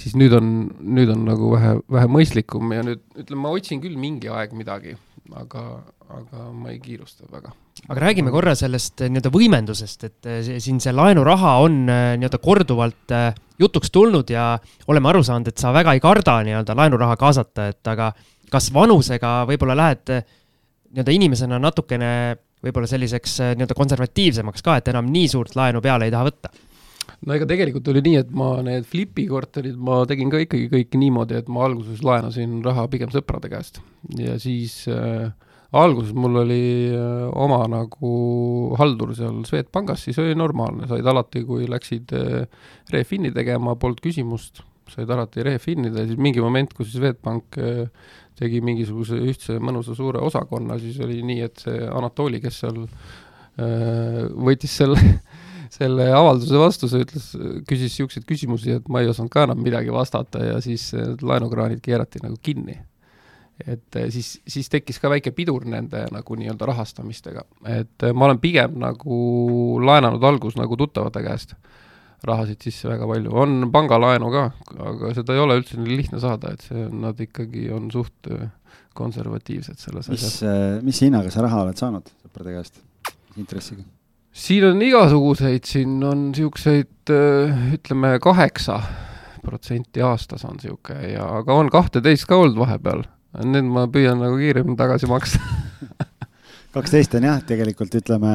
siis 0.00 0.14
nüüd 0.16 0.32
on, 0.32 0.46
nüüd 0.80 1.10
on 1.12 1.26
nagu 1.28 1.50
vähe, 1.52 1.74
vähe 1.92 2.08
mõistlikum 2.08 2.70
ja 2.72 2.84
nüüd 2.86 3.02
ütleme, 3.18 3.42
ma 3.42 3.52
otsin 3.52 3.82
küll 3.82 3.98
mingi 4.00 4.30
aeg 4.32 4.54
midagi, 4.56 4.94
aga, 5.36 5.64
aga 6.10 6.46
ma 6.52 6.72
ei 6.72 6.78
kiirusta 6.82 7.28
väga 7.30 7.52
aga 7.88 8.00
räägime 8.02 8.32
korra 8.34 8.54
sellest 8.58 9.02
nii-öelda 9.06 9.32
võimendusest, 9.32 10.04
et 10.08 10.28
siin 10.62 10.80
see 10.82 10.92
laenuraha 10.94 11.56
on 11.64 11.84
nii-öelda 11.86 12.40
korduvalt 12.42 13.14
jutuks 13.60 13.90
tulnud 13.94 14.30
ja 14.30 14.52
oleme 14.88 15.10
aru 15.12 15.22
saanud, 15.26 15.48
et 15.48 15.62
sa 15.62 15.72
väga 15.74 15.94
ei 15.96 16.02
karda 16.02 16.40
nii-öelda 16.46 16.76
laenuraha 16.76 17.16
kaasata, 17.20 17.70
et 17.72 17.92
aga 17.92 18.12
kas 18.50 18.70
vanusega 18.74 19.40
võib-olla 19.48 19.78
lähed 19.78 20.12
nii-öelda 20.90 21.14
inimesena 21.14 21.60
natukene 21.62 22.12
võib-olla 22.64 22.90
selliseks 22.90 23.38
nii-öelda 23.54 23.76
konservatiivsemaks 23.78 24.66
ka, 24.66 24.76
et 24.80 24.90
enam 24.92 25.08
nii 25.12 25.28
suurt 25.32 25.56
laenu 25.56 25.80
peale 25.84 26.08
ei 26.08 26.14
taha 26.14 26.28
võtta? 26.28 26.52
No 27.26 27.36
ega 27.36 27.48
tegelikult 27.48 27.90
oli 27.92 28.02
nii, 28.06 28.16
et 28.22 28.32
ma 28.36 28.54
need 28.64 28.86
flipi 28.88 29.26
korterid 29.30 29.76
ma 29.76 30.02
tegin 30.08 30.32
ka 30.32 30.40
ikkagi 30.44 30.70
kõik 30.72 30.96
niimoodi, 31.00 31.40
et 31.40 31.52
ma 31.52 31.66
alguses 31.66 32.02
laenasin 32.06 32.60
raha 32.64 32.86
pigem 32.92 33.12
sõprade 33.12 33.50
käest. 33.52 33.82
Ja 34.16 34.38
siis 34.40 34.82
äh, 34.88 35.28
alguses 35.76 36.14
mul 36.14 36.40
oli 36.42 36.90
äh, 36.90 37.28
oma 37.38 37.62
nagu 37.70 38.14
haldur 38.78 39.14
seal 39.14 39.44
Swedbankis, 39.46 40.08
siis 40.08 40.18
oli 40.22 40.34
normaalne, 40.38 40.88
said 40.90 41.06
alati, 41.06 41.44
kui 41.46 41.68
läksid 41.70 42.14
äh, 42.16 42.64
refin'i 42.94 43.30
tegema, 43.34 43.76
polnud 43.78 44.02
küsimust, 44.02 44.64
said 44.90 45.10
alati 45.14 45.44
refinnida 45.46 46.02
ja 46.02 46.10
siis 46.10 46.18
mingi 46.18 46.42
moment, 46.42 46.74
kus 46.74 46.90
Swedbank 46.96 47.60
äh, 47.62 47.84
tegi 48.40 48.62
mingisuguse 48.64 49.20
ühtse 49.20 49.58
mõnusa 49.62 49.94
suure 49.94 50.22
osakonna, 50.24 50.78
siis 50.82 50.98
oli 51.04 51.20
nii, 51.26 51.42
et 51.46 51.66
see 51.66 51.82
Anatoli, 51.86 52.40
kes 52.42 52.62
seal 52.64 52.86
võttis 53.60 54.72
selle 54.78 54.96
selle 55.80 56.10
avalduse 56.12 56.60
vastu, 56.60 56.90
see 56.92 57.06
ütles, 57.06 57.30
küsis 57.68 57.94
niisuguseid 57.96 58.28
küsimusi, 58.28 58.76
et 58.76 58.92
ma 58.92 59.00
ei 59.00 59.08
osanud 59.08 59.32
ka 59.32 59.46
enam 59.48 59.60
midagi 59.64 59.92
vastata 59.94 60.44
ja 60.44 60.60
siis 60.64 60.90
laenukraanid 61.24 61.80
keerati 61.84 62.20
nagu 62.24 62.36
kinni 62.44 62.76
et 63.66 63.96
eh, 63.96 64.08
siis, 64.12 64.34
siis 64.48 64.68
tekkis 64.72 65.00
ka 65.00 65.10
väike 65.12 65.32
pidur 65.36 65.64
nende 65.68 66.04
nagu 66.14 66.38
nii-öelda 66.38 66.68
rahastamistega, 66.70 67.44
et 67.68 68.06
eh, 68.06 68.14
ma 68.14 68.28
olen 68.28 68.40
pigem 68.42 68.78
nagu 68.80 69.18
laenanud 69.84 70.24
algus 70.24 70.56
nagu 70.60 70.78
tuttavate 70.80 71.22
käest 71.24 71.54
rahasid 72.26 72.60
sisse 72.60 72.88
väga 72.88 73.06
palju, 73.08 73.32
on 73.42 73.70
pangalaenu 73.72 74.28
ka, 74.32 74.46
aga 74.92 75.12
seda 75.16 75.36
ei 75.36 75.40
ole 75.40 75.56
üldse 75.60 75.78
nii 75.80 76.00
lihtne 76.02 76.20
saada, 76.20 76.52
et 76.52 76.66
see, 76.66 76.88
nad 76.92 77.20
ikkagi 77.20 77.70
on 77.72 77.88
suht 77.92 78.28
eh, 78.32 78.50
konservatiivsed 78.96 79.80
selles 79.80 80.10
mis, 80.10 80.26
asjas. 80.26 80.82
mis 80.84 81.00
hinnaga 81.04 81.32
sa 81.32 81.46
raha 81.46 81.64
oled 81.64 81.80
saanud 81.80 82.12
sõprade 82.20 82.58
käest, 82.58 82.82
intressiga? 83.40 83.86
Siin 84.40 84.66
on 84.70 84.82
igasuguseid, 84.82 85.64
siin 85.68 86.00
on 86.04 86.30
niisuguseid 86.30 87.12
ütleme 87.76 88.16
kaheksa 88.22 88.80
protsenti 89.44 90.02
aastas 90.04 90.44
on 90.48 90.58
niisugune 90.60 91.14
ja, 91.14 91.26
aga 91.40 91.56
on 91.56 91.70
kahteteist 91.72 92.28
ka 92.28 92.38
olnud 92.40 92.60
vahepeal 92.60 93.04
nüüd 93.46 93.68
ma 93.70 93.86
püüan 93.92 94.20
nagu 94.20 94.38
kiiremini 94.40 94.78
tagasi 94.78 95.08
maksta 95.10 95.40
kaksteist 96.76 97.14
on 97.18 97.26
jah, 97.28 97.42
tegelikult 97.46 97.94
ütleme 98.00 98.32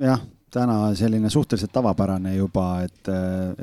jah, 0.00 0.22
täna 0.52 0.78
selline 0.98 1.30
suhteliselt 1.30 1.72
tavapärane 1.72 2.34
juba, 2.34 2.82
et, 2.86 3.12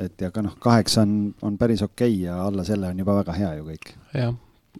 et 0.04 0.24
ja 0.26 0.32
ka 0.34 0.42
noh, 0.44 0.56
kaheksa 0.60 1.04
on, 1.04 1.16
on 1.42 1.58
päris 1.60 1.82
okei 1.86 2.14
okay 2.14 2.24
ja 2.26 2.40
alla 2.46 2.64
selle 2.66 2.90
on 2.90 3.04
juba 3.04 3.18
väga 3.20 3.36
hea 3.36 3.52
ju 3.58 3.68
kõik. 3.68 3.92
jah, 4.14 4.34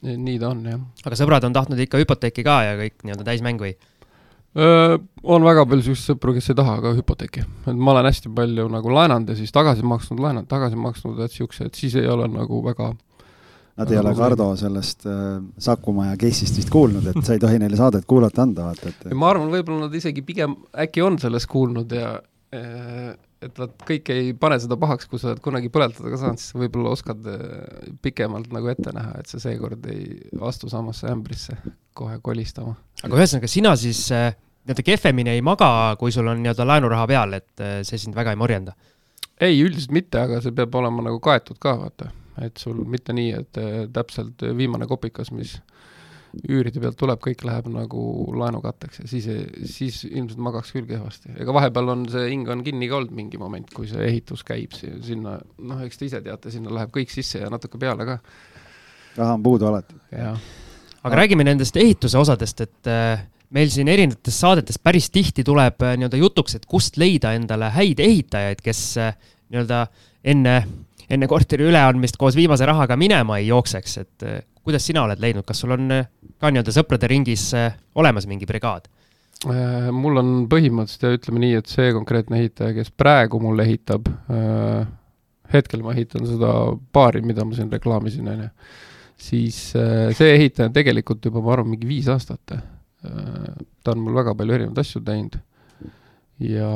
nii 0.09 0.39
ta 0.41 0.53
on 0.55 0.65
jah. 0.67 0.83
aga 1.05 1.21
sõbrad 1.21 1.47
on 1.49 1.57
tahtnud 1.57 1.87
ikka 1.87 2.01
hüpoteeki 2.03 2.47
ka 2.47 2.59
ja 2.71 2.79
kõik 2.81 3.05
nii-öelda 3.05 3.29
täismäng 3.29 3.63
või? 3.63 3.77
On 4.57 5.45
väga 5.45 5.67
palju 5.69 5.85
selliseid 5.85 6.15
sõpru, 6.15 6.33
kes 6.37 6.49
ei 6.51 6.57
taha 6.59 6.79
ka 6.83 6.95
hüpoteeki, 6.97 7.45
et 7.69 7.77
ma 7.77 7.93
olen 7.93 8.09
hästi 8.09 8.33
palju 8.35 8.69
nagu 8.73 8.95
laenanud 8.95 9.29
ja 9.29 9.37
siis 9.39 9.53
tagasi 9.55 9.85
maksnud, 9.87 10.23
laenanud, 10.25 10.49
tagasi 10.51 10.79
maksnud, 10.81 11.21
et 11.25 11.35
siuksed, 11.35 11.75
siis 11.77 11.99
ei 12.01 12.09
ole 12.09 12.31
nagu 12.33 12.63
väga 12.65 12.95
Nad 13.79 13.93
ei 13.95 13.99
ole 14.01 14.11
Kardo 14.19 14.49
sellest 14.59 15.05
äh, 15.07 15.37
Sakumaja 15.63 16.17
case'ist 16.19 16.57
vist 16.59 16.71
kuulnud, 16.75 17.05
et 17.13 17.21
sa 17.23 17.37
ei 17.37 17.39
tohi 17.39 17.61
neile 17.63 17.79
saadet 17.79 18.09
kuulata 18.11 18.43
anda, 18.43 18.65
vaata, 18.73 18.91
et. 18.91 19.05
ma 19.15 19.29
arvan, 19.31 19.53
võib-olla 19.53 19.87
nad 19.87 19.95
isegi 19.95 20.25
pigem 20.27 20.57
äkki 20.75 21.05
on 21.07 21.21
sellest 21.23 21.47
kuulnud 21.53 21.95
ja 21.95 22.17
et 22.49 23.59
nad 23.61 23.75
kõik 23.87 24.11
ei 24.11 24.33
pane 24.41 24.57
seda 24.59 24.79
pahaks, 24.81 25.07
kui 25.07 25.21
sa 25.21 25.31
oled 25.31 25.43
kunagi 25.45 25.71
põletada 25.71 26.11
ka 26.11 26.19
saanud, 26.21 26.41
siis 26.43 26.57
võib-olla 26.57 26.95
oskad 26.97 27.29
pikemalt 28.03 28.51
nagu 28.57 28.71
ette 28.73 28.91
näha, 28.97 29.19
et 29.21 29.31
sa 29.31 29.39
seekord 29.43 29.85
ei 29.93 30.17
astu 30.49 30.71
samasse 30.73 31.11
ämbrisse 31.13 31.59
kohe 31.99 32.19
kolistama. 32.25 32.75
Aga 33.05 33.19
ühesõnaga, 33.19 33.51
sina 33.51 33.75
siis 33.79 34.05
äh, 34.15 34.31
nii-öelda 34.67 34.85
kehvemini 34.87 35.37
ei 35.37 35.43
maga, 35.45 35.97
kui 36.01 36.13
sul 36.15 36.29
on 36.29 36.43
nii-öelda 36.43 36.67
laenuraha 36.69 37.09
peal, 37.11 37.37
et 37.41 37.65
äh, 37.65 37.81
see 37.87 38.01
sind 38.01 38.17
väga 38.19 38.35
ei 38.35 38.41
morjenda? 38.41 38.77
ei, 39.39 39.61
üldiselt 39.63 39.93
mitte, 39.95 40.19
aga 40.19 40.41
see 40.43 40.55
peab 40.55 40.75
olema 40.75 41.05
nagu 41.07 41.21
kaetud 41.23 41.61
ka, 41.63 41.77
vaata 41.79 42.11
et 42.45 42.61
sul 42.61 42.85
mitte 42.87 43.15
nii, 43.17 43.33
et 43.35 43.61
äh, 43.61 43.81
täpselt 43.95 44.43
viimane 44.57 44.87
kopikas, 44.91 45.33
mis 45.35 45.59
üüride 46.45 46.81
pealt 46.83 46.99
tuleb, 47.01 47.21
kõik 47.25 47.43
läheb 47.49 47.71
nagu 47.73 48.03
laenukatteks 48.37 49.01
ja 49.01 49.09
siis, 49.11 49.27
siis 49.73 50.03
ilmselt 50.11 50.43
magaks 50.45 50.75
küll 50.77 50.87
kehvasti. 50.89 51.33
ega 51.41 51.55
vahepeal 51.57 51.95
on 51.95 52.05
see 52.13 52.29
hing 52.29 52.51
on 52.53 52.63
kinni 52.67 52.91
ka 52.91 53.01
olnud 53.01 53.17
mingi 53.17 53.41
moment, 53.41 53.73
kui 53.75 53.89
see 53.91 54.05
ehitus 54.11 54.45
käib 54.47 54.77
sinna, 54.77 55.39
noh, 55.59 55.83
eks 55.87 55.99
te 55.99 56.09
ise 56.11 56.23
teate, 56.25 56.53
sinna 56.55 56.75
läheb 56.75 56.93
kõik 56.95 57.13
sisse 57.15 57.43
ja 57.43 57.51
natuke 57.53 57.81
peale 57.81 58.07
ka. 58.09 58.19
raha 59.17 59.39
on 59.41 59.45
puudu 59.47 59.71
alati. 59.73 59.97
Aga 61.09 61.17
ah. 61.17 61.21
räägime 61.23 61.47
nendest 61.49 61.77
ehituse 61.81 62.19
osadest, 62.21 62.61
et 62.67 62.91
äh, 62.91 63.25
meil 63.55 63.73
siin 63.73 63.89
erinevates 63.89 64.37
saadetes 64.45 64.81
päris 64.83 65.09
tihti 65.15 65.45
tuleb 65.47 65.81
äh, 65.83 65.97
nii-öelda 65.99 66.21
jutuks, 66.21 66.59
et 66.59 66.69
kust 66.69 67.01
leida 67.01 67.33
endale 67.39 67.73
häid 67.75 68.03
ehitajaid, 68.05 68.63
kes 68.65 68.85
nii-öelda 69.49 69.87
enne 70.29 70.61
enne 71.09 71.25
korteri 71.25 71.65
üleandmist 71.65 72.19
koos 72.21 72.37
viimase 72.37 72.67
rahaga 72.69 72.97
minema 73.01 73.39
ei 73.41 73.47
jookseks, 73.49 73.95
et 74.03 74.25
kuidas 74.61 74.85
sina 74.85 75.07
oled 75.07 75.21
leidnud, 75.23 75.47
kas 75.49 75.63
sul 75.65 75.73
on 75.73 75.89
ka 75.89 76.51
nii-öelda 76.53 76.75
sõprade 76.77 77.09
ringis 77.09 77.47
olemas 77.97 78.29
mingi 78.29 78.49
brigaad? 78.49 78.91
mul 79.95 80.19
on 80.19 80.31
põhimõtteliselt 80.51 81.05
ja 81.07 81.15
ütleme 81.15 81.41
nii, 81.45 81.59
et 81.61 81.71
see 81.71 81.93
konkreetne 81.95 82.41
ehitaja, 82.41 82.75
kes 82.75 82.91
praegu 82.91 83.39
mul 83.39 83.63
ehitab, 83.63 84.09
hetkel 85.53 85.85
ma 85.85 85.95
ehitan 85.95 86.27
seda 86.27 86.53
baari, 86.95 87.23
mida 87.23 87.45
ma 87.47 87.55
siin 87.57 87.71
reklaamisin, 87.73 88.27
on 88.33 88.43
ju, 88.43 88.49
siis 89.19 89.59
see 89.73 90.33
ehitaja 90.35 90.69
on 90.71 90.75
tegelikult 90.77 91.25
juba, 91.27 91.43
ma 91.43 91.57
arvan, 91.57 91.73
mingi 91.75 91.89
viis 91.89 92.09
aastat. 92.11 92.57
ta 92.99 93.93
on 93.93 94.01
mul 94.03 94.17
väga 94.19 94.35
palju 94.39 94.55
erinevaid 94.57 94.81
asju 94.83 95.03
teinud 95.07 95.39
ja 96.39 96.69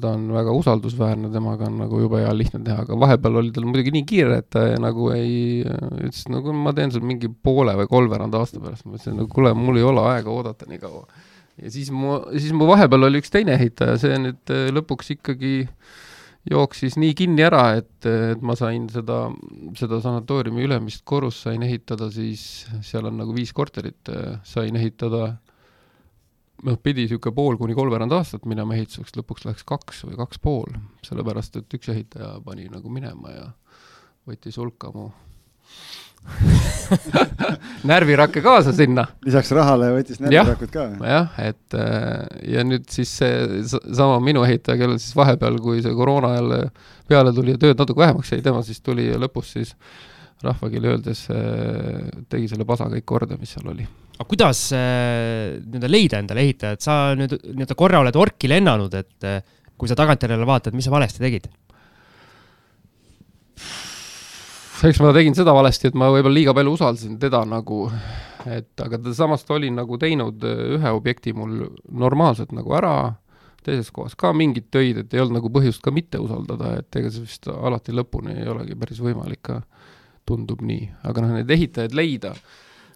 ta 0.00 0.10
on 0.12 0.26
väga 0.32 0.52
usaldusväärne, 0.52 1.30
temaga 1.32 1.68
on 1.68 1.78
nagu 1.80 2.00
jube 2.02 2.20
hea 2.20 2.32
lihtne 2.36 2.60
teha, 2.64 2.82
aga 2.84 2.98
vahepeal 3.00 3.40
oli 3.40 3.52
tal 3.56 3.64
muidugi 3.68 3.92
nii 3.94 4.04
kiire, 4.08 4.40
et 4.42 4.50
ta 4.52 4.66
nagu 4.80 5.08
ei, 5.14 5.62
ütles 5.64 6.26
nagu 6.32 6.52
ma 6.52 6.74
teen 6.76 6.92
sul 6.92 7.06
mingi 7.08 7.30
poole 7.30 7.72
või 7.78 7.88
kolmveerand 7.88 8.36
aasta 8.36 8.60
pärast, 8.60 8.84
ma 8.84 8.98
ütlesin, 8.98 9.16
no 9.16 9.28
kuule, 9.32 9.54
mul 9.56 9.80
ei 9.80 9.86
ole 9.88 10.04
aega 10.12 10.32
oodata 10.32 10.68
nii 10.68 10.82
kaua. 10.82 11.06
ja 11.56 11.72
siis 11.72 11.88
mu, 11.94 12.18
siis 12.36 12.52
mu 12.52 12.68
vahepeal 12.68 13.08
oli 13.08 13.22
üks 13.22 13.32
teine 13.32 13.56
ehitaja, 13.56 13.96
see 14.02 14.20
nüüd 14.20 14.52
äh, 14.52 14.68
lõpuks 14.76 15.14
ikkagi 15.16 15.54
jooksis 16.50 16.96
nii 17.00 17.14
kinni 17.16 17.44
ära, 17.44 17.64
et, 17.80 18.06
et 18.06 18.42
ma 18.44 18.56
sain 18.58 18.88
seda, 18.92 19.26
seda 19.78 20.00
sanatooriumi 20.04 20.64
ülemist 20.66 21.04
korrust 21.08 21.44
sain 21.46 21.64
ehitada 21.66 22.10
siis, 22.12 22.42
seal 22.86 23.08
on 23.10 23.18
nagu 23.20 23.34
viis 23.36 23.52
korterit, 23.56 24.08
äh, 24.12 24.38
sain 24.48 24.76
ehitada 24.78 25.22
noh, 26.64 26.78
pidi 26.82 27.04
niisugune 27.04 27.34
pool 27.36 27.58
kuni 27.60 27.76
kolmveerand 27.78 28.14
aastat 28.16 28.48
minema 28.50 28.76
ehituseks, 28.78 29.14
lõpuks 29.18 29.46
läks 29.48 29.66
kaks 29.68 30.04
või 30.08 30.18
kaks 30.18 30.42
pool, 30.42 30.78
sellepärast 31.06 31.60
et 31.60 31.78
üks 31.78 31.92
ehitaja 31.94 32.36
pani 32.44 32.68
nagu 32.72 32.92
minema 32.92 33.34
ja 33.34 33.48
võttis 34.28 34.58
hulka 34.60 34.92
mu 34.94 35.10
närvirakke 37.90 38.42
kaasa 38.44 38.72
sinna. 38.76 39.04
lisaks 39.26 39.50
rahale 39.56 39.90
võttis 39.94 40.20
närvirakud 40.22 40.72
ka? 40.72 40.84
jah, 41.08 41.38
et 41.42 41.76
äh, 41.78 42.26
ja 42.54 42.64
nüüd 42.66 42.88
siis 42.92 43.12
see 43.20 43.62
sama 43.68 44.18
minu 44.24 44.44
ehitaja, 44.46 44.78
kellel 44.80 45.00
siis 45.02 45.16
vahepeal, 45.18 45.58
kui 45.62 45.82
see 45.84 45.94
koroona 45.96 46.34
jälle 46.36 46.60
peale 47.08 47.32
tuli 47.36 47.54
ja 47.56 47.62
tööd 47.62 47.80
natuke 47.80 48.04
vähemaks 48.04 48.32
jäi, 48.34 48.42
tema 48.44 48.62
siis 48.66 48.82
tuli 48.84 49.10
lõpus 49.18 49.54
siis 49.56 49.74
rahvakeeli 50.44 50.92
öeldes 50.92 51.24
äh, 51.34 52.10
tegi 52.30 52.50
selle 52.50 52.66
pasa 52.68 52.90
kõik 52.92 53.06
korda, 53.08 53.38
mis 53.40 53.54
seal 53.56 53.72
oli. 53.74 53.86
aga 54.18 54.28
kuidas 54.28 54.66
äh, 54.76 55.56
nii-öelda 55.62 55.92
leida 55.92 56.22
endale 56.24 56.44
ehitajat, 56.46 56.84
sa 56.84 56.98
nüüd 57.18 57.38
nii-öelda 57.52 57.78
korra 57.78 58.02
oled 58.04 58.20
orki 58.20 58.50
lennanud, 58.50 58.98
et 58.98 59.32
kui 59.78 59.90
sa 59.90 59.96
tagantjärele 59.98 60.46
vaatad, 60.46 60.74
mis 60.74 60.88
sa 60.88 60.94
valesti 60.94 61.22
tegid? 61.22 61.50
Eks 64.86 65.00
ma 65.02 65.12
tegin 65.16 65.34
seda 65.34 65.54
valesti, 65.56 65.90
et 65.90 65.96
ma 65.98 66.10
võib-olla 66.12 66.34
liiga 66.34 66.54
palju 66.56 66.74
usaldasin 66.76 67.16
teda 67.20 67.42
nagu, 67.48 67.86
et 68.46 68.84
aga 68.84 69.00
ta 69.02 69.14
samas 69.16 69.42
ta 69.46 69.56
oli 69.56 69.70
nagu 69.74 69.98
teinud 70.00 70.44
äh, 70.46 70.60
ühe 70.76 70.92
objekti 70.94 71.34
mul 71.36 71.64
normaalselt 71.88 72.54
nagu 72.56 72.76
ära, 72.78 72.94
teises 73.66 73.90
kohas 73.94 74.14
ka 74.18 74.30
mingid 74.36 74.68
töid, 74.72 75.02
et 75.02 75.14
ei 75.14 75.24
olnud 75.24 75.40
nagu 75.40 75.50
põhjust 75.52 75.82
ka 75.84 75.92
mitte 75.94 76.20
usaldada, 76.22 76.76
et 76.78 77.00
ega 77.00 77.10
see 77.12 77.26
vist 77.26 77.50
alati 77.50 77.94
lõpuni 77.96 78.38
ei 78.38 78.48
olegi 78.48 78.78
päris 78.78 79.02
võimalik 79.02 79.42
ka, 79.50 79.60
tundub 80.28 80.62
nii, 80.64 80.88
aga 81.08 81.24
noh, 81.24 81.36
neid 81.38 81.50
ehitajaid 81.50 81.96
leida 81.96 82.34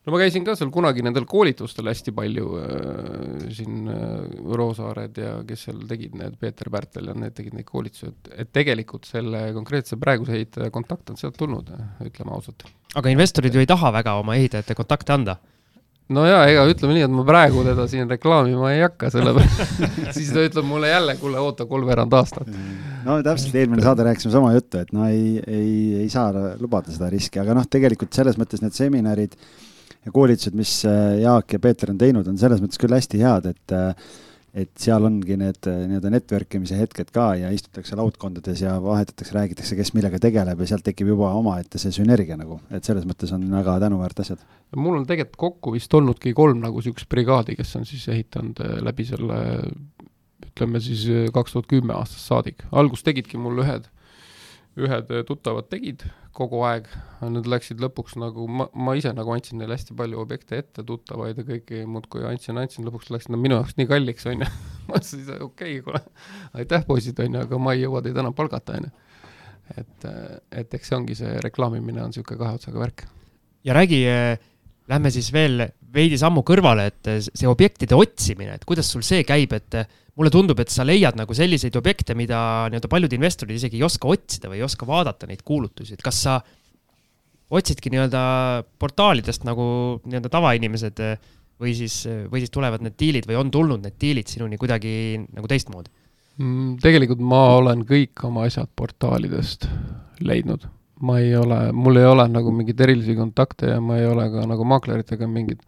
no 0.03 0.15
ma 0.15 0.19
käisin 0.23 0.47
ka 0.47 0.57
seal 0.59 0.73
kunagi 0.75 1.05
nendel 1.07 1.27
koolitustel 1.31 1.91
hästi 1.91 2.15
palju 2.17 2.57
äh,, 2.59 3.47
siin 3.55 3.87
äh, 3.93 4.35
Roosaared 4.59 5.23
ja 5.23 5.37
kes 5.47 5.69
seal 5.69 5.85
tegid 5.89 6.17
need, 6.19 6.37
Peeter 6.41 6.71
Pärtel 6.75 7.13
ja 7.13 7.17
need 7.19 7.37
tegid 7.39 7.57
neid 7.59 7.69
koolitusi, 7.69 8.11
et, 8.11 8.35
et 8.45 8.53
tegelikult 8.53 9.07
selle 9.09 9.49
konkreetse 9.57 9.99
praeguse 10.03 10.37
ehitaja 10.41 10.75
kontakt 10.75 11.15
on 11.15 11.21
sealt 11.21 11.39
tulnud, 11.39 11.71
ütleme 12.03 12.35
ausalt. 12.35 12.67
aga 12.99 13.15
investorid 13.15 13.55
ju 13.55 13.63
ei 13.63 13.71
taha 13.71 13.95
väga 13.95 14.19
oma 14.21 14.37
ehitajate 14.41 14.79
kontakte 14.79 15.15
anda 15.15 15.39
no 16.13 16.25
jaa, 16.27 16.43
ega 16.51 16.65
ütleme 16.71 16.97
nii, 16.97 17.07
et 17.07 17.15
ma 17.15 17.25
praegu 17.27 17.63
teda 17.67 17.87
siin 17.91 18.11
reklaamima 18.11 18.73
ei 18.75 18.83
hakka, 18.85 19.11
sellepärast 19.15 19.83
siis 20.17 20.33
ta 20.35 20.45
ütleb 20.45 20.67
mulle 20.69 20.91
jälle, 20.91 21.17
kuule, 21.21 21.41
oota 21.43 21.67
kolmveerand 21.71 22.17
aastat. 22.19 22.51
no 23.07 23.19
täpselt, 23.25 23.55
eelmine 23.55 23.85
saade 23.85 24.07
rääkisime 24.09 24.35
sama 24.35 24.53
juttu, 24.57 24.83
et 24.83 24.93
no 24.97 25.07
ei, 25.09 25.37
ei, 25.47 25.75
ei 26.03 26.09
saa 26.13 26.33
lubada 26.61 26.93
seda 26.95 27.11
riski, 27.13 27.41
aga 27.43 27.57
noh, 27.59 27.69
tegelikult 27.71 28.13
selles 28.19 28.41
mõttes 28.41 28.65
need 28.65 28.77
seminarid 28.77 29.39
ja 30.07 30.13
koolitused, 30.15 30.57
mis 30.59 30.83
äh, 30.89 31.21
Jaak 31.23 31.57
ja 31.57 31.63
Peeter 31.63 31.93
on 31.93 32.01
teinud, 32.01 32.29
on 32.29 32.39
selles 32.41 32.63
mõttes 32.63 32.81
küll 32.81 32.95
hästi 32.95 33.23
head, 33.23 33.51
et 33.55 33.77
äh, 33.77 34.13
et 34.53 34.69
seal 34.77 35.01
ongi 35.09 35.33
need 35.41 35.65
äh, 35.65 35.79
nii-öelda 35.89 36.11
network 36.13 36.59
imise 36.59 36.77
hetked 36.77 37.09
ka 37.15 37.31
ja 37.41 37.49
istutakse 37.57 37.97
laudkondades 37.97 38.61
ja 38.61 38.75
vahetatakse, 38.85 39.33
räägitakse, 39.33 39.79
kes 39.79 39.95
millega 39.97 40.21
tegeleb 40.21 40.61
ja 40.61 40.69
sealt 40.69 40.85
tekib 40.85 41.09
juba 41.09 41.31
omaette 41.39 41.81
see 41.81 41.95
sünergia 41.97 42.37
nagu, 42.37 42.59
et 42.69 42.85
selles 42.85 43.07
mõttes 43.09 43.33
on 43.33 43.47
väga 43.49 43.79
tänuväärt 43.81 44.21
asjad. 44.21 44.43
mul 44.77 44.99
on 44.99 45.07
tegelikult 45.09 45.41
kokku 45.41 45.73
vist 45.79 45.97
olnudki 45.97 46.35
kolm 46.37 46.61
nagu 46.61 46.83
niisugust 46.83 47.09
brigaadi, 47.09 47.57
kes 47.57 47.73
on 47.81 47.89
siis 47.89 48.05
ehitanud 48.13 48.61
läbi 48.85 49.09
selle 49.09 49.41
ütleme 50.51 50.85
siis 50.85 51.07
kaks 51.33 51.57
tuhat 51.57 51.73
kümme 51.73 51.97
aastast 51.97 52.29
saadik, 52.29 52.61
alguses 52.77 53.09
tegidki 53.09 53.41
mul 53.41 53.65
ühed 53.65 53.89
ühed 54.81 55.11
tuttavad 55.29 55.69
tegid 55.69 56.07
kogu 56.33 56.63
aeg, 56.65 56.87
nad 57.21 57.49
läksid 57.49 57.81
lõpuks 57.83 58.15
nagu, 58.21 58.47
ma, 58.49 58.67
ma 58.73 58.95
ise 58.97 59.13
nagu 59.13 59.35
andsin 59.35 59.61
neile 59.61 59.77
hästi 59.77 59.97
palju 59.99 60.21
objekte 60.23 60.63
ette, 60.63 60.85
tuttavaid 60.89 61.39
ja 61.39 61.45
kõiki 61.49 61.83
muudkui 61.89 62.25
andsin, 62.29 62.61
andsin, 62.61 62.87
lõpuks 62.89 63.11
läksid 63.13 63.35
nad 63.35 63.43
minu 63.43 63.59
jaoks 63.59 63.77
nii 63.77 63.89
kalliks, 63.91 64.27
on 64.31 64.45
ju. 64.45 64.49
ma 64.89 65.01
ütlesin, 65.01 65.29
okei 65.45 65.77
okay,, 65.77 65.83
kuule, 65.85 66.01
aitäh, 66.57 66.87
poisid, 66.89 67.21
on 67.21 67.37
ju, 67.37 67.43
aga 67.45 67.61
ma 67.61 67.77
ei 67.77 67.85
jõua 67.85 68.01
teid 68.05 68.21
enam 68.23 68.37
palgata, 68.37 68.79
on 68.81 68.89
ju. 68.89 68.95
et, 69.77 70.09
et 70.63 70.79
eks 70.79 70.93
see 70.93 70.99
ongi 70.99 71.19
see 71.21 71.37
reklaamimine 71.45 72.01
on 72.03 72.13
niisugune 72.13 72.41
kahe 72.41 72.57
otsaga 72.57 72.81
värk. 72.81 73.05
ja 73.69 73.77
räägi, 73.77 74.01
äh, 74.09 74.52
lähme 74.91 75.13
siis 75.15 75.29
veel 75.35 75.67
veidi 75.93 76.19
sammu 76.21 76.43
kõrvale, 76.47 76.89
et 76.91 77.11
see 77.29 77.49
objektide 77.49 77.97
otsimine, 77.99 78.57
et 78.57 78.65
kuidas 78.69 78.89
sul 78.91 79.05
see 79.07 79.23
käib, 79.29 79.53
et 79.55 79.77
mulle 80.19 80.33
tundub, 80.33 80.59
et 80.61 80.73
sa 80.73 80.85
leiad 80.87 81.17
nagu 81.19 81.37
selliseid 81.37 81.77
objekte, 81.79 82.17
mida 82.19 82.41
nii-öelda 82.73 82.91
paljud 82.93 83.15
investorid 83.17 83.57
isegi 83.59 83.79
ei 83.81 83.87
oska 83.87 84.11
otsida 84.13 84.51
või 84.51 84.61
ei 84.61 84.67
oska 84.67 84.89
vaadata 84.89 85.29
neid 85.29 85.45
kuulutusi, 85.47 85.97
et 85.97 86.05
kas 86.05 86.21
sa 86.27 86.41
otsidki 87.53 87.93
nii-öelda 87.93 88.23
portaalidest 88.81 89.47
nagu 89.49 89.65
nii-öelda 90.05 90.33
tavainimesed 90.33 91.03
või 91.63 91.75
siis, 91.77 92.03
või 92.33 92.43
siis 92.43 92.53
tulevad 92.53 92.85
need 92.85 92.97
diilid 92.99 93.29
või 93.29 93.39
on 93.41 93.51
tulnud 93.53 93.85
need 93.85 93.99
diilid 94.01 94.31
sinuni 94.33 94.59
kuidagi 94.61 94.95
nagu 95.23 95.51
teistmoodi 95.51 95.93
mm,? 96.41 96.79
tegelikult 96.83 97.23
ma 97.23 97.43
olen 97.59 97.85
kõik 97.89 98.25
oma 98.29 98.47
asjad 98.49 98.71
portaalidest 98.77 99.69
leidnud. 100.23 100.65
Ma 101.03 101.19
ei 101.19 101.35
ole, 101.37 101.59
mul 101.75 101.99
ei 101.99 102.07
ole 102.07 102.29
nagu 102.31 102.53
mingeid 102.55 102.81
erilisi 102.85 103.17
kontakte 103.19 103.73
ja 103.75 103.81
ma 103.83 103.99
ei 103.99 104.07
ole 104.07 104.29
ka 104.31 104.47
nagu 104.47 104.67
maakleritega 104.71 105.27
mingeid 105.27 105.63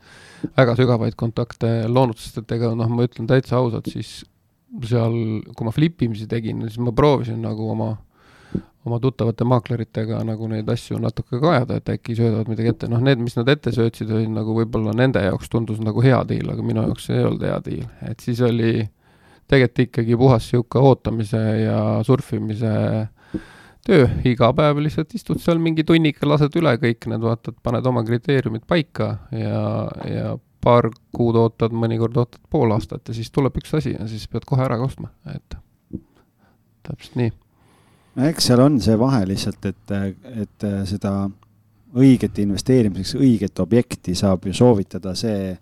väga 0.55 0.77
sügavaid 0.79 1.17
kontakte 1.19 1.73
loonud, 1.89 2.21
sest 2.21 2.43
et 2.43 2.57
ega 2.57 2.71
noh, 2.77 2.91
ma 2.91 3.07
ütlen 3.09 3.29
täitsa 3.31 3.59
ausalt, 3.59 3.89
siis 3.91 4.23
seal, 4.85 5.15
kui 5.55 5.67
ma 5.67 5.73
flipimisi 5.75 6.27
tegin, 6.31 6.65
siis 6.69 6.81
ma 6.83 6.93
proovisin 6.95 7.41
nagu 7.43 7.67
oma, 7.73 7.91
oma 8.85 8.99
tuttavate 9.03 9.47
maakleritega 9.49 10.21
nagu 10.27 10.49
neid 10.51 10.69
asju 10.71 10.99
natuke 11.03 11.41
ka 11.43 11.55
ajada, 11.55 11.79
et 11.81 11.95
äkki 11.97 12.19
söödavad 12.19 12.51
midagi 12.51 12.75
ette, 12.75 12.91
noh, 12.91 13.03
need, 13.03 13.23
mis 13.23 13.39
nad 13.39 13.51
ette 13.51 13.73
söötsid, 13.75 14.11
olid 14.11 14.35
nagu 14.35 14.57
võib-olla 14.59 14.95
nende 14.97 15.23
jaoks 15.25 15.51
tundus 15.53 15.81
nagu 15.83 16.05
hea 16.05 16.21
diil, 16.31 16.51
aga 16.53 16.67
minu 16.67 16.85
jaoks 16.85 17.11
ei 17.15 17.25
olnud 17.25 17.47
hea 17.47 17.59
diil, 17.67 17.87
et 18.11 18.23
siis 18.23 18.43
oli 18.45 18.77
tegelikult 19.51 19.85
ikkagi 19.89 20.17
puhas 20.17 20.47
niisugune 20.49 20.89
ootamise 20.89 21.43
ja 21.65 21.81
surfimise 22.07 22.75
töö, 23.85 24.09
iga 24.29 24.51
päev 24.57 24.81
lihtsalt 24.85 25.13
istud 25.17 25.41
seal 25.43 25.61
mingi 25.63 25.85
tunnika, 25.87 26.27
lased 26.29 26.57
üle 26.59 26.75
kõik 26.81 27.09
need, 27.11 27.23
vaatad, 27.25 27.57
paned 27.65 27.87
oma 27.91 28.05
kriteeriumid 28.07 28.65
paika 28.69 29.11
ja, 29.35 29.61
ja 30.09 30.35
paar 30.65 30.89
kuud 31.15 31.37
ootad, 31.37 31.75
mõnikord 31.77 32.17
ootad 32.23 32.41
pool 32.51 32.73
aastat 32.77 33.11
ja 33.11 33.17
siis 33.17 33.31
tuleb 33.35 33.61
üks 33.61 33.75
asi 33.77 33.95
ja 33.95 34.09
siis 34.09 34.27
pead 34.33 34.47
kohe 34.49 34.65
ära 34.65 34.81
ostma, 34.81 35.13
et 35.35 35.59
täpselt 36.85 37.19
nii. 37.21 37.35
no 38.17 38.31
eks 38.31 38.49
seal 38.51 38.65
on 38.65 38.81
see 38.85 38.97
vahe 39.01 39.25
lihtsalt, 39.29 39.69
et, 39.69 39.95
et 40.47 40.69
seda 40.89 41.15
õiget 41.95 42.41
investeerimiseks 42.43 43.21
õiget 43.21 43.61
objekti 43.63 44.17
saab 44.19 44.49
ju 44.49 44.57
soovitada 44.57 45.13
see, 45.19 45.53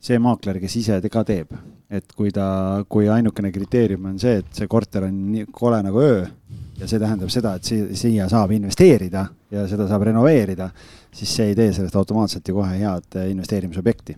see 0.00 0.22
maakler, 0.22 0.62
kes 0.62 0.78
ise 0.80 1.02
ka 1.10 1.26
teeb. 1.26 1.52
et 1.90 2.12
kui 2.14 2.30
ta, 2.30 2.84
kui 2.88 3.08
ainukene 3.10 3.50
kriteerium 3.50 4.12
on 4.12 4.18
see, 4.22 4.38
et 4.38 4.54
see 4.54 4.70
korter 4.70 5.08
on 5.08 5.22
nii 5.32 5.48
kole 5.50 5.82
nagu 5.82 6.06
öö 6.06 6.26
ja 6.80 6.88
see 6.88 6.98
tähendab 6.98 7.30
seda, 7.32 7.54
et 7.56 7.64
siia, 7.68 7.90
siia 7.96 8.28
saab 8.28 8.54
investeerida 8.56 9.26
ja 9.52 9.66
seda 9.68 9.86
saab 9.88 10.08
renoveerida, 10.08 10.70
siis 11.12 11.36
see 11.36 11.52
ei 11.52 11.58
tee 11.58 11.72
sellest 11.76 11.96
automaatselt 11.96 12.48
ju 12.48 12.56
kohe 12.56 12.78
head 12.80 13.20
investeerimisobjekti 13.28 14.16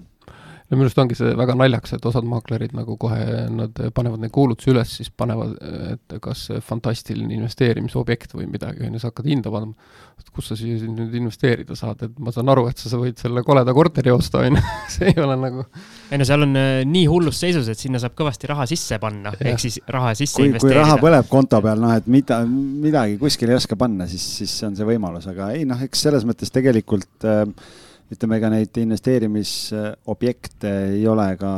no 0.72 0.78
minu 0.78 0.88
arust 0.88 1.00
ongi 1.02 1.16
see 1.18 1.34
väga 1.36 1.54
naljakas, 1.58 1.92
et 1.98 2.06
osad 2.08 2.24
maaklerid 2.28 2.72
nagu 2.72 2.96
kohe, 3.00 3.20
nad 3.52 3.76
panevad 3.92 4.22
neid 4.22 4.32
kuulutusi 4.32 4.72
üles, 4.72 4.94
siis 5.00 5.10
panevad, 5.12 5.52
et 5.92 6.14
kas 6.24 6.46
fantastiline 6.64 7.34
investeerimisobjekt 7.36 8.32
või 8.38 8.48
midagi, 8.48 8.86
on 8.86 8.96
ju, 8.96 9.02
sa 9.02 9.10
hakkad 9.10 9.28
hinda 9.28 9.52
panema. 9.52 9.76
kus 10.32 10.46
sa 10.48 10.56
siia 10.56 10.86
nüüd 10.88 11.12
investeerida 11.18 11.74
saad, 11.76 12.06
et 12.06 12.20
ma 12.22 12.32
saan 12.32 12.48
aru, 12.48 12.64
et 12.70 12.78
sa 12.80 12.96
võid 12.96 13.18
selle 13.20 13.42
koleda 13.44 13.74
korteri 13.76 14.14
osta, 14.14 14.40
on 14.46 14.56
ju, 14.56 14.62
see 14.94 15.10
ei 15.12 15.20
ole 15.20 15.36
nagu. 15.36 15.66
ei 16.08 16.20
no 16.22 16.28
seal 16.28 16.46
on 16.46 16.56
äh, 16.56 16.70
nii 16.88 17.04
hullus 17.10 17.42
seisus, 17.42 17.68
et 17.68 17.80
sinna 17.80 18.00
saab 18.00 18.16
kõvasti 18.16 18.48
raha 18.48 18.64
sisse 18.70 18.96
panna, 19.02 19.34
ehk 19.42 19.60
siis 19.60 19.76
raha 19.92 20.14
sisse 20.16 20.40
kui, 20.40 20.48
investeerida. 20.48 20.78
kui 20.78 20.88
raha 20.88 20.98
põleb 21.02 21.28
konto 21.28 21.60
peal, 21.64 21.84
noh, 21.84 21.92
et 22.00 22.08
mida, 22.08 22.40
midagi 22.48 23.20
kuskile 23.20 23.52
ei 23.52 23.60
oska 23.60 23.76
panna, 23.76 24.08
siis, 24.08 24.24
siis 24.40 24.56
see 24.62 24.70
on 24.70 24.78
see 24.78 24.88
võimalus, 24.88 25.28
aga 25.28 25.52
ei 25.58 25.68
noh, 25.68 25.84
eks 25.84 26.06
selles 26.08 26.24
mõttes 26.28 26.54
tegelikult 26.54 27.28
äh, 27.28 27.44
ütleme, 28.12 28.36
ega 28.38 28.48
neid 28.52 28.76
investeerimisobjekte 28.82 30.72
ei 30.98 31.04
ole 31.08 31.28
ka, 31.40 31.52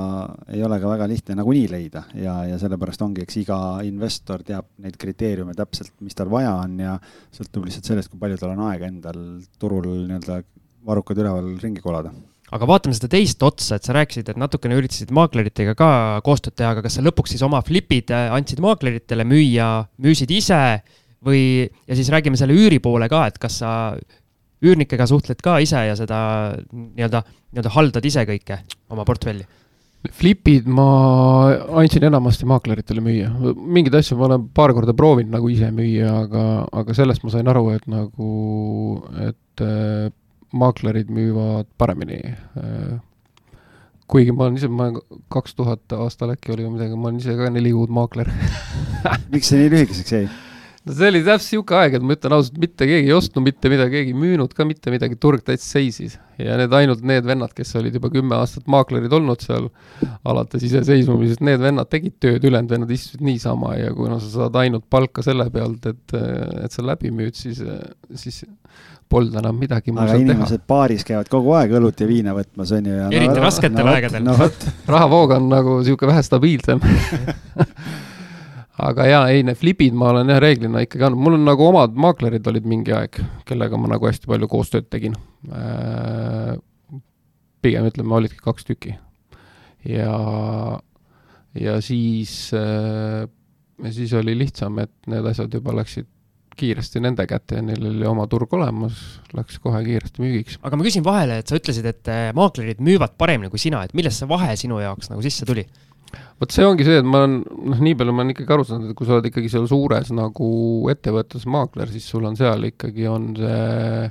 ei 0.54 0.62
ole 0.64 0.78
ka 0.82 0.90
väga 0.92 1.08
lihtne 1.10 1.36
nagunii 1.38 1.68
leida. 1.72 2.04
Ja, 2.18 2.34
ja 2.48 2.56
sellepärast 2.60 3.02
ongi, 3.06 3.24
eks 3.24 3.36
iga 3.42 3.58
investor 3.86 4.44
teab 4.46 4.66
neid 4.84 4.96
kriteeriume 5.00 5.54
täpselt, 5.58 5.94
mis 6.04 6.16
tal 6.18 6.30
vaja 6.32 6.52
on 6.62 6.78
ja 6.82 6.92
sõltub 7.34 7.66
lihtsalt 7.66 7.86
sellest, 7.90 8.10
kui 8.12 8.20
palju 8.22 8.38
tal 8.40 8.54
on 8.54 8.62
aega 8.68 8.84
endal 8.90 9.18
turul 9.60 9.88
nii-öelda 10.06 10.34
varrukad 10.84 11.18
üleval 11.22 11.46
ringi 11.62 11.82
kolada. 11.84 12.10
Aga 12.54 12.66
vaatame 12.68 12.94
seda 12.94 13.08
teist 13.10 13.40
otsa, 13.42 13.78
et 13.78 13.86
sa 13.86 13.94
rääkisid, 13.96 14.28
et 14.30 14.38
natukene 14.38 14.76
üritasid 14.78 15.10
maakleritega 15.16 15.72
ka 15.78 15.88
koostööd 16.26 16.54
teha, 16.54 16.74
aga 16.74 16.84
kas 16.84 16.94
sa 16.98 17.02
lõpuks 17.02 17.32
siis 17.34 17.42
oma 17.42 17.58
flipid 17.66 18.12
andsid 18.14 18.60
maakleritele 18.62 19.24
müüa, 19.26 19.70
müüsid 20.04 20.30
ise 20.30 20.60
või, 21.24 21.64
ja 21.88 21.96
siis 21.98 22.10
räägime 22.12 22.38
selle 22.38 22.54
üüri 22.54 22.78
poole 22.84 23.08
ka, 23.10 23.24
et 23.26 23.40
kas 23.42 23.58
sa 23.64 23.72
üürnikega 24.64 25.06
suhtled 25.10 25.42
ka 25.44 25.58
ise 25.64 25.84
ja 25.88 25.98
seda 25.98 26.18
nii-öelda, 26.72 27.22
nii-öelda 27.52 27.74
haldad 27.76 28.08
ise 28.08 28.24
kõike 28.28 28.60
oma 28.92 29.06
portfelli? 29.08 29.46
Flipid 30.04 30.66
ma 30.68 30.84
andsin 31.80 32.04
enamasti 32.04 32.44
maakleritele 32.48 33.00
müüa, 33.04 33.30
mingeid 33.56 33.94
asju 33.96 34.18
ma 34.20 34.26
olen 34.26 34.50
paar 34.52 34.74
korda 34.76 34.92
proovinud 34.96 35.32
nagu 35.32 35.48
ise 35.48 35.70
müüa, 35.72 36.10
aga, 36.26 36.42
aga 36.76 36.96
sellest 36.96 37.24
ma 37.24 37.32
sain 37.32 37.48
aru, 37.48 37.70
et 37.72 37.88
nagu, 37.88 38.28
et 39.24 39.64
äh, 39.64 40.12
maaklerid 40.52 41.08
müüvad 41.08 41.70
paremini 41.80 42.20
äh, 42.20 42.98
kuigi 44.10 44.32
ma 44.36 44.46
olen 44.46 44.58
ise, 44.60 44.68
ma 44.68 44.90
kaks 45.32 45.56
tuhat 45.56 45.96
aastal 45.96 46.34
äkki 46.34 46.52
oli 46.54 46.66
või 46.66 46.76
midagi, 46.76 46.98
ma 46.98 47.08
olen 47.10 47.22
ise 47.22 47.36
ka 47.38 47.48
neli 47.52 47.72
kuud 47.74 47.92
maakler 47.94 48.30
miks 49.32 49.48
see 49.50 49.62
nii 49.62 49.72
lühikeseks 49.72 50.16
jäi? 50.18 50.26
No 50.84 50.92
see 50.92 51.08
oli 51.08 51.22
täpselt 51.24 51.48
sihuke 51.48 51.76
aeg, 51.78 51.96
et 51.98 52.04
ma 52.04 52.16
ütlen 52.16 52.34
ausalt, 52.36 52.58
mitte 52.60 52.86
keegi 52.88 53.08
ei 53.08 53.16
ostnud 53.16 53.44
mitte 53.46 53.70
midagi, 53.72 53.96
keegi 53.98 54.12
ei 54.12 54.18
müünud 54.20 54.52
ka 54.56 54.66
mitte 54.68 54.92
midagi, 54.92 55.16
turg 55.20 55.44
täitsa 55.46 55.78
seisis. 55.78 56.18
ja 56.38 56.56
need 56.58 56.72
ainult 56.76 57.04
need 57.06 57.24
vennad, 57.28 57.52
kes 57.56 57.72
olid 57.80 57.94
juba 57.94 58.10
kümme 58.12 58.36
aastat 58.36 58.66
maaklerid 58.70 59.12
olnud 59.14 59.44
seal 59.44 59.68
alates 60.26 60.66
iseseisvumisest, 60.66 61.44
need 61.46 61.62
vennad 61.62 61.88
tegid 61.92 62.18
tööd, 62.20 62.42
ülejäänud 62.44 62.74
vennad 62.76 62.92
istusid 62.92 63.22
niisama 63.24 63.76
ja 63.78 63.94
kuna 63.96 64.18
sa 64.20 64.32
saad 64.32 64.58
ainult 64.60 64.88
palka 64.90 65.24
selle 65.24 65.46
pealt, 65.54 65.86
et, 65.88 66.18
et 66.64 66.74
sa 66.74 66.84
läbi 66.84 67.14
müüd, 67.14 67.38
siis, 67.38 67.62
siis 68.18 68.42
polnud 69.08 69.36
enam 69.38 69.56
midagi 69.60 69.92
aga 69.94 70.16
inimesed 70.18 70.58
teha. 70.58 70.68
baaris 70.68 71.04
käivad 71.06 71.28
kogu 71.32 71.52
aeg 71.56 71.74
õlut 71.78 72.00
ja 72.00 72.08
viina 72.08 72.34
võtmas, 72.36 72.72
on 72.74 72.88
ju. 72.88 73.00
eriti 73.08 73.36
no, 73.36 73.42
rasketel 73.44 73.84
no, 73.84 73.92
aegadel 73.94 74.24
no,. 74.26 74.36
rahavoog 74.90 75.36
on 75.38 75.48
nagu 75.52 75.78
niisugune 75.80 76.12
vähe 76.12 76.24
stabiilsem 76.26 76.82
aga 78.82 79.06
jaa, 79.06 79.24
ei 79.30 79.44
need 79.46 79.58
flipid 79.58 79.94
ma 79.98 80.10
olen 80.10 80.32
jah 80.32 80.40
reeglina 80.42 80.82
ikkagi 80.84 81.06
andnud, 81.06 81.22
mul 81.22 81.36
on 81.38 81.44
nagu 81.46 81.66
omad 81.68 81.94
maaklerid 82.06 82.46
olid 82.50 82.66
mingi 82.70 82.94
aeg, 82.96 83.20
kellega 83.46 83.78
ma 83.78 83.92
nagu 83.94 84.08
hästi 84.08 84.30
palju 84.30 84.50
koostööd 84.50 84.88
tegin 84.90 85.14
äh,. 85.52 86.56
pigem 87.64 87.86
ütleme, 87.88 88.16
olidki 88.18 88.42
kaks 88.44 88.66
tükki. 88.68 88.96
ja, 89.88 90.16
ja 91.60 91.76
siis 91.84 92.50
äh,, 92.56 93.28
siis 93.90 94.12
oli 94.18 94.34
lihtsam, 94.38 94.82
et 94.82 94.92
need 95.06 95.30
asjad 95.30 95.54
juba 95.54 95.76
läksid 95.78 96.10
kiiresti 96.54 97.00
nende 97.02 97.26
kätte 97.26 97.58
ja 97.58 97.62
neil 97.66 97.86
oli 97.88 98.06
oma 98.06 98.26
turg 98.30 98.52
olemas, 98.54 98.98
läks 99.34 99.58
kohe 99.62 99.80
kiiresti 99.86 100.22
müügiks. 100.22 100.58
aga 100.62 100.78
ma 100.78 100.86
küsin 100.86 101.06
vahele, 101.06 101.38
et 101.42 101.50
sa 101.50 101.58
ütlesid, 101.58 101.86
et 101.90 102.10
äh, 102.10 102.28
maaklerid 102.36 102.82
müüvad 102.84 103.16
paremini 103.18 103.50
kui 103.52 103.62
sina, 103.62 103.84
et 103.86 103.94
millest 103.94 104.22
see 104.22 104.30
vahe 104.30 104.54
sinu 104.58 104.82
jaoks 104.82 105.10
nagu 105.12 105.22
sisse 105.24 105.46
tuli? 105.46 105.66
Vot 106.40 106.54
see 106.54 106.66
ongi 106.66 106.86
see, 106.86 107.00
et 107.02 107.08
ma 107.08 107.22
olen, 107.22 107.36
noh, 107.72 107.84
nii 107.86 107.98
palju 108.00 108.14
ma 108.14 108.24
olen 108.24 108.34
ikkagi 108.34 108.56
aru 108.56 108.66
saanud, 108.68 108.90
et 108.90 108.98
kui 108.98 109.08
sa 109.08 109.18
oled 109.18 109.28
ikkagi 109.30 109.52
seal 109.52 109.68
suures 109.70 110.10
nagu 110.16 110.48
ettevõttes 110.92 111.46
maakler, 111.50 111.92
siis 111.92 112.08
sul 112.10 112.26
on 112.28 112.36
seal 112.38 112.68
ikkagi 112.70 113.08
on 113.10 113.30
see, 113.38 114.10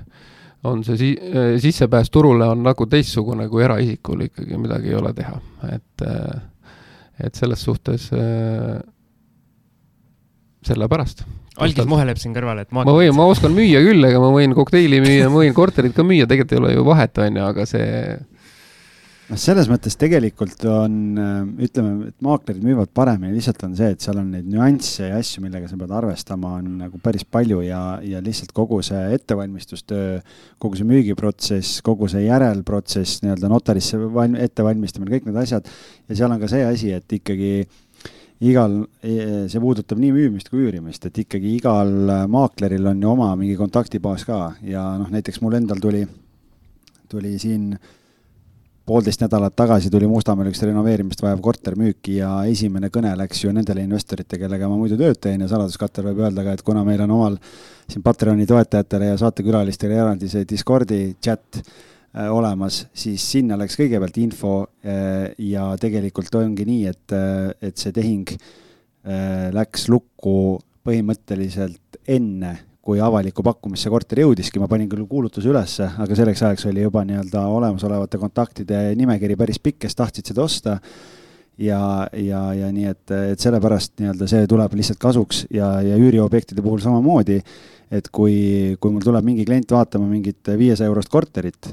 on 0.70 0.86
see 0.88 1.00
si-, 1.02 1.20
äh, 1.20 1.54
sissepääs 1.64 2.14
turule 2.14 2.48
on 2.54 2.64
nagu 2.66 2.88
teistsugune 2.90 3.50
kui 3.52 3.66
eraisikul 3.66 4.28
ikkagi, 4.30 4.58
midagi 4.62 4.94
ei 4.94 5.00
ole 5.00 5.14
teha, 5.18 5.38
et 5.74 6.08
äh, 6.08 6.42
et 7.24 7.38
selles 7.38 7.62
suhtes 7.62 8.10
äh, 8.16 8.82
sellepärast. 10.66 11.24
algis 11.62 11.86
muheleb 11.86 12.18
siin 12.18 12.34
kõrval, 12.34 12.64
et 12.64 12.72
ma 12.74 12.86
võin, 12.88 13.14
ma 13.16 13.28
oskan 13.30 13.54
müüa 13.54 13.84
küll, 13.86 14.02
ega 14.08 14.22
ma 14.22 14.32
võin 14.34 14.56
kokteili 14.58 15.02
müüa, 15.04 15.28
ma 15.30 15.44
võin 15.44 15.54
korterit 15.54 15.94
ka 15.94 16.06
müüa, 16.08 16.26
tegelikult 16.30 16.56
ei 16.56 16.62
ole 16.62 16.72
ju 16.74 16.86
vahet, 16.88 17.20
on 17.22 17.38
ju, 17.38 17.44
aga 17.52 17.66
see 17.70 17.90
noh, 19.34 19.40
selles 19.40 19.68
mõttes 19.72 19.96
tegelikult 20.00 20.62
on, 20.70 20.96
äh, 21.18 21.66
ütleme, 21.66 22.10
et 22.12 22.18
maaklerid 22.24 22.64
müüvad 22.66 22.92
paremini, 22.94 23.34
lihtsalt 23.36 23.64
on 23.66 23.76
see, 23.78 23.94
et 23.96 24.04
seal 24.04 24.20
on 24.22 24.30
neid 24.34 24.48
nüansse 24.50 25.10
ja 25.10 25.20
asju, 25.20 25.42
millega 25.44 25.70
sa 25.70 25.78
pead 25.80 25.94
arvestama, 25.98 26.56
on 26.60 26.78
nagu 26.84 27.00
päris 27.04 27.26
palju 27.26 27.64
ja, 27.66 28.00
ja 28.06 28.22
lihtsalt 28.24 28.54
kogu 28.56 28.82
see 28.86 29.02
ettevalmistustöö, 29.18 30.20
kogu 30.62 30.80
see 30.80 30.90
müügiprotsess, 30.90 31.82
kogu 31.86 32.10
see 32.12 32.26
järelprotsess, 32.28 33.24
nii-öelda 33.24 33.50
notarisse 33.52 34.02
valm-, 34.04 34.38
ettevalmistamine, 34.44 35.16
kõik 35.16 35.30
need 35.30 35.42
asjad. 35.44 35.72
ja 36.10 36.20
seal 36.20 36.36
on 36.36 36.44
ka 36.44 36.52
see 36.52 36.68
asi, 36.68 36.94
et 36.94 37.18
ikkagi 37.18 37.56
igal, 38.44 38.82
e, 39.02 39.48
see 39.50 39.64
puudutab 39.64 40.02
nii 40.04 40.14
müümist 40.14 40.52
kui 40.52 40.68
üürimist, 40.68 41.08
et 41.08 41.24
ikkagi 41.26 41.56
igal 41.58 41.90
maakleril 42.30 42.92
on 42.92 43.02
ju 43.02 43.12
oma 43.16 43.32
mingi 43.40 43.58
kontaktibaas 43.58 44.28
ka 44.28 44.44
ja 44.68 44.86
noh, 45.00 45.10
näiteks 45.14 45.42
mul 45.42 45.58
endal 45.62 45.82
tuli, 45.82 46.04
tuli 47.10 47.38
siin 47.40 47.72
äh, 47.78 47.92
poolteist 48.86 49.22
nädalat 49.24 49.56
tagasi 49.56 49.90
tuli 49.92 50.08
Mustamäel 50.12 50.50
üks 50.52 50.62
renoveerimist 50.66 51.22
vajav 51.24 51.40
korter 51.44 51.78
müüki 51.80 52.18
ja 52.18 52.32
esimene 52.50 52.90
kõne 52.94 53.14
läks 53.20 53.46
ju 53.46 53.54
nendele 53.56 53.84
investorite, 53.86 54.38
kellega 54.42 54.68
ma 54.68 54.76
muidu 54.80 54.98
tööd 55.00 55.22
teen 55.24 55.44
ja 55.44 55.48
saladuskatter 55.52 56.10
võib 56.10 56.20
öelda 56.26 56.44
ka, 56.44 56.56
et 56.58 56.66
kuna 56.68 56.84
meil 56.88 57.04
on 57.06 57.14
omal 57.16 57.38
siin 57.88 58.04
Patreoni 58.04 58.48
toetajatele 58.50 59.14
ja 59.14 59.22
saatekülalistele 59.22 59.96
eraldi 60.02 60.28
see 60.32 60.48
Discordi 60.50 61.00
chat 61.24 61.62
äh, 61.62 62.28
olemas, 62.28 62.84
siis 62.92 63.24
sinna 63.36 63.56
läks 63.60 63.80
kõigepealt 63.80 64.20
info 64.24 64.58
äh, 64.84 65.32
ja 65.40 65.70
tegelikult 65.80 66.36
ongi 66.42 66.68
nii, 66.68 66.84
et, 66.92 67.16
äh, 67.16 67.54
et 67.70 67.80
see 67.80 67.96
tehing 67.96 68.36
läks 69.04 69.90
lukku 69.92 70.62
põhimõtteliselt 70.88 71.98
enne 72.08 72.54
kui 72.84 73.00
avalikku 73.00 73.44
pakkumisse 73.46 73.92
korter 73.92 74.20
jõudiski, 74.26 74.60
ma 74.60 74.68
panin 74.68 74.90
küll 74.92 75.06
kuulutuse 75.08 75.48
ülesse, 75.48 75.88
aga 76.04 76.16
selleks 76.20 76.42
ajaks 76.44 76.66
oli 76.68 76.84
juba 76.84 77.06
nii-öelda 77.08 77.46
olemasolevate 77.56 78.20
kontaktide 78.20 78.90
nimekiri 79.00 79.38
päris 79.40 79.62
pikk, 79.64 79.86
kes 79.86 79.96
tahtsid 79.96 80.34
seda 80.34 80.44
osta. 80.44 80.80
ja, 81.58 81.80
ja, 82.18 82.42
ja 82.58 82.72
nii 82.74 82.90
et, 82.90 83.12
et 83.14 83.40
sellepärast 83.40 84.02
nii-öelda 84.02 84.28
see 84.28 84.48
tuleb 84.50 84.74
lihtsalt 84.76 85.00
kasuks 85.00 85.46
ja, 85.54 85.78
ja 85.86 85.96
üüriobjektide 86.02 86.66
puhul 86.66 86.82
samamoodi, 86.84 87.40
et 87.94 88.10
kui, 88.12 88.76
kui 88.82 88.92
mul 88.92 89.06
tuleb 89.06 89.24
mingi 89.32 89.46
klient 89.46 89.72
vaatama 89.72 90.10
mingit 90.10 90.52
viiesaja 90.58 90.90
eurost 90.90 91.14
korterit 91.14 91.72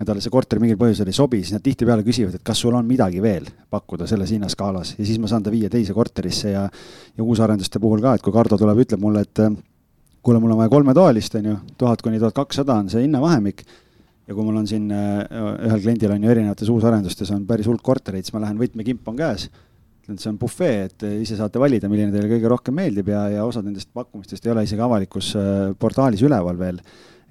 ja 0.00 0.08
talle 0.08 0.24
see 0.24 0.32
korter 0.32 0.58
mingil 0.58 0.80
põhjusel 0.80 1.12
ei 1.12 1.14
sobi, 1.14 1.44
siis 1.44 1.54
nad 1.54 1.62
tihtipeale 1.62 2.02
küsivad, 2.02 2.40
et 2.40 2.42
kas 2.42 2.58
sul 2.64 2.74
on 2.74 2.88
midagi 2.88 3.20
veel 3.22 3.46
pakkuda 3.70 4.08
selles 4.08 4.32
hinnaskaalas 4.34 4.96
ja 4.96 5.04
siis 5.04 5.20
ma 5.20 5.30
saan 5.30 5.44
ta 5.46 5.52
viia 5.52 5.70
teise 5.70 5.94
korterisse 5.94 6.56
ja 6.56 6.64
ja 6.66 7.22
uusarenduste 7.22 7.78
puhul 7.78 8.00
ka, 8.02 8.16
et 8.16 8.24
kui 8.24 8.34
Kardo 8.34 8.58
tuleb, 8.58 8.80
ütleb 8.82 9.04
mulle, 9.04 9.28
et 9.28 9.44
kuule, 10.22 10.40
mul 10.42 10.54
on 10.54 10.60
vaja 10.60 10.72
kolmetoalist, 10.72 11.38
on 11.40 11.52
ju, 11.52 11.54
tuhat 11.80 12.02
kuni 12.04 12.20
tuhat 12.20 12.36
kakssada 12.36 12.76
on 12.80 12.90
see 12.92 13.04
hinnavahemik 13.06 13.64
ja 14.30 14.36
kui 14.36 14.46
mul 14.46 14.60
on 14.60 14.68
siin 14.70 14.86
äh, 14.94 15.24
ühel 15.66 15.82
kliendil 15.82 16.14
on 16.14 16.24
ju 16.24 16.30
erinevates 16.30 16.70
uusarendustes 16.70 17.32
on 17.34 17.44
päris 17.48 17.68
hulk 17.70 17.82
kortereid, 17.84 18.26
siis 18.26 18.36
ma 18.36 18.44
lähen, 18.44 18.60
võtmekimp 18.60 19.08
on 19.10 19.18
käes, 19.18 19.48
ütlen, 20.04 20.18
et 20.18 20.22
see 20.22 20.30
on 20.30 20.40
bufee, 20.40 20.84
et 20.86 21.06
ise 21.24 21.38
saate 21.38 21.62
valida, 21.62 21.90
milline 21.90 22.14
teile 22.14 22.30
kõige 22.30 22.52
rohkem 22.52 22.76
meeldib 22.78 23.10
ja, 23.10 23.24
ja 23.34 23.46
osad 23.48 23.66
nendest 23.66 23.90
pakkumistest 23.96 24.46
ei 24.46 24.54
ole 24.54 24.66
isegi 24.68 24.84
avalikus 24.86 25.32
äh, 25.38 25.70
portaalis 25.78 26.22
üleval 26.26 26.60
veel. 26.60 26.82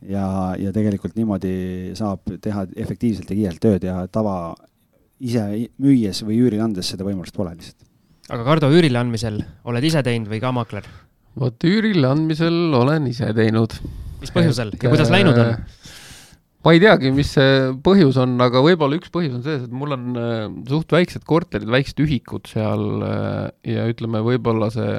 ja, 0.07 0.55
ja 0.59 0.71
tegelikult 0.75 1.17
niimoodi 1.19 1.91
saab 1.99 2.27
teha 2.41 2.65
efektiivselt 2.79 3.31
ja 3.31 3.35
kiirelt 3.35 3.63
tööd 3.63 3.83
ja 3.83 4.05
tava 4.07 4.55
ise 5.19 5.43
müües 5.77 6.23
või 6.23 6.39
üürile 6.39 6.63
andes 6.63 6.91
seda 6.93 7.03
võimalust 7.07 7.35
pole 7.35 7.51
lihtsalt. 7.55 7.83
aga 8.29 8.45
Kardo, 8.47 8.71
üürile 8.71 8.99
andmisel 8.99 9.41
oled 9.67 9.87
ise 9.87 10.03
teinud 10.03 10.31
või 10.31 10.39
ka 10.43 10.51
maakler? 10.55 10.87
Vot 11.39 11.67
üürile 11.67 12.09
andmisel 12.09 12.75
olen 12.75 13.09
ise 13.11 13.31
teinud. 13.35 13.75
mis 14.19 14.33
põhjusel 14.35 14.73
et, 14.73 14.83
ja 14.83 14.91
kuidas 14.91 15.11
läinud 15.13 15.39
on? 15.39 15.53
Ma 16.59 16.73
ei 16.75 16.81
teagi, 16.83 17.13
mis 17.15 17.29
see 17.37 17.69
põhjus 17.85 18.17
on, 18.19 18.33
aga 18.43 18.59
võib-olla 18.65 18.97
üks 18.99 19.11
põhjus 19.13 19.37
on 19.37 19.45
selles, 19.45 19.63
et 19.63 19.75
mul 19.75 19.95
on 19.95 20.19
äh, 20.19 20.41
suht 20.67 20.91
väiksed 20.91 21.23
korterid, 21.27 21.69
väiksed 21.71 22.01
ühikud 22.03 22.49
seal 22.51 23.05
äh, 23.07 23.45
ja 23.77 23.87
ütleme, 23.87 24.19
võib-olla 24.25 24.67
see, 24.73 24.97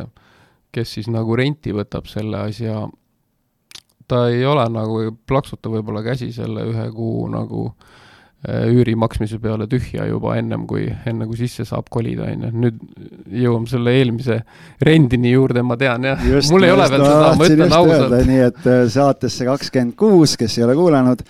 kes 0.72 0.96
siis 0.96 1.10
nagu 1.12 1.36
renti 1.36 1.74
võtab 1.76 2.08
selle 2.08 2.46
asja, 2.48 2.86
ta 4.08 4.24
ei 4.32 4.46
ole 4.48 4.64
nagu, 4.72 5.02
ei 5.04 5.12
plaksuta 5.12 5.68
võib-olla 5.72 6.00
käsi 6.06 6.30
selle 6.32 6.64
ühe 6.72 6.88
kuu 6.96 7.28
nagu 7.28 7.68
Äh, 7.68 8.08
üüri 8.48 8.94
maksmise 8.96 9.36
peale 9.40 9.66
tühja 9.68 10.06
juba 10.08 10.32
ennem 10.40 10.62
kui, 10.68 10.86
enne 11.06 11.26
kui 11.28 11.36
sisse 11.36 11.66
saab 11.68 11.90
kolida, 11.92 12.30
on 12.32 12.46
ju. 12.46 12.52
nüüd 12.62 12.78
jõuame 13.42 13.68
selle 13.68 13.92
eelmise 13.98 14.38
rendini 14.80 15.34
juurde, 15.34 15.60
ma 15.66 15.76
tean 15.80 16.06
jah. 16.08 16.22
mul 16.48 16.64
ei 16.64 16.72
ole 16.72 16.86
veel 16.88 17.04
seda, 17.04 17.34
ma 17.36 17.48
ütlen 17.50 17.76
ausalt. 17.76 18.16
nii 18.30 18.40
et 18.46 18.64
äh, 18.64 18.82
saatesse 18.94 19.48
kakskümmend 19.48 19.96
kuus, 20.00 20.38
kes 20.40 20.56
ei 20.56 20.64
ole 20.64 20.76
kuulanud, 20.78 21.20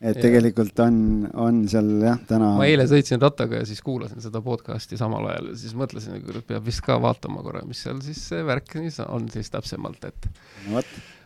et 0.00 0.14
ja. 0.14 0.22
tegelikult 0.22 0.80
on, 0.86 0.96
on 1.44 1.58
seal 1.68 1.90
jah, 2.06 2.22
täna. 2.30 2.54
ma 2.56 2.70
eile 2.70 2.88
sõitsin 2.88 3.20
rattaga 3.20 3.60
ja 3.60 3.68
siis 3.68 3.84
kuulasin 3.84 4.24
seda 4.24 4.40
podcast'i 4.44 4.96
samal 4.96 5.28
ajal 5.34 5.50
ja 5.52 5.58
siis 5.60 5.76
mõtlesin, 5.76 6.16
et 6.22 6.40
peab 6.48 6.64
vist 6.64 6.80
ka 6.86 6.96
vaatama 7.04 7.44
korra, 7.44 7.66
mis 7.68 7.84
seal 7.84 8.00
siis 8.04 8.22
see 8.32 8.40
värk 8.48 8.78
on 9.10 9.28
siis 9.34 9.52
täpsemalt, 9.52 10.08
et 10.08 10.32
no,. 10.70 10.80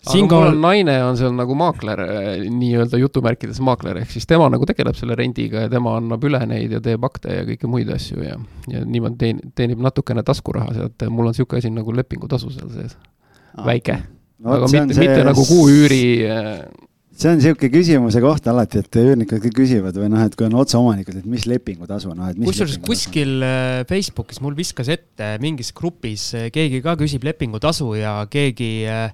Siinkohal 0.08 0.56
naine 0.60 0.96
on 1.04 1.18
seal 1.20 1.34
nagu 1.36 1.54
maakler, 1.58 2.02
eh, 2.04 2.28
nii-öelda 2.48 3.00
jutumärkides 3.00 3.60
maakler, 3.64 4.00
ehk 4.02 4.14
siis 4.14 4.28
tema 4.28 4.48
nagu 4.52 4.66
tegeleb 4.68 4.96
selle 4.98 5.16
rendiga 5.18 5.66
ja 5.66 5.72
tema 5.72 5.96
annab 6.00 6.24
üle 6.26 6.40
neid 6.48 6.72
ja 6.76 6.80
teeb 6.84 7.04
akte 7.08 7.40
ja 7.40 7.46
kõiki 7.48 7.70
muid 7.70 7.92
asju 7.92 8.24
ja, 8.24 8.38
ja 8.72 8.84
niimoodi 8.86 9.20
teen-, 9.20 9.42
teenib 9.56 9.82
natukene 9.84 10.24
taskuraha 10.26 10.74
sealt, 10.76 11.08
mul 11.08 11.28
on 11.28 11.36
niisugune 11.36 11.60
asi 11.60 11.72
nagu 11.74 11.96
lepingutasu 11.96 12.52
seal 12.54 12.72
sees, 12.72 12.96
väike. 13.66 14.00
no,. 14.40 14.56
aga 14.56 14.70
mitte, 14.72 14.96
see... 14.96 15.08
mitte 15.08 15.26
nagu 15.28 15.46
kuuüüri 15.52 16.04
eh, 16.24 16.50
see 17.12 17.34
on 17.34 17.40
niisugune 17.42 17.72
küsimuse 17.76 18.24
koht 18.24 18.48
alati, 18.48 18.80
et 18.80 19.00
üürnikud 19.04 19.44
kõik 19.44 19.58
küsivad 19.62 20.00
või 20.00 20.12
noh, 20.16 20.24
et 20.24 20.36
kui 20.38 20.48
on 20.48 20.60
otseomanikud, 20.64 21.20
et 21.20 21.28
mis 21.28 21.44
lepingutasu, 21.50 22.16
noh, 22.16 22.32
et 22.32 22.40
kusjuures 22.40 22.80
kuskil 22.88 23.36
eh, 23.44 23.80
Facebookis 23.90 24.40
mul 24.40 24.56
viskas 24.56 24.88
ette 24.96 25.34
mingis 25.44 25.74
grupis 25.76 26.30
keegi 26.54 26.80
ka 26.80 26.96
küsib 26.96 27.28
lepingutasu 27.28 27.92
ja 28.00 28.22
keegi 28.32 28.70
äh, 28.88 29.10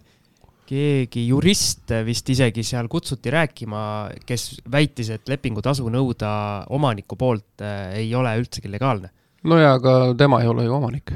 keegi 0.66 1.26
jurist 1.28 1.92
vist 2.06 2.30
isegi 2.32 2.64
seal 2.66 2.88
kutsuti 2.90 3.32
rääkima, 3.32 3.82
kes 4.26 4.48
väitis, 4.72 5.10
et 5.14 5.28
lepingutasu 5.30 5.88
nõuda 5.92 6.30
omaniku 6.74 7.18
poolt 7.18 7.64
äh, 7.64 7.94
ei 8.02 8.14
ole 8.14 8.34
üldsegi 8.40 8.70
legaalne. 8.72 9.12
no 9.44 9.60
jaa, 9.60 9.76
aga 9.78 10.14
tema 10.18 10.42
ei 10.42 10.50
ole 10.50 10.66
ju 10.66 10.74
omanik. 10.74 11.14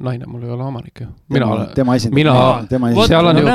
naine 0.00 0.26
mul 0.26 0.42
ei 0.42 0.50
ole 0.50 0.64
omanik 0.64 1.00
ju. 1.00 1.06
mina 1.28 1.46
olen, 1.46 1.72
mina, 2.14 2.34
tema 2.68 2.92
seal 3.06 3.30
on 3.30 3.40
ju, 3.42 3.48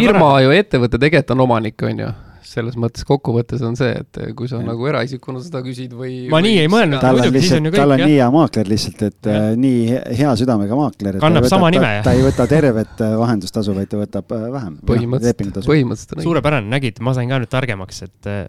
firma 0.00 0.32
ju, 0.40 0.50
ettevõte 0.50 0.98
tegelikult 0.98 1.36
on 1.36 1.46
omanik, 1.48 1.82
on 1.82 2.04
ju 2.06 2.10
selles 2.46 2.76
mõttes 2.80 3.04
kokkuvõttes 3.08 3.60
on 3.66 3.76
see, 3.78 3.90
et 4.00 4.18
kui 4.38 4.48
sa 4.50 4.58
nagu 4.64 4.86
eraisikuna 4.90 5.40
seda 5.44 5.60
küsid 5.66 5.92
või 5.96 6.28
ma 6.32 6.40
nii 6.44 6.58
ei 6.62 6.68
mõelnud, 6.72 7.00
tal 7.02 7.18
on 7.18 7.24
muidugi, 7.24 7.42
siis 7.44 7.56
on 7.58 7.66
lihtsalt, 7.66 7.66
ju 7.66 7.72
kõik, 7.74 7.80
tal 7.82 7.94
on 7.96 8.02
nii 8.04 8.16
hea 8.16 8.28
maakler 8.34 8.70
lihtsalt, 8.72 9.02
et 9.08 9.28
Jah. 9.30 9.38
äh, 9.50 9.56
nii 9.60 9.82
he- 9.90 10.02
hea 10.22 10.32
südamega 10.40 10.78
maakler. 10.78 11.16
et 11.16 11.20
ta 11.20 11.26
Kannab 11.26 11.42
ei 11.44 11.46
võta- 11.48 11.54
sama 11.56 11.70
nime, 11.74 11.90
ta 12.06 12.12
ei 12.16 12.22
võta 12.24 12.46
tervet 12.50 13.04
äh, 13.06 13.14
vahendustasu, 13.20 13.74
vaid 13.76 13.88
ta 13.92 14.00
võtab 14.00 14.34
äh, 14.36 14.46
vähem. 14.56 14.78
põhimõtteliselt, 14.86 15.60
põhimõtteliselt 15.68 16.22
suurepärane, 16.26 16.68
nägid, 16.72 17.00
ma 17.04 17.14
sain 17.14 17.28
ka 17.28 17.38
nüüd 17.42 17.52
targemaks, 17.52 18.02
et 18.08 18.26
eh, 18.32 18.46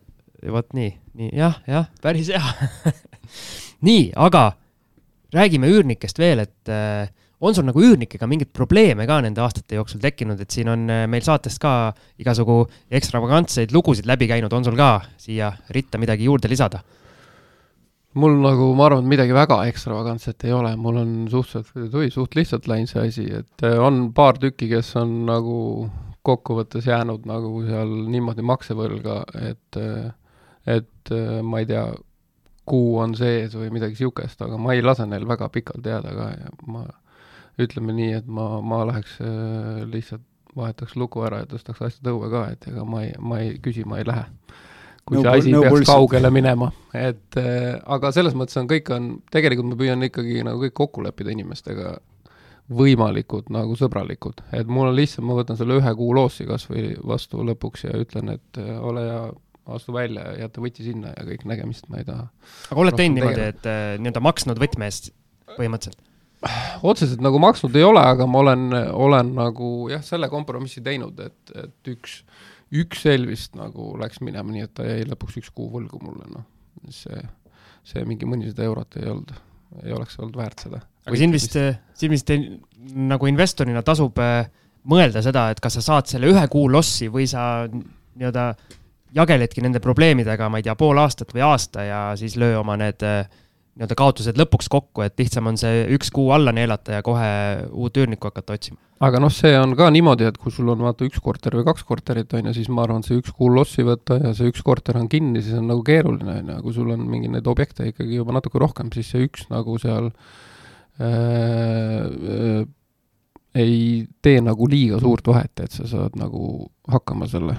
vot 0.51 0.67
nii, 0.73 0.91
nii 1.19 1.31
jah, 1.37 1.59
jah, 1.67 1.89
päris 2.01 2.31
hea. 2.33 2.69
nii, 3.87 4.11
aga 4.15 4.51
räägime 5.35 5.69
üürnikest 5.71 6.19
veel, 6.19 6.43
et 6.47 6.71
eh, 6.71 7.07
on 7.41 7.57
sul 7.57 7.65
nagu 7.65 7.81
üürnikega 7.81 8.27
mingeid 8.29 8.51
probleeme 8.53 9.07
ka 9.09 9.19
nende 9.25 9.41
aastate 9.41 9.79
jooksul 9.79 10.01
tekkinud, 10.03 10.41
et 10.41 10.53
siin 10.53 10.69
on 10.71 10.85
eh, 10.93 11.05
meil 11.09 11.25
saatest 11.25 11.61
ka 11.61 11.91
igasugu 12.21 12.63
ekstravagantseid 12.93 13.73
lugusid 13.73 14.09
läbi 14.09 14.29
käinud, 14.29 14.53
on 14.53 14.67
sul 14.67 14.77
ka 14.77 14.93
siia 15.21 15.51
ritta 15.73 16.01
midagi 16.01 16.29
juurde 16.29 16.51
lisada? 16.51 16.83
mul 18.19 18.33
nagu, 18.43 18.65
ma 18.75 18.89
arvan, 18.89 19.05
et 19.05 19.11
midagi 19.13 19.31
väga 19.31 19.61
ekstravagantset 19.71 20.43
ei 20.43 20.51
ole, 20.51 20.73
mul 20.75 20.97
on 20.99 21.11
suhteliselt, 21.31 21.93
või 21.95 22.09
suht 22.11 22.35
lihtsalt 22.35 22.67
läinud 22.67 22.91
see 22.91 23.03
asi, 23.07 23.27
et 23.39 23.63
äh, 23.63 23.77
on 23.79 24.09
paar 24.15 24.39
tükki, 24.41 24.67
kes 24.73 24.89
on 24.99 25.21
nagu 25.29 25.57
kokkuvõttes 26.27 26.85
jäänud 26.85 27.23
nagu 27.25 27.63
seal 27.65 27.93
niimoodi 28.11 28.43
maksevõlga, 28.45 29.21
et, 29.47 29.79
et 30.69 31.13
äh, 31.15 31.37
ma 31.39 31.63
ei 31.63 31.69
tea, 31.71 31.85
kuu 32.67 32.99
on 33.01 33.15
sees 33.17 33.55
või 33.57 33.71
midagi 33.73 33.95
niisugust, 33.95 34.43
aga 34.43 34.59
ma 34.61 34.75
ei 34.75 34.83
lase 34.83 35.07
neil 35.09 35.23
väga 35.27 35.47
pikalt 35.49 35.87
jääda 35.87 36.11
ka 36.13 36.27
ja 36.35 36.51
ma 36.67 36.83
ütleme 37.59 37.95
nii, 37.97 38.11
et 38.21 38.27
ma, 38.31 38.47
ma 38.63 38.83
läheks 38.89 39.17
äh, 39.23 39.81
lihtsalt 39.89 40.27
vahetaks 40.55 40.97
lugu 40.99 41.23
ära 41.23 41.43
ja 41.43 41.47
tõstaks 41.51 41.81
asjad 41.87 42.11
õue 42.11 42.29
ka, 42.31 42.45
et 42.55 42.67
ega 42.71 42.85
ma 42.87 43.05
ei, 43.05 43.15
ma 43.19 43.39
ei 43.43 43.55
küsi, 43.63 43.85
ma 43.87 44.01
ei 44.01 44.07
lähe. 44.07 44.25
kui 45.07 45.17
No 45.17 45.23
see 45.23 45.39
asi 45.39 45.51
no 45.53 45.63
peaks 45.63 45.73
bullshit. 45.73 45.89
kaugele 45.89 46.31
minema, 46.31 46.71
et 46.93 47.39
äh, 47.39 47.79
aga 47.85 48.11
selles 48.15 48.35
mõttes 48.37 48.59
on 48.59 48.67
kõik 48.69 48.91
on, 48.93 49.11
tegelikult 49.33 49.71
ma 49.71 49.79
püüan 49.79 50.07
ikkagi 50.07 50.43
nagu 50.47 50.61
kõik 50.65 50.75
kokku 50.77 51.05
leppida 51.05 51.33
inimestega 51.33 51.95
võimalikult 52.71 53.49
nagu 53.51 53.75
sõbralikud, 53.79 54.43
et 54.55 54.69
mul 54.71 54.91
on 54.91 54.95
lihtsalt, 54.95 55.25
ma 55.27 55.35
võtan 55.39 55.57
selle 55.59 55.79
ühe 55.79 55.95
kuu 55.97 56.11
loossi 56.15 56.45
kas 56.47 56.67
või 56.69 56.91
vastu 57.07 57.43
lõpuks 57.47 57.87
ja 57.87 57.95
ütlen, 57.99 58.35
et 58.37 58.61
äh, 58.61 58.75
ole 58.79 59.07
hea, 59.07 59.23
astu 59.71 59.95
välja 59.95 60.27
ja 60.31 60.45
jäta 60.45 60.63
võti 60.63 60.85
sinna 60.85 61.15
ja 61.15 61.25
kõik 61.27 61.43
nägemist 61.49 61.89
ma 61.91 62.01
ei 62.01 62.07
taha. 62.07 62.27
aga 62.69 62.77
Rohkem 62.79 63.01
teinud 63.01 63.19
niimoodi, 63.19 63.49
et 63.53 63.67
eh, 63.69 63.81
nii-öelda 64.01 64.23
maksnud 64.23 64.61
võtme 64.61 64.87
eest 64.89 65.11
põhimõtteliselt? 65.55 66.01
Otseselt 66.89 67.21
nagu 67.23 67.39
maksnud 67.41 67.75
ei 67.77 67.85
ole, 67.85 68.01
aga 68.13 68.25
ma 68.29 68.41
olen, 68.41 68.63
olen 68.93 69.33
nagu 69.37 69.71
jah, 69.91 70.01
selle 70.05 70.29
kompromissi 70.31 70.83
teinud, 70.85 71.19
et, 71.21 71.53
et 71.55 71.91
üks, 71.93 72.21
üks 72.81 73.05
Elvist 73.11 73.57
nagu 73.59 73.91
läks 74.01 74.21
minema, 74.25 74.53
nii 74.53 74.65
et 74.65 74.73
ta 74.77 74.87
jäi 74.87 75.05
lõpuks 75.09 75.37
üks 75.41 75.51
kuu 75.53 75.69
võlgu 75.73 76.01
mulle, 76.01 76.25
noh. 76.33 76.47
see, 76.93 77.21
see 77.87 78.05
mingi 78.09 78.29
mõnisada 78.29 78.65
eurot 78.65 78.97
ei 79.01 79.11
olnud, 79.11 79.35
ei 79.83 79.93
oleks 79.95 80.17
olnud 80.19 80.39
väärt 80.39 80.65
seda. 80.65 80.81
aga 81.05 81.21
siin 81.21 81.35
vist, 81.35 81.57
siin 81.97 82.13
vist 82.13 82.33
nagu 83.11 83.29
investorina 83.29 83.85
tasub 83.85 84.17
äh, 84.23 84.49
mõelda 84.89 85.21
seda, 85.21 85.49
et 85.53 85.61
kas 85.61 85.77
sa 85.77 85.85
saad 85.85 86.09
selle 86.09 86.31
ühe 86.31 86.45
kuu 86.51 86.69
lossi 86.71 87.09
või 87.11 87.27
sa 87.29 87.67
nii-öelda 87.69 88.47
jageledki 89.13 89.61
nende 89.61 89.81
probleemidega, 89.83 90.47
ma 90.49 90.61
ei 90.61 90.65
tea, 90.65 90.75
pool 90.79 90.97
aastat 91.01 91.33
või 91.35 91.43
aasta 91.45 91.85
ja 91.85 92.01
siis 92.17 92.37
löö 92.39 92.61
oma 92.63 92.77
need 92.79 93.03
äh, 93.05 93.27
nii-öelda 93.71 93.95
kaotused 93.97 94.39
lõpuks 94.39 94.67
kokku, 94.71 95.03
et 95.05 95.15
lihtsam 95.19 95.47
on 95.47 95.57
see 95.59 95.85
üks 95.95 96.11
kuu 96.13 96.31
alla 96.35 96.51
neelata 96.55 96.97
ja 96.97 97.03
kohe 97.05 97.29
uut 97.71 97.97
üürnikku 97.97 98.27
hakata 98.27 98.57
otsima. 98.57 98.77
aga 99.01 99.21
noh, 99.23 99.31
see 99.33 99.53
on 99.57 99.75
ka 99.79 99.87
niimoodi, 99.93 100.27
et 100.27 100.37
kui 100.37 100.51
sul 100.53 100.69
on 100.73 100.83
vaata 100.83 101.07
üks 101.07 101.21
korter 101.23 101.55
või 101.57 101.65
kaks 101.69 101.85
korterit, 101.87 102.33
on 102.37 102.51
ju, 102.51 102.55
siis 102.59 102.69
ma 102.69 102.83
arvan, 102.85 103.05
see 103.07 103.17
üks 103.21 103.31
kuu 103.37 103.49
lossi 103.53 103.85
võtta 103.87 104.19
ja 104.19 104.33
see 104.37 104.51
üks 104.51 104.61
korter 104.65 104.99
on 104.99 105.07
kinni, 105.11 105.41
siis 105.41 105.57
on 105.57 105.71
nagu 105.71 105.85
keeruline, 105.87 106.41
on 106.43 106.51
ju, 106.55 106.59
kui 106.67 106.75
sul 106.75 106.91
on 106.93 107.07
mingi 107.09 107.31
neid 107.31 107.47
objekte 107.47 107.87
ikkagi 107.93 108.19
juba 108.19 108.35
natuke 108.37 108.61
rohkem, 108.61 108.91
siis 108.93 109.09
see 109.13 109.25
üks 109.29 109.47
nagu 109.53 109.77
seal 109.81 110.11
äh, 110.99 111.07
äh, 111.07 112.61
ei 113.55 114.07
tee 114.21 114.43
nagu 114.43 114.67
liiga 114.69 114.99
suurt 115.01 115.27
vahet, 115.27 115.63
et 115.63 115.71
sa 115.71 115.87
saad 115.87 116.15
nagu 116.19 116.69
hakkama 116.91 117.27
selle 117.31 117.55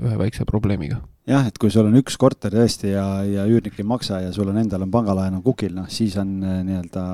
ühe 0.00 0.16
väikse 0.20 0.46
probleemiga. 0.48 1.00
jah, 1.30 1.46
et 1.46 1.58
kui 1.60 1.70
sul 1.72 1.88
on 1.88 1.96
üks 2.00 2.16
korter 2.20 2.52
tõesti 2.54 2.92
ja, 2.92 3.06
ja 3.26 3.46
üürnik 3.48 3.78
ei 3.78 3.86
maksa 3.86 4.20
ja 4.24 4.32
sul 4.34 4.50
on 4.50 4.58
endal 4.60 4.84
on 4.86 4.92
pangalaen 4.92 5.38
on 5.38 5.44
kukil, 5.44 5.72
noh 5.76 5.88
siis 5.92 6.16
on 6.20 6.38
äh, 6.42 6.60
nii-öelda, 6.66 7.04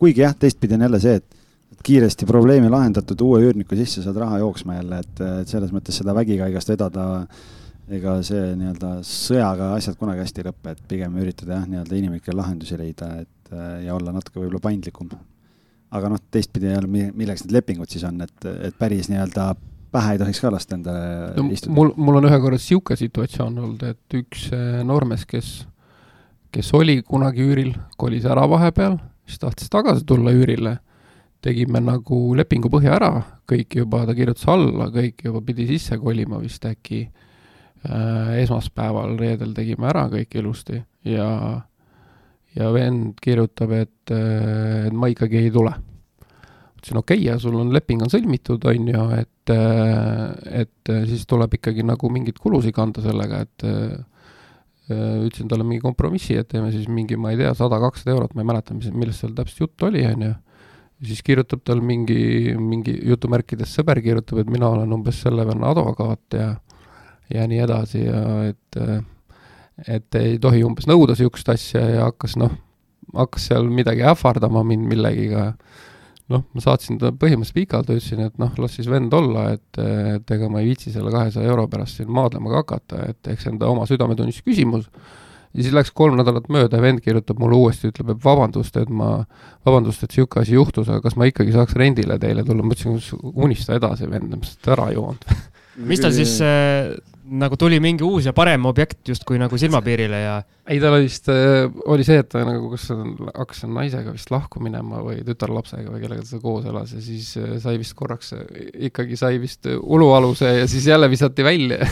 kuigi 0.00 0.24
jah, 0.24 0.36
teistpidi 0.38 0.76
on 0.76 0.86
jälle 0.86 1.00
see, 1.02 1.18
et 1.20 1.42
kiiresti 1.84 2.26
probleemi 2.28 2.70
lahendatud, 2.72 3.20
uue 3.26 3.42
üürniku 3.48 3.76
sisse 3.78 4.04
saad 4.04 4.18
raha 4.20 4.40
jooksma 4.42 4.78
jälle, 4.78 5.02
et, 5.04 5.22
et 5.42 5.50
selles 5.50 5.74
mõttes 5.74 6.00
seda 6.00 6.14
vägikaigast 6.16 6.72
vedada, 6.74 7.04
ega 7.92 8.16
see 8.24 8.54
nii-öelda 8.56 8.94
sõjaga 9.04 9.74
asjad 9.76 9.98
kunagi 10.00 10.24
hästi 10.24 10.42
ei 10.42 10.48
lõpe, 10.48 10.72
et 10.72 10.82
pigem 10.88 11.20
üritada 11.20 11.58
jah, 11.58 11.68
nii-öelda 11.68 12.00
inimlikke 12.00 12.34
lahendusi 12.36 12.80
leida, 12.80 13.10
et 13.24 13.52
äh, 13.52 13.84
ja 13.88 13.98
olla 13.98 14.14
natuke 14.14 14.40
võib-olla 14.40 14.62
paindlikum. 14.64 15.12
aga 15.94 16.08
noh, 16.10 16.18
teistpidi 16.32 16.72
jälle, 16.72 17.10
milleks 17.14 17.44
need 17.44 17.54
lepingud 17.54 17.90
siis 17.90 18.02
on, 18.08 18.24
et, 18.24 18.50
et 18.66 18.74
päris 18.78 19.10
nii-öelda 19.12 19.52
pähe 19.94 20.14
ei 20.14 20.20
tohiks 20.20 20.40
ka 20.42 20.50
lasta 20.52 20.76
endale 20.78 21.34
no, 21.36 21.46
istuda. 21.54 21.74
mul, 21.76 21.92
mul 21.96 22.18
on 22.20 22.28
ühe 22.28 22.40
korra 22.42 22.58
niisugune 22.58 22.98
situatsioon 23.00 23.60
olnud, 23.62 23.84
et 23.86 24.18
üks 24.18 24.48
äh, 24.54 24.80
noormees, 24.86 25.26
kes, 25.30 25.52
kes 26.54 26.72
oli 26.76 27.00
kunagi 27.06 27.44
üüril, 27.44 27.74
kolis 28.00 28.26
ära 28.30 28.46
vahepeal, 28.50 28.98
siis 29.28 29.42
tahtis 29.42 29.70
tagasi 29.72 30.06
tulla 30.08 30.34
üürile, 30.34 30.78
tegime 31.44 31.82
nagu 31.84 32.18
lepingu 32.38 32.70
põhja 32.72 32.96
ära, 32.96 33.12
kõik 33.50 33.78
juba, 33.82 34.04
ta 34.08 34.16
kirjutas 34.16 34.48
alla, 34.50 34.88
kõik 34.92 35.26
juba 35.28 35.44
pidi 35.44 35.68
sisse 35.74 36.00
kolima 36.00 36.40
vist 36.42 36.64
äkki. 36.68 37.04
Äh, 37.84 38.38
esmaspäeval, 38.40 39.18
reedel 39.20 39.50
tegime 39.52 39.90
ära 39.90 40.06
kõik 40.12 40.38
ilusti. 40.40 40.78
Ja 41.04 41.28
ja 42.54 42.68
vend 42.72 43.18
kirjutab, 43.20 43.72
et, 43.74 44.12
et 44.14 44.94
ma 44.94 45.10
ikkagi 45.10 45.42
ei 45.42 45.50
tule 45.52 45.74
ütlesin 46.84 47.00
okei 47.00 47.16
okay, 47.16 47.26
ja 47.32 47.38
sul 47.40 47.56
on 47.56 47.72
leping 47.72 48.04
on 48.04 48.12
sõlmitud, 48.12 48.64
on 48.68 48.88
ju, 48.92 49.04
et, 49.16 49.52
et 50.62 50.90
siis 51.08 51.24
tuleb 51.26 51.56
ikkagi 51.56 51.84
nagu 51.86 52.10
mingeid 52.12 52.36
kulusid 52.42 52.74
kanda 52.76 53.00
sellega, 53.04 53.40
et 53.46 53.64
äh, 53.64 54.02
ütlesin 55.24 55.48
talle 55.48 55.64
mingi 55.64 55.80
kompromissi, 55.80 56.36
et 56.36 56.50
teeme 56.52 56.68
siis 56.74 56.90
mingi, 56.92 57.16
ma 57.16 57.32
ei 57.32 57.40
tea, 57.40 57.54
sada-kakssada 57.56 58.12
eurot, 58.12 58.34
ma 58.36 58.44
ei 58.44 58.50
mäleta, 58.52 58.76
mis, 58.76 58.92
millest 58.92 59.24
seal 59.24 59.32
täpselt 59.36 59.64
juttu 59.64 59.88
oli, 59.88 60.04
on 60.10 60.26
ju. 60.28 60.34
siis 61.04 61.22
kirjutab 61.24 61.64
tal 61.64 61.80
mingi, 61.84 62.52
mingi 62.60 62.98
jutumärkides 63.08 63.72
sõber 63.80 64.00
kirjutab, 64.04 64.42
et 64.44 64.52
mina 64.52 64.68
olen 64.68 64.92
umbes 64.92 65.22
selle 65.24 65.46
venna 65.48 65.72
advokaat 65.72 66.38
ja 66.38 66.52
ja 67.32 67.46
nii 67.48 67.60
edasi 67.64 68.04
ja 68.04 68.20
et, 68.50 68.78
et 69.88 70.18
ei 70.20 70.36
tohi 70.38 70.60
umbes 70.66 70.84
nõuda 70.90 71.14
niisugust 71.16 71.48
asja 71.48 71.80
ja 71.88 72.04
hakkas 72.10 72.36
noh, 72.36 72.52
hakkas 73.16 73.48
seal 73.48 73.68
midagi 73.72 74.04
ähvardama 74.04 74.60
mind 74.66 74.88
millegiga 74.90 75.54
noh, 76.32 76.44
ma 76.56 76.62
saatsin 76.62 76.98
ta 77.00 77.10
põhimõtteliselt 77.12 77.58
pikalt, 77.58 77.90
ütlesin, 77.92 78.22
et 78.24 78.38
noh, 78.40 78.52
las 78.60 78.78
siis 78.78 78.88
vend 78.90 79.12
olla, 79.16 79.50
et, 79.56 79.80
et 80.16 80.34
ega 80.36 80.48
ma 80.52 80.62
ei 80.62 80.70
viitsi 80.70 80.92
selle 80.94 81.12
kahesaja 81.12 81.50
euro 81.50 81.66
pärast 81.70 82.00
siin 82.00 82.10
maadlema 82.14 82.52
ka 82.52 82.62
hakata, 82.62 83.02
et 83.12 83.32
eks 83.34 83.50
enda 83.52 83.68
oma 83.70 83.84
südametunnistuse 83.90 84.48
küsimus. 84.48 84.88
ja 85.54 85.62
siis 85.62 85.74
läks 85.76 85.92
kolm 85.94 86.16
nädalat 86.18 86.48
mööda 86.50 86.80
ja 86.80 86.82
vend 86.82 87.02
kirjutab 87.04 87.38
mulle 87.38 87.58
uuesti, 87.60 87.92
ütleb, 87.92 88.14
et 88.14 88.24
vabandust, 88.24 88.76
et 88.80 88.88
ma, 88.90 89.10
vabandust, 89.66 90.02
et 90.02 90.10
niisugune 90.10 90.42
asi 90.42 90.56
juhtus, 90.56 90.88
aga 90.88 91.04
kas 91.04 91.16
ma 91.20 91.28
ikkagi 91.30 91.54
saaks 91.54 91.76
rendile 91.78 92.18
teile 92.18 92.44
tulla, 92.44 92.64
ma 92.64 92.74
ütlesin, 92.74 93.20
unista 93.34 93.76
edasi, 93.76 94.08
vend, 94.10 94.32
ütlesin, 94.32 94.62
et 94.62 94.72
ära 94.74 94.88
joonud. 94.96 95.28
Mis 95.76 96.02
ta 96.02 96.10
siis 96.14 96.36
äh, 96.44 96.94
nagu 97.24 97.56
tuli 97.56 97.78
mingi 97.80 98.04
uus 98.04 98.26
ja 98.28 98.34
parem 98.36 98.66
objekt 98.68 99.08
justkui 99.08 99.38
nagu 99.40 99.56
silmapiirile 99.58 100.20
ja 100.20 100.34
ei, 100.68 100.78
tal 100.80 100.96
oli 100.96 101.06
vist 101.06 101.28
äh,, 101.32 101.64
oli 101.90 102.04
see, 102.06 102.18
et 102.20 102.28
ta 102.32 102.44
nagu, 102.46 102.68
kas 102.74 102.90
hakkas 102.92 103.64
naisega 103.68 104.12
vist 104.14 104.32
lahku 104.32 104.62
minema 104.64 105.00
või 105.04 105.22
tütarlapsega 105.26 105.92
või 105.92 106.02
kellega 106.04 106.26
ta 106.28 106.40
koos 106.42 106.68
elas 106.68 106.92
ja 106.96 107.00
siis 107.04 107.32
äh, 107.40 107.56
sai 107.62 107.78
vist 107.80 107.96
korraks, 107.98 108.34
ikkagi 108.90 109.18
sai 109.20 109.40
vist 109.42 109.70
äh, 109.70 109.80
ulualuse 109.80 110.52
ja 110.60 110.68
siis 110.70 110.86
jälle 110.90 111.10
visati 111.10 111.46
välja. 111.46 111.80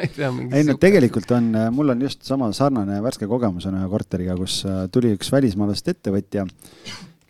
Ei 0.00 0.06
tea, 0.14 0.28
mingi 0.30 0.54
ei 0.54 0.62
no 0.62 0.76
tegelikult 0.78 1.32
on, 1.34 1.48
mul 1.74 1.90
on 1.90 2.02
just 2.04 2.22
sama 2.22 2.46
sarnane 2.54 3.00
värske 3.02 3.26
kogemus 3.26 3.64
on 3.66 3.74
ühe 3.74 3.88
korteriga, 3.90 4.36
kus 4.38 4.60
äh, 4.62 4.84
tuli 4.94 5.10
üks 5.16 5.32
välismaalast 5.34 5.90
ettevõtja, 5.90 6.44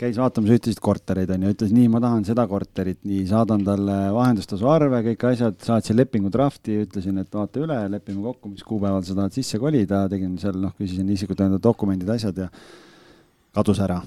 käis 0.00 0.16
vaatamas 0.16 0.52
ühtesid 0.54 0.80
kortereid 0.82 1.30
onju, 1.34 1.50
ütles 1.54 1.72
nii, 1.74 1.88
ma 1.92 2.00
tahan 2.02 2.22
seda 2.24 2.46
korterit, 2.48 2.98
nii 3.06 3.24
saadan 3.28 3.64
talle 3.66 3.96
vahendustasu 4.16 4.68
arve, 4.70 5.02
kõik 5.10 5.26
asjad, 5.32 5.58
saatsin 5.66 5.98
lepingu 5.98 6.32
drafti, 6.32 6.78
ütlesin, 6.86 7.18
et 7.20 7.36
vaata 7.36 7.60
üle, 7.60 7.76
lepime 7.92 8.22
kokku, 8.24 8.52
mis 8.54 8.64
kuupäeval 8.66 9.04
sa 9.06 9.16
tahad 9.18 9.36
sisse 9.36 9.60
kolida, 9.60 10.06
tegin 10.12 10.38
seal 10.40 10.56
noh, 10.62 10.72
küsisin 10.78 11.10
isikut 11.12 11.38
tõendavad 11.40 11.64
dokumendid, 11.66 12.08
asjad 12.16 12.40
ja 12.46 12.48
kadus 13.56 13.82
ära. 13.84 14.00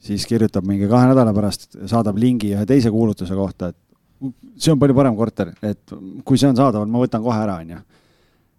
siis 0.00 0.24
kirjutab 0.24 0.64
mingi 0.64 0.86
kahe 0.88 1.10
nädala 1.10 1.32
pärast, 1.36 1.76
saadab 1.86 2.16
lingi 2.16 2.54
ühe 2.54 2.66
teise 2.66 2.90
kuulutuse 2.90 3.36
kohta, 3.36 3.68
et 3.68 4.32
see 4.56 4.72
on 4.72 4.80
palju 4.80 4.96
parem 4.96 5.16
korter, 5.16 5.52
et 5.62 5.92
kui 6.24 6.40
see 6.40 6.48
on 6.48 6.56
saadaval, 6.56 6.88
ma 6.88 7.02
võtan 7.04 7.22
kohe 7.22 7.36
ära, 7.36 7.58
onju 7.60 7.82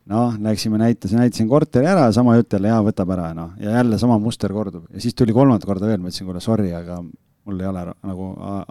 noh, 0.09 0.37
läksime 0.41 0.79
näitasin, 0.81 1.21
näitasin 1.21 1.49
korteri 1.49 1.89
ära 1.91 2.11
sama 2.15 2.35
jutt 2.39 2.53
jälle, 2.53 2.71
jaa, 2.71 2.83
võtab 2.85 3.13
ära, 3.15 3.31
noh, 3.37 3.51
ja 3.61 3.77
jälle 3.79 3.99
sama 4.01 4.17
muster 4.19 4.53
kordub. 4.53 4.87
Ja 4.93 5.03
siis 5.03 5.15
tuli 5.17 5.35
kolmandat 5.35 5.67
korda 5.69 5.89
veel, 5.89 6.01
ma 6.01 6.09
ütlesin, 6.09 6.29
kuule, 6.29 6.41
sorry, 6.43 6.71
aga 6.75 7.01
mul 7.45 7.61
ei 7.61 7.67
ole 7.67 7.83
nagu 8.05 8.27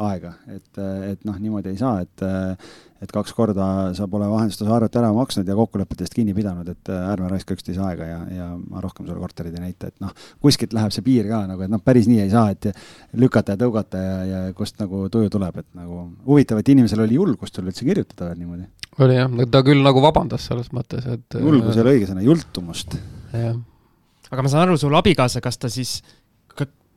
aega, 0.09 0.37
et, 0.51 0.71
et 1.11 1.27
noh, 1.27 1.39
niimoodi 1.43 1.73
ei 1.73 1.81
saa, 1.81 2.01
et 2.05 2.25
et 3.01 3.13
kaks 3.17 3.33
korda 3.33 3.65
sa 3.97 4.05
pole 4.13 4.27
vahendustasu 4.29 4.73
arvet 4.77 4.97
ära 5.01 5.09
maksnud 5.17 5.49
ja 5.49 5.55
kokkulepetest 5.57 6.13
kinni 6.13 6.35
pidanud, 6.37 6.69
et 6.69 6.91
ärme 6.93 7.31
raiska 7.33 7.57
üksteise 7.57 7.81
aega 7.81 8.05
ja, 8.05 8.19
ja 8.37 8.49
ma 8.61 8.83
rohkem 8.85 9.07
sulle 9.09 9.23
korterid 9.23 9.57
ei 9.57 9.63
näita, 9.71 9.89
et 9.89 9.97
noh, 10.05 10.13
kuskilt 10.45 10.77
läheb 10.77 10.93
see 10.93 11.07
piir 11.07 11.31
ka 11.31 11.41
nagu, 11.49 11.65
et 11.65 11.73
noh, 11.73 11.81
päris 11.85 12.11
nii 12.11 12.21
ei 12.27 12.33
saa, 12.33 12.51
et 12.53 12.69
lükata 13.17 13.57
ja 13.57 13.63
tõugata 13.63 14.03
ja, 14.05 14.19
ja 14.29 14.43
kust 14.57 14.77
nagu 14.83 15.07
tuju 15.13 15.33
tuleb, 15.33 15.63
et 15.65 15.71
nagu 15.81 16.05
huvitav, 16.29 16.61
et 16.61 16.75
inimesel 16.77 17.07
oli 17.07 17.17
julgust 17.17 17.57
sulle 17.57 17.73
üldse 17.73 17.89
kirjutada 17.89 18.29
veel 18.29 18.43
niimoodi. 18.45 18.69
Oli 19.05 19.19
jah, 19.19 19.31
ta 19.51 19.65
küll 19.67 19.83
nagu 19.85 20.03
vabandas 20.05 20.47
selles 20.51 20.71
mõttes, 20.77 21.07
et 21.09 21.41
julgus 21.41 21.77
ei 21.77 21.85
ole 21.85 21.97
õige 21.97 22.09
sõna, 22.11 22.25
jultumust. 22.25 22.97
jah. 23.33 23.59
aga 24.31 24.47
ma 24.47 24.53
saan 24.53 24.69
aru, 24.69 24.79
sul 24.81 24.97
abikaasa, 24.99 25.43
kas 25.45 25.61
ta 25.61 25.73
siis 25.73 26.01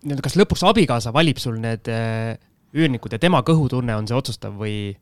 nii-öelda, 0.03 0.25
kas 0.25 0.37
lõpuks 0.39 0.65
abikaasa 0.67 1.13
valib 1.15 1.39
sul 1.41 1.57
need 1.63 1.89
äh, 1.91 2.35
üürnikud 2.75 3.13
ja 3.13 3.21
tema 3.21 3.43
kõhutunne 3.45 3.95
on 3.97 4.07
see 4.09 4.17
otsustav 4.17 4.55
või? 4.59 4.93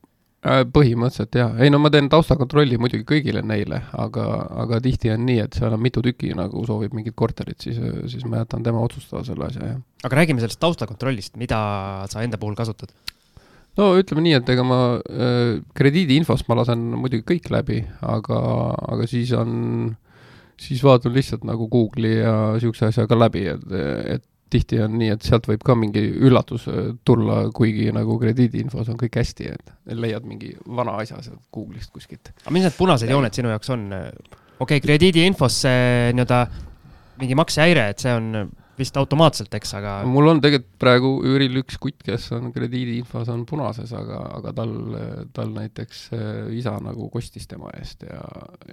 Äh, 0.41 0.64
põhimõtteliselt 0.74 1.38
jaa, 1.38 1.52
ei 1.62 1.70
no 1.74 1.78
ma 1.82 1.91
teen 1.93 2.10
taustakontrolli 2.10 2.80
muidugi 2.82 3.06
kõigile 3.08 3.43
neile, 3.45 3.84
aga, 3.93 4.26
aga 4.64 4.80
tihti 4.82 5.12
on 5.14 5.26
nii, 5.28 5.38
et 5.45 5.58
seal 5.58 5.76
on 5.76 5.82
mitu 5.82 6.02
tükki 6.06 6.34
nagu 6.38 6.66
soovib 6.66 6.95
mingit 6.97 7.18
korterit, 7.18 7.62
siis, 7.62 7.78
siis 8.10 8.26
ma 8.26 8.41
jätan 8.41 8.66
tema 8.66 8.82
otsustada 8.82 9.24
selle 9.28 9.47
asja, 9.49 9.74
jah. 9.74 9.82
aga 10.08 10.22
räägime 10.22 10.41
sellest 10.41 10.62
taustakontrollist, 10.64 11.38
mida 11.41 11.62
sa 12.10 12.26
enda 12.26 12.41
puhul 12.41 12.58
kasutad? 12.58 12.93
No 13.80 13.91
ütleme 13.99 14.24
nii, 14.26 14.38
et 14.39 14.49
ega 14.53 14.65
ma 14.67 14.80
äh, 14.99 15.59
krediidiinfost 15.78 16.49
ma 16.49 16.57
lasen 16.61 16.84
muidugi 16.97 17.26
kõik 17.34 17.51
läbi, 17.53 17.82
aga, 18.01 18.41
aga 18.95 19.07
siis 19.09 19.32
on, 19.38 19.53
siis 20.61 20.84
vaatan 20.86 21.15
lihtsalt 21.15 21.45
nagu 21.47 21.69
Google'i 21.72 22.19
ja 22.19 22.36
niisuguse 22.55 22.89
asja 22.91 23.07
ka 23.09 23.17
läbi, 23.19 23.45
et, 23.53 23.65
et 24.17 24.28
tihti 24.51 24.82
on 24.84 24.97
nii, 24.99 25.13
et 25.15 25.24
sealt 25.24 25.47
võib 25.47 25.61
ka 25.63 25.78
mingi 25.80 26.03
üllatus 26.28 26.67
äh, 26.72 26.91
tulla, 27.07 27.45
kuigi 27.55 27.88
nagu 27.95 28.17
krediidiinfos 28.22 28.91
on 28.91 28.99
kõik 28.99 29.22
hästi, 29.22 29.53
et 29.55 29.95
leiad 29.95 30.28
mingi 30.28 30.53
vana 30.67 30.97
asja 30.99 31.22
sealt 31.24 31.43
Google'ist 31.55 31.93
kuskilt. 31.95 32.34
aga 32.43 32.55
mis 32.57 32.67
need 32.67 32.76
punased 32.80 33.11
jooned 33.11 33.38
sinu 33.38 33.53
jaoks 33.53 33.72
on? 33.78 33.88
okei 33.91 34.65
okay,, 34.67 34.84
krediidiinfos 34.84 35.63
see 35.63 36.11
nii-öelda 36.17 36.43
mingi 37.22 37.38
maksehäire, 37.38 37.91
et 37.93 38.03
see 38.03 38.11
on 38.17 38.49
vist 38.82 38.98
automaatselt, 39.00 39.54
eks, 39.58 39.74
aga 39.80 39.96
mul 40.10 40.32
on 40.34 40.42
tegelikult 40.44 40.80
praegu 40.82 41.14
üüril 41.28 41.62
üks 41.62 41.78
kutt, 41.82 42.02
kes 42.06 42.30
on 42.38 42.52
krediidiinfos 42.56 43.32
on 43.34 43.46
punases, 43.50 43.94
aga, 43.98 44.22
aga 44.40 44.54
tal, 44.58 44.76
tal 45.36 45.54
näiteks 45.56 46.04
äh, 46.18 46.30
isa 46.58 46.76
nagu 46.84 47.10
kostis 47.14 47.48
tema 47.52 47.72
eest 47.80 48.06
ja, 48.08 48.22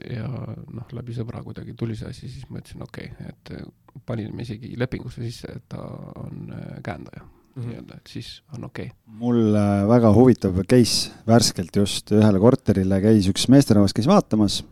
ja 0.09 0.29
noh, 0.29 0.89
läbi 0.97 1.17
sõbra 1.17 1.45
kuidagi 1.47 1.77
tuli 1.79 1.99
see 1.99 2.11
asi, 2.11 2.31
siis 2.33 2.49
ma 2.49 2.63
ütlesin 2.63 2.85
okei 2.87 3.13
okay,, 3.13 3.35
et 3.35 4.05
panime 4.09 4.45
isegi 4.45 4.75
lepingusse 4.79 5.25
sisse, 5.25 5.51
et 5.59 5.67
ta 5.73 5.83
on 6.23 6.55
äh, 6.55 6.79
käendaja 6.85 7.25
mm 7.25 7.63
-hmm. 7.63 7.69
nii-öelda, 7.69 7.97
et 7.97 8.07
siis 8.07 8.43
on 8.57 8.65
okei. 8.65 8.87
Okay.. 8.87 8.97
mul 9.07 9.55
äh, 9.55 9.89
väga 9.89 10.13
huvitav 10.15 10.63
case 10.65 11.11
värskelt 11.27 11.77
just 11.77 12.13
ühele 12.13 12.39
korterile 12.39 13.01
käis 13.01 13.29
üks 13.29 13.49
meesterahvas, 13.49 13.95
käis 13.95 14.07
vaatamas, 14.07 14.65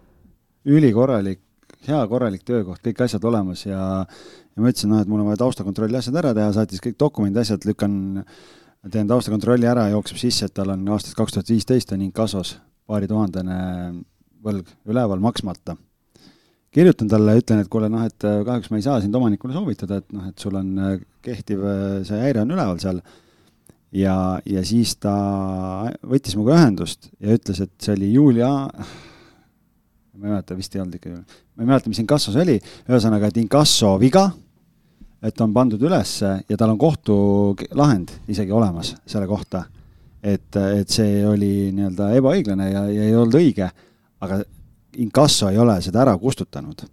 ülikorralik, 0.65 1.41
hea 1.89 2.07
korralik 2.09 2.43
töökoht, 2.45 2.83
kõik 2.83 3.05
asjad 3.05 3.25
olemas 3.25 3.67
ja 3.67 4.07
ja 4.57 4.65
ma 4.65 4.73
ütlesin, 4.73 4.93
noh, 4.93 5.03
et 5.05 5.11
mul 5.11 5.21
on 5.21 5.29
vaja 5.29 5.43
taustakontrolli 5.45 5.99
asjad 5.99 6.17
ära 6.23 6.33
teha, 6.37 6.53
saatis 6.57 6.83
kõik 6.85 6.97
dokumendid, 7.01 7.43
asjad, 7.43 7.67
lükkan, 7.69 7.97
teen 8.93 9.11
taustakontrolli 9.11 9.69
ära, 9.69 9.89
jookseb 9.93 10.21
sisse, 10.21 10.49
et 10.49 10.55
tal 10.57 10.73
on 10.73 10.87
aastast 10.95 11.19
kaks 11.19 11.37
tuhat 11.37 11.51
viisteist 11.53 11.93
on 11.93 12.05
inkassos 12.07 12.57
paarituhandene 12.89 13.59
võlg 14.47 14.71
üleval 14.89 15.21
maksmata. 15.23 15.77
kirjutan 16.77 17.09
talle, 17.09 17.37
ütlen, 17.41 17.63
et 17.63 17.69
kuule, 17.73 17.89
noh, 17.89 18.05
et 18.05 18.25
äh, 18.29 18.43
kahjuks 18.47 18.71
ma 18.71 18.81
ei 18.81 18.85
saa 18.85 19.01
sind 19.01 19.15
omanikule 19.17 19.55
soovitada, 19.55 20.01
et 20.03 20.13
noh, 20.13 20.27
et 20.29 20.39
sul 20.39 20.57
on 20.59 20.73
äh, 20.79 20.99
kehtiv, 21.25 21.63
äh, 21.65 22.01
see 22.07 22.21
häire 22.21 22.43
on 22.45 22.53
üleval 22.53 22.81
seal 22.83 23.01
ja, 23.97 24.17
ja 24.45 24.65
siis 24.67 24.95
ta 25.01 25.15
võttis 26.05 26.37
minuga 26.37 26.59
ühendust 26.61 27.11
ja 27.21 27.37
ütles, 27.37 27.63
et 27.65 27.73
see 27.81 27.97
oli 27.97 28.13
juuli, 28.13 28.45
ma 28.45 30.29
ei 30.29 30.31
mäleta, 30.31 30.57
vist 30.59 30.77
ei 30.77 30.85
olnud 30.85 30.99
ikka, 30.99 31.17
ma 31.57 31.65
ei 31.65 31.71
mäleta, 31.73 31.93
mis 31.93 32.03
inkassos 32.05 32.37
oli, 32.45 32.59
ühesõnaga, 32.91 33.33
et 33.33 33.41
inkasso 33.41 33.97
viga 34.03 34.29
et 35.25 35.41
on 35.41 35.55
pandud 35.55 35.81
ülesse 35.83 36.33
ja 36.49 36.59
tal 36.59 36.75
on 36.75 36.81
kohtulahend 36.81 38.13
isegi 38.33 38.53
olemas 38.53 38.93
selle 39.09 39.29
kohta, 39.31 39.65
et, 40.23 40.51
et 40.57 40.93
see 40.93 41.23
oli 41.27 41.71
nii-öelda 41.77 42.11
ebaõiglane 42.19 42.69
ja, 42.71 42.85
ja 42.93 43.09
ei 43.09 43.17
olnud 43.17 43.39
õige, 43.39 43.71
aga 44.25 44.41
inkasso 45.03 45.51
ei 45.53 45.59
ole 45.61 45.79
seda 45.85 46.03
ära 46.05 46.17
kustutanud. 46.21 46.87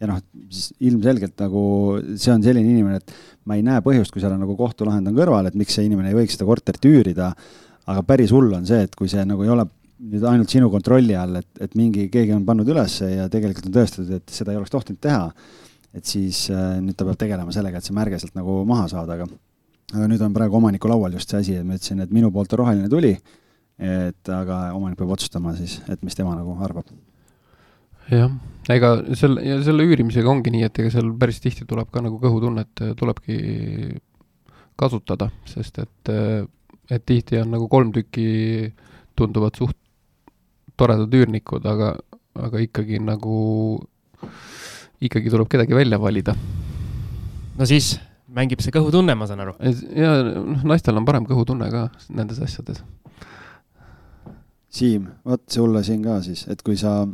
ja 0.00 0.10
noh, 0.10 0.18
siis 0.52 0.74
ilmselgelt 0.84 1.38
nagu 1.40 1.62
see 2.20 2.32
on 2.34 2.42
selline 2.44 2.68
inimene, 2.68 3.00
et 3.00 3.14
ma 3.48 3.56
ei 3.56 3.64
näe 3.64 3.80
põhjust, 3.84 4.12
kui 4.12 4.20
seal 4.20 4.34
on 4.34 4.42
nagu 4.44 4.56
kohtulahend 4.58 5.08
on 5.08 5.16
kõrval, 5.16 5.48
et 5.48 5.56
miks 5.56 5.78
see 5.78 5.86
inimene 5.88 6.12
ei 6.12 6.18
võiks 6.18 6.36
seda 6.36 6.48
korterit 6.48 6.84
üürida, 6.84 7.30
aga 7.86 8.02
päris 8.06 8.34
hull 8.34 8.52
on 8.52 8.66
see, 8.68 8.82
et 8.84 8.94
kui 8.98 9.08
see 9.08 9.24
nagu 9.24 9.46
ei 9.46 9.52
ole 9.54 9.64
nüüd 9.96 10.26
ainult 10.28 10.52
sinu 10.52 10.68
kontrolli 10.72 11.16
all, 11.16 11.38
et, 11.40 11.48
et 11.64 11.76
mingi, 11.78 12.10
keegi 12.12 12.34
on 12.36 12.44
pannud 12.44 12.68
ülesse 12.68 13.08
ja 13.08 13.30
tegelikult 13.32 13.70
on 13.70 13.76
tõestatud, 13.78 14.12
et 14.18 14.34
seda 14.34 14.52
ei 14.52 14.60
oleks 14.60 14.74
tohtinud 14.74 15.00
teha 15.00 15.30
et 15.96 16.04
siis 16.04 16.46
äh, 16.52 16.78
nüüd 16.84 16.96
ta 16.98 17.06
peab 17.08 17.18
tegelema 17.20 17.54
sellega, 17.54 17.80
et 17.80 17.88
see 17.88 17.96
märge 17.96 18.20
sealt 18.20 18.36
nagu 18.36 18.60
maha 18.68 18.86
saada, 18.92 19.16
aga 19.16 19.28
aga 19.94 20.08
nüüd 20.10 20.22
on 20.26 20.34
praegu 20.34 20.58
omaniku 20.58 20.90
laual 20.90 21.14
just 21.14 21.30
see 21.30 21.40
asi, 21.40 21.58
et 21.60 21.66
ma 21.66 21.76
ütlesin, 21.78 22.02
et 22.02 22.14
minu 22.14 22.32
poolt 22.34 22.52
on 22.54 22.62
roheline 22.62 22.90
tuli, 22.92 23.12
et 23.78 24.32
aga 24.32 24.60
omanik 24.76 24.98
peab 24.98 25.14
otsustama 25.14 25.54
siis, 25.58 25.78
et 25.92 26.02
mis 26.06 26.16
tema 26.18 26.34
nagu 26.34 26.56
arvab. 26.64 26.90
jah, 28.10 28.34
ega 28.72 28.90
selle, 29.18 29.44
ja 29.46 29.60
selle 29.66 29.86
üürimisega 29.86 30.30
ongi 30.30 30.52
nii, 30.54 30.66
et 30.66 30.82
ega 30.82 30.92
seal 30.94 31.12
päris 31.20 31.40
tihti 31.44 31.68
tuleb 31.68 31.90
ka 31.94 32.02
nagu 32.04 32.20
kõhutunnet 32.22 32.84
tulebki 32.98 33.38
kasutada, 34.76 35.30
sest 35.48 35.80
et, 35.82 36.12
et 36.90 37.06
tihti 37.06 37.40
on 37.40 37.54
nagu 37.54 37.70
kolm 37.72 37.94
tükki 37.94 38.72
tunduvad 39.16 39.56
suht 39.56 39.78
toredad 40.76 41.14
üürnikud, 41.16 41.64
aga, 41.64 41.94
aga 42.36 42.60
ikkagi 42.60 43.00
nagu 43.00 43.38
ikkagi 45.00 45.30
tuleb 45.32 45.48
kedagi 45.50 45.74
välja 45.76 46.00
valida. 46.00 46.34
no 47.58 47.66
siis 47.66 47.96
mängib 48.36 48.60
see 48.64 48.74
kõhutunne, 48.74 49.14
ma 49.16 49.28
saan 49.28 49.44
aru. 49.44 49.54
ja 49.96 50.16
noh, 50.24 50.64
naistel 50.64 50.96
on 50.98 51.06
parem 51.08 51.26
kõhutunne 51.28 51.70
ka 51.72 51.88
nendes 52.08 52.40
asjades. 52.42 52.82
Siim, 54.76 55.06
vot 55.24 55.42
sulle 55.48 55.80
siin 55.86 56.02
ka 56.04 56.18
siis, 56.24 56.44
et 56.52 56.60
kui 56.62 56.76
sa 56.76 57.06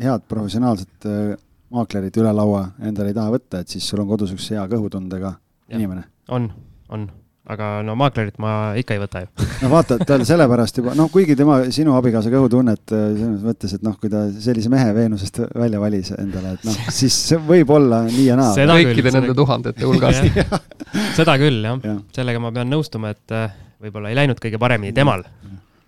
head 0.00 0.26
professionaalset 0.28 1.06
äh, 1.06 1.36
maaklerit 1.70 2.16
üle 2.18 2.32
laua 2.34 2.64
endale 2.82 3.12
ei 3.12 3.18
taha 3.18 3.36
võtta, 3.36 3.60
et 3.60 3.70
siis 3.70 3.86
sul 3.86 4.02
on 4.02 4.08
kodus 4.10 4.34
üks 4.34 4.48
hea 4.54 4.64
kõhutundega 4.70 5.36
inimene. 5.70 6.08
on, 6.34 6.50
on 6.88 7.06
aga 7.48 7.68
no 7.86 7.94
maaklerit 7.98 8.36
ma 8.42 8.74
ikka 8.78 8.94
ei 8.96 9.00
võta 9.00 9.22
ju. 9.24 9.46
no 9.62 9.70
vaata, 9.72 9.96
tal 10.06 10.24
sellepärast 10.28 10.80
juba, 10.80 10.92
noh, 10.98 11.08
kuigi 11.12 11.36
tema, 11.38 11.60
sinu 11.72 11.94
abikaasa 11.96 12.32
kõhutunnet 12.32 12.92
äh, 12.92 13.06
selles 13.16 13.40
mõttes, 13.46 13.74
et 13.76 13.86
noh, 13.86 13.96
kui 14.00 14.12
ta 14.12 14.26
sellise 14.34 14.72
mehe 14.72 14.92
Veenusest 14.96 15.40
välja 15.56 15.80
valis 15.82 16.12
endale, 16.18 16.54
et 16.58 16.68
noh, 16.68 16.78
siis 17.00 17.16
see 17.30 17.40
võib 17.48 17.72
olla 17.76 18.02
nii 18.08 18.26
ja 18.28 18.38
naa. 18.40 18.52
kõikide 18.70 19.14
nende 19.16 19.36
tuhandete 19.38 19.88
hulgast 19.88 20.40
seda 21.18 21.36
küll, 21.40 21.62
jah 21.64 21.80
ja.. 21.86 21.96
sellega 22.16 22.42
ma 22.42 22.52
pean 22.54 22.72
nõustuma, 22.72 23.14
et 23.16 23.36
äh, 23.36 23.54
võib-olla 23.80 24.12
ei 24.12 24.20
läinud 24.20 24.42
kõige 24.42 24.60
paremini 24.60 24.92
temal. 24.96 25.24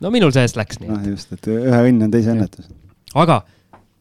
no 0.00 0.14
minul 0.14 0.32
see-eest 0.34 0.56
läks 0.56 0.80
nii. 0.80 0.92
noh, 0.92 1.04
just, 1.12 1.36
et 1.36 1.52
ühe 1.52 1.82
õnn 1.90 2.08
on 2.08 2.14
teise 2.14 2.32
õnnetus. 2.32 2.72
aga 3.12 3.42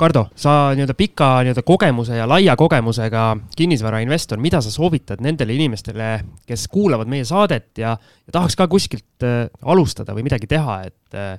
Kardo, 0.02 0.24
sa 0.34 0.72
nii-öelda 0.74 0.96
pika 0.98 1.28
nii-öelda 1.46 1.62
kogemuse 1.66 2.16
ja 2.18 2.26
laia 2.26 2.56
kogemusega 2.58 3.26
kinnisvarainvestor, 3.58 4.40
mida 4.42 4.62
sa 4.66 4.74
soovitad 4.74 5.22
nendele 5.22 5.54
inimestele, 5.54 6.08
kes 6.50 6.66
kuulavad 6.74 7.12
meie 7.12 7.28
saadet 7.28 7.84
ja, 7.84 7.94
ja 8.00 8.34
tahaks 8.34 8.58
ka 8.58 8.66
kuskilt 8.72 9.28
äh, 9.28 9.46
alustada 9.62 10.16
või 10.18 10.26
midagi 10.26 10.50
teha, 10.50 10.80
et 10.90 11.18
äh, 11.18 11.36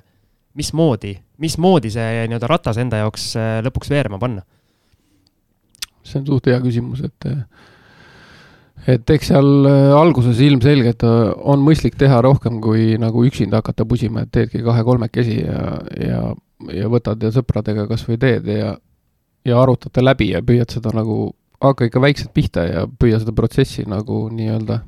mismoodi, 0.55 1.17
mismoodi 1.43 1.91
see 1.91 2.23
nii-öelda 2.31 2.49
ratas 2.49 2.79
enda 2.79 3.03
jaoks 3.03 3.33
äh, 3.35 3.59
lõpuks 3.67 3.91
veerema 3.91 4.21
panna? 4.21 4.45
see 6.03 6.19
on 6.19 6.25
suht 6.27 6.49
hea 6.51 6.59
küsimus, 6.63 7.03
et 7.03 7.31
et 8.91 9.13
eks 9.15 9.29
seal 9.31 9.67
äh, 9.69 9.91
alguses 9.95 10.39
ilmselgelt 10.43 11.03
äh, 11.07 11.19
on 11.51 11.63
mõistlik 11.63 11.95
teha 11.99 12.19
rohkem 12.25 12.59
kui 12.63 12.93
nagu 12.99 13.23
üksinda 13.27 13.61
hakata 13.61 13.85
pusima, 13.87 14.23
et 14.23 14.33
teedki 14.35 14.63
kahe-kolmekesi 14.65 15.39
ja, 15.43 15.77
ja 15.99 16.23
ja 16.73 16.89
võtad 16.91 17.23
ja 17.23 17.31
sõpradega 17.33 17.87
kas 17.89 18.05
või 18.07 18.19
teed 18.21 18.47
ja, 18.47 18.75
ja 19.45 19.61
arutate 19.61 20.03
läbi 20.03 20.31
ja 20.31 20.43
püüad 20.45 20.71
seda 20.71 20.93
nagu, 20.95 21.33
hakka 21.63 21.89
ikka 21.89 22.01
väikselt 22.03 22.33
pihta 22.33 22.65
ja 22.67 22.85
püüa 22.87 23.19
seda 23.21 23.35
protsessi 23.35 23.85
nagu 23.89 24.27
nii-öelda 24.33 24.79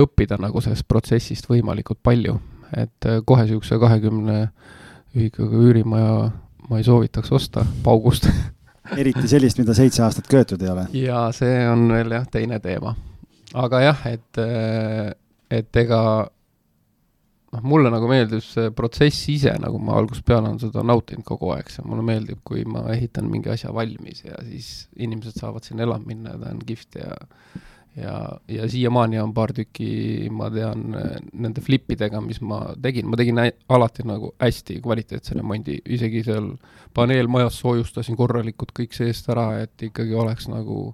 õppida 0.00 0.38
nagu 0.40 0.62
sellest 0.62 0.86
protsessist 0.88 1.48
võimalikult 1.50 1.98
palju. 2.02 2.38
et 2.76 3.06
äh, 3.06 3.18
kohe 3.26 3.42
niisuguse 3.42 3.80
kahekümne 3.82 4.50
ühikuga 5.16 5.58
üürimaja 5.58 6.30
ma 6.70 6.78
ei 6.78 6.84
soovitaks 6.86 7.32
osta 7.32 7.64
paugust 7.82 8.28
eriti 9.02 9.28
sellist, 9.28 9.58
mida 9.58 9.74
seitse 9.74 10.02
aastat 10.06 10.28
köetud 10.30 10.62
ei 10.62 10.70
ole. 10.70 10.86
jaa, 10.94 11.30
see 11.34 11.64
on 11.68 11.88
veel 11.92 12.14
jah, 12.14 12.26
teine 12.30 12.60
teema. 12.62 12.94
aga 13.54 13.80
jah, 13.82 14.04
et, 14.10 14.42
äh, 14.42 15.10
et 15.50 15.82
ega 15.82 16.00
noh, 17.54 17.62
mulle 17.66 17.90
nagu 17.92 18.10
meeldib 18.10 18.44
see 18.44 18.70
protsess 18.76 19.28
ise, 19.32 19.54
nagu 19.62 19.80
ma 19.82 19.96
algusest 20.00 20.26
peale 20.26 20.46
olen 20.48 20.60
seda 20.62 20.84
nautinud 20.86 21.26
kogu 21.26 21.50
aeg, 21.54 21.72
see 21.72 21.86
mulle 21.86 22.04
meeldib, 22.06 22.42
kui 22.46 22.62
ma 22.68 22.84
ehitan 22.94 23.30
mingi 23.30 23.50
asja 23.52 23.74
valmis 23.74 24.24
ja 24.26 24.38
siis 24.46 24.86
inimesed 25.00 25.40
saavad 25.40 25.66
sinna 25.66 25.86
elama 25.86 26.12
minna 26.12 26.36
ja 26.36 26.44
ta 26.44 26.54
on 26.54 26.62
kihvt 26.66 27.02
ja 27.02 27.16
ja, 27.96 28.38
ja 28.48 28.68
siiamaani 28.70 29.18
on 29.18 29.34
paar 29.34 29.52
tükki, 29.52 30.28
ma 30.30 30.50
tean, 30.50 30.94
nende 31.32 31.62
flipidega, 31.64 32.20
mis 32.24 32.40
ma 32.40 32.60
tegin, 32.82 33.08
ma 33.10 33.18
tegin 33.18 33.40
alati 33.42 34.06
nagu 34.06 34.32
hästi 34.40 34.78
kvaliteetse 34.84 35.34
remondi, 35.38 35.80
isegi 35.90 36.22
seal 36.26 36.52
paneelmajas 36.94 37.58
soojustasin 37.60 38.18
korralikult 38.18 38.72
kõik 38.76 38.94
seest 38.96 39.30
ära, 39.32 39.48
et 39.64 39.88
ikkagi 39.90 40.14
oleks 40.14 40.48
nagu 40.50 40.92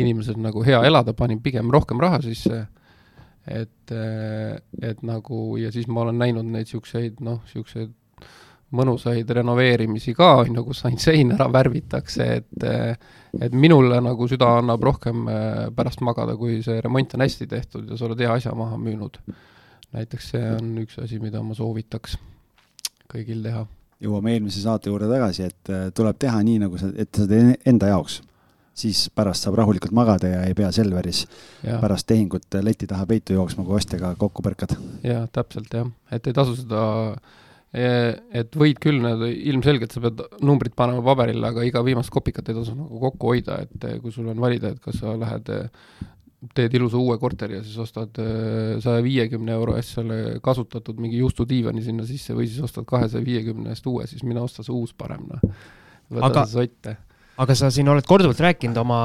inimesel 0.00 0.38
nagu 0.42 0.64
hea 0.66 0.82
elada, 0.86 1.14
panin 1.16 1.40
pigem 1.42 1.70
rohkem 1.72 2.00
raha 2.02 2.20
sisse, 2.24 2.64
et, 3.46 3.92
et 4.82 5.02
nagu 5.04 5.56
ja 5.60 5.72
siis 5.72 5.88
ma 5.88 6.04
olen 6.04 6.18
näinud 6.18 6.46
neid 6.48 6.64
niisuguseid 6.64 7.20
noh, 7.24 7.42
niisuguseid 7.44 7.92
mõnusaid 8.74 9.28
renoveerimisi 9.38 10.14
ka, 10.16 10.30
on 10.42 10.58
ju, 10.58 10.64
kus 10.66 10.84
ainult 10.88 11.04
sein 11.04 11.32
ära 11.34 11.46
värvitakse, 11.52 12.26
et 12.40 12.66
et 13.42 13.54
minule 13.54 13.98
nagu 14.04 14.28
süda 14.30 14.46
annab 14.60 14.84
rohkem 14.86 15.24
äh, 15.26 15.56
pärast 15.74 16.04
magada, 16.06 16.36
kui 16.38 16.60
see 16.62 16.78
remont 16.84 17.16
on 17.16 17.24
hästi 17.24 17.48
tehtud 17.50 17.88
ja 17.90 17.98
sa 17.98 18.06
oled 18.06 18.20
hea 18.22 18.30
asja 18.30 18.54
maha 18.54 18.78
müünud. 18.78 19.18
näiteks 19.94 20.28
see 20.34 20.44
on 20.54 20.70
üks 20.82 20.98
asi, 21.02 21.18
mida 21.22 21.42
ma 21.42 21.54
soovitaks 21.54 22.16
kõigil 23.10 23.42
teha. 23.42 23.64
jõuame 24.02 24.34
eelmise 24.34 24.62
saate 24.62 24.90
juurde 24.90 25.08
tagasi, 25.10 25.50
et 25.50 25.72
äh, 25.72 25.88
tuleb 25.94 26.18
teha 26.18 26.42
nii, 26.46 26.62
nagu 26.66 26.78
sa, 26.78 26.92
et 26.96 27.10
sa 27.14 27.26
teed 27.30 27.66
enda 27.66 27.90
jaoks. 27.90 28.20
Siis 28.74 29.06
pärast 29.14 29.46
saab 29.46 29.60
rahulikult 29.60 29.94
magada 29.94 30.30
ja 30.32 30.42
ei 30.48 30.56
pea 30.58 30.72
Selveris 30.74 31.24
ja. 31.62 31.78
pärast 31.82 32.08
tehingut 32.10 32.58
leti 32.62 32.88
taha 32.90 33.06
peitu 33.06 33.38
jooksma, 33.38 33.64
kui 33.66 33.78
ostjaga 33.78 34.14
kokku 34.18 34.42
põrkad. 34.42 34.76
jaa, 35.06 35.24
täpselt 35.32 35.72
jah, 35.74 35.88
et 36.12 36.26
ei 36.26 36.36
tasu 36.36 36.56
seda 36.58 36.84
et 37.74 38.54
võid 38.54 38.78
küll, 38.82 39.00
need 39.02 39.22
ilmselgelt 39.50 39.94
sa 39.94 40.02
pead 40.04 40.20
numbrid 40.46 40.76
panema 40.78 41.02
paberile, 41.02 41.48
aga 41.48 41.64
iga 41.66 41.82
viimast 41.82 42.12
kopikat 42.14 42.50
ei 42.50 42.58
tasu 42.60 42.74
nagu 42.76 43.00
kokku 43.02 43.32
hoida, 43.32 43.58
et 43.66 43.86
eh, 43.88 43.96
kui 44.02 44.14
sul 44.14 44.28
on 44.30 44.42
valida, 44.42 44.70
et 44.70 44.82
kas 44.82 45.00
sa 45.02 45.16
lähed 45.18 45.50
eh, 45.50 45.88
teed 46.54 46.76
ilusa 46.78 47.00
uue 47.00 47.16
korteri 47.18 47.56
ja 47.56 47.62
siis 47.64 47.78
ostad 47.80 48.18
saja 48.84 49.00
viiekümne 49.02 49.54
euro 49.56 49.78
eest 49.78 49.94
selle 49.96 50.18
kasutatud 50.44 50.98
mingi 51.00 51.16
juustudiivani 51.22 51.80
sinna 51.82 52.04
sisse 52.06 52.36
või 52.36 52.50
siis 52.50 52.60
ostad 52.66 52.84
kahesaja 52.86 53.24
viiekümne 53.24 53.72
eest 53.72 53.88
uue, 53.88 54.04
siis 54.10 54.22
mine 54.28 54.42
osta 54.44 54.62
see 54.62 54.74
uus 54.76 54.92
parem, 54.92 55.24
noh. 55.30 55.56
võta 56.12 56.28
aga, 56.28 56.44
see 56.44 56.68
sott. 56.68 56.92
Aga 57.42 57.56
sa 57.58 57.70
siin 57.72 57.88
oled 57.90 58.06
korduvalt 58.06 58.40
rääkinud 58.42 58.78
oma 58.82 59.00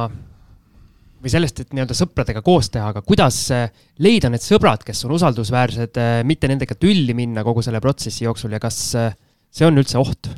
või 1.19 1.31
sellest, 1.31 1.63
et 1.63 1.73
nii-öelda 1.75 1.95
sõpradega 1.97 2.41
koos 2.45 2.69
teha, 2.71 2.91
aga 2.93 3.03
kuidas 3.03 3.37
äh, 3.51 3.71
leida 4.03 4.31
need 4.31 4.43
sõbrad, 4.43 4.85
kes 4.87 5.03
on 5.07 5.15
usaldusväärsed, 5.17 5.99
äh, 5.99 6.19
mitte 6.27 6.47
nendega 6.51 6.77
tülli 6.79 7.15
minna 7.17 7.43
kogu 7.47 7.63
selle 7.65 7.81
protsessi 7.83 8.23
jooksul 8.23 8.55
ja 8.55 8.61
kas 8.63 8.77
äh, 8.99 9.15
see 9.51 9.67
on 9.67 9.79
üldse 9.81 9.99
oht? 9.99 10.31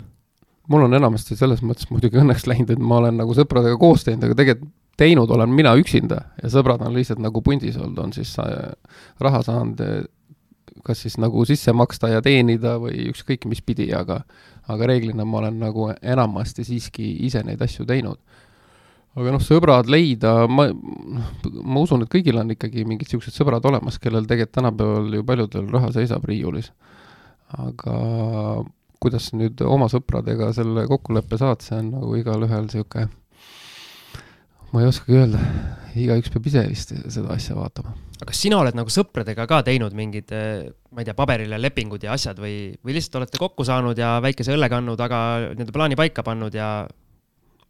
mul 0.72 0.86
on 0.86 0.96
enamasti 0.96 1.36
selles 1.36 1.60
mõttes 1.66 1.90
muidugi 1.92 2.20
õnneks 2.22 2.46
läinud, 2.48 2.70
et 2.72 2.80
ma 2.80 3.02
olen 3.02 3.18
nagu 3.20 3.36
sõpradega 3.36 3.76
koos 3.82 4.06
teinud, 4.08 4.24
aga 4.30 4.38
tegelikult 4.40 4.72
teinud 5.02 5.32
olen 5.34 5.50
mina 5.50 5.72
üksinda 5.80 6.20
ja 6.38 6.50
sõbrad 6.54 6.84
on 6.86 6.94
lihtsalt 6.94 7.20
nagu 7.24 7.42
pundis 7.44 7.78
olnud, 7.80 7.98
on 8.04 8.12
siis 8.14 8.36
raha 9.20 9.40
saanud 9.44 9.82
kas 10.86 11.02
siis 11.04 11.18
nagu 11.22 11.44
sisse 11.46 11.74
maksta 11.74 12.12
ja 12.12 12.22
teenida 12.24 12.76
või 12.82 13.10
ükskõik 13.12 13.48
mis 13.50 13.62
pidi, 13.66 13.90
aga 13.96 14.22
aga 14.74 14.88
reeglina 14.90 15.26
ma 15.26 15.42
olen 15.44 15.60
nagu 15.62 15.92
enamasti 16.02 16.66
siiski 16.68 17.12
ise 17.28 17.44
neid 17.48 17.62
asju 17.62 17.86
teinud 17.90 18.20
aga 19.20 19.34
noh, 19.36 19.44
sõbrad 19.44 19.90
leida, 19.92 20.34
ma, 20.48 20.68
ma 20.72 21.82
usun, 21.84 22.06
et 22.06 22.12
kõigil 22.12 22.40
on 22.40 22.54
ikkagi 22.54 22.86
mingid 22.88 23.10
niisugused 23.10 23.36
sõbrad 23.36 23.66
olemas, 23.68 24.00
kellel 24.00 24.28
tegelikult 24.28 24.56
tänapäeval 24.56 25.18
ju 25.18 25.26
paljudel 25.28 25.72
raha 25.74 25.92
seisab 25.96 26.28
riiulis. 26.30 26.72
aga 27.52 27.96
kuidas 29.04 29.32
nüüd 29.36 29.60
oma 29.68 29.90
sõpradega 29.92 30.54
selle 30.56 30.86
kokkuleppe 30.88 31.40
saad, 31.42 31.64
see 31.66 31.80
on 31.82 31.90
nagu 31.98 32.16
igalühel 32.16 32.70
niisugune, 32.70 33.10
ma 34.72 34.82
ei 34.84 34.88
oskagi 34.88 35.18
öelda, 35.20 35.42
igaüks 36.00 36.32
peab 36.34 36.48
ise 36.48 36.64
vist 36.70 36.94
seda 37.12 37.34
asja 37.36 37.56
vaatama. 37.58 37.94
aga 38.22 38.30
kas 38.30 38.42
sina 38.46 38.60
oled 38.62 38.78
nagu 38.78 38.92
sõpradega 38.94 39.48
ka 39.50 39.62
teinud 39.68 39.96
mingid, 39.98 40.32
ma 40.92 41.04
ei 41.04 41.08
tea, 41.08 41.16
paberile 41.18 41.60
lepingud 41.60 42.04
ja 42.06 42.16
asjad 42.16 42.40
või, 42.40 42.74
või 42.86 42.96
lihtsalt 42.98 43.20
olete 43.22 43.42
kokku 43.42 43.66
saanud 43.68 44.00
ja 44.00 44.16
väikese 44.24 44.56
õllekannu 44.56 44.96
taga 45.00 45.22
nii-öelda 45.52 45.76
plaani 45.76 46.00
paika 46.00 46.24
pannud 46.28 46.56
ja 46.56 46.72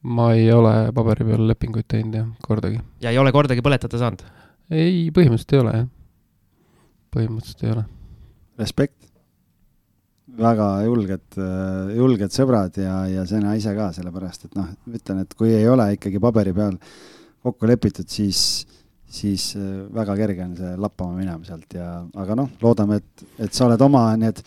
ma 0.02 0.32
ei 0.34 0.50
ole 0.54 0.92
paberi 0.98 1.26
peal 1.28 1.48
lepinguid 1.50 1.90
teinud 1.90 2.18
jah, 2.18 2.30
kordagi. 2.46 2.82
ja 3.04 3.14
ei 3.14 3.22
ole 3.22 3.34
kordagi 3.34 3.66
põletada 3.66 4.02
saanud? 4.02 4.24
ei, 4.70 5.10
põhimõtteliselt 5.14 5.58
ei 5.58 5.64
ole 5.64 5.78
jah. 5.78 5.88
põhimõtteliselt 7.16 7.66
ei 7.66 7.74
ole. 7.76 7.88
Respekt. 8.62 9.11
Väga 10.38 10.68
julged, 10.86 11.40
julged 11.96 12.36
sõbrad 12.36 12.78
ja, 12.80 13.02
ja 13.12 13.26
sina 13.28 13.56
ise 13.60 13.74
ka, 13.76 13.90
sellepärast 13.96 14.48
et 14.48 14.54
noh, 14.60 14.70
ütlen, 14.92 15.26
et 15.26 15.34
kui 15.38 15.52
ei 15.56 15.68
ole 15.68 15.90
ikkagi 15.98 16.22
paberi 16.24 16.54
peal 16.56 16.78
kokku 17.42 17.70
lepitud, 17.70 18.08
siis, 18.10 18.68
siis 19.10 19.52
äh, 19.58 19.82
väga 19.94 20.16
kerge 20.20 20.46
on 20.46 20.56
see 20.60 20.78
lappama 20.80 21.18
minema 21.18 21.44
sealt 21.48 21.76
ja, 21.78 21.98
aga 22.24 22.38
noh, 22.38 22.54
loodame, 22.62 23.02
et, 23.02 23.28
et 23.48 23.54
sa 23.54 23.68
oled 23.68 23.82
oma 23.86 24.06
need 24.20 24.42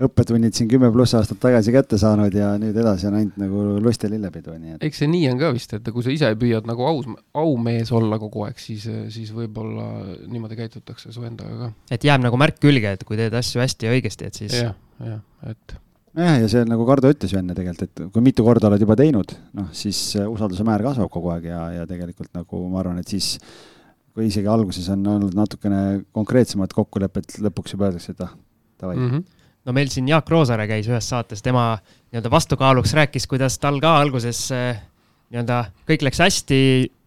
õppetunnid 0.00 0.56
siin 0.56 0.68
kümme 0.70 0.88
pluss 0.92 1.12
aastat 1.16 1.36
tagasi 1.42 1.74
kätte 1.74 1.98
saanud 2.00 2.32
ja 2.32 2.54
nüüd 2.60 2.76
edasi 2.80 3.08
on 3.10 3.18
ainult 3.18 3.40
nagu 3.40 3.64
lust 3.84 4.04
ja 4.04 4.08
lillepidu, 4.08 4.54
nii 4.56 4.76
et. 4.78 4.84
eks 4.88 5.02
see 5.02 5.10
nii 5.12 5.26
on 5.32 5.40
ka 5.42 5.50
vist, 5.52 5.74
et 5.76 5.90
kui 5.92 6.04
sa 6.04 6.12
ise 6.14 6.30
püüad 6.40 6.68
nagu 6.68 6.86
aus, 6.88 7.08
aumees 7.36 7.92
olla 7.96 8.16
kogu 8.22 8.46
aeg, 8.46 8.60
siis, 8.62 8.86
siis 9.12 9.32
võib-olla 9.36 9.90
niimoodi 10.24 10.56
käitutakse 10.60 11.12
su 11.12 11.24
endaga 11.28 11.66
ka. 11.66 11.72
et 11.96 12.06
jääb 12.08 12.24
nagu 12.24 12.40
märk 12.40 12.62
külge, 12.62 12.94
et 12.96 13.04
kui 13.04 13.20
teed 13.20 13.36
asju 13.36 13.60
hästi 13.60 13.90
ja 13.90 13.98
õigesti, 13.98 14.30
et 14.30 14.40
siis. 14.40 14.56
jah, 14.62 14.72
jah, 15.06 15.22
et. 15.50 15.74
jah, 16.18 16.38
ja 16.42 16.52
see 16.52 16.62
nagu 16.68 16.86
Kardo 16.88 17.10
ütles 17.12 17.32
ju 17.32 17.40
enne 17.40 17.56
tegelikult, 17.56 17.88
et 17.88 18.14
kui 18.14 18.24
mitu 18.24 18.46
korda 18.46 18.70
oled 18.70 18.84
juba 18.84 18.98
teinud, 18.98 19.34
noh 19.56 19.72
siis 19.76 20.00
usalduse 20.22 20.66
määr 20.66 20.84
kasvab 20.86 21.10
kogu 21.12 21.32
aeg 21.34 21.50
ja, 21.50 21.64
ja 21.80 21.88
tegelikult 21.90 22.32
nagu 22.36 22.64
ma 22.70 22.82
arvan, 22.82 23.02
et 23.02 23.10
siis 23.10 23.34
kui 24.10 24.26
isegi 24.26 24.50
alguses 24.50 24.88
on 24.92 25.04
olnud 25.06 25.36
natukene 25.38 25.82
konkreetsemad 26.16 26.72
kokkulepped, 26.74 27.38
lõpuks 27.46 27.76
juba 27.76 27.88
öeldakse, 27.88 28.16
et 28.16 28.24
ah, 28.26 28.34
davai 28.82 28.96
mm. 28.96 29.12
-hmm 29.12 29.28
no 29.66 29.74
meil 29.76 29.90
siin 29.92 30.08
Jaak 30.08 30.30
Roosaare 30.30 30.66
käis 30.70 30.88
ühes 30.88 31.08
saates, 31.12 31.42
tema 31.44 31.74
nii-öelda 31.82 32.30
vastukaaluks 32.32 32.94
rääkis, 32.96 33.26
kuidas 33.30 33.58
tal 33.60 33.80
ka 33.82 33.98
alguses 34.00 34.46
eh, 34.56 34.80
nii-öelda 35.30 35.62
kõik 35.88 36.06
läks 36.08 36.22
hästi, 36.24 36.60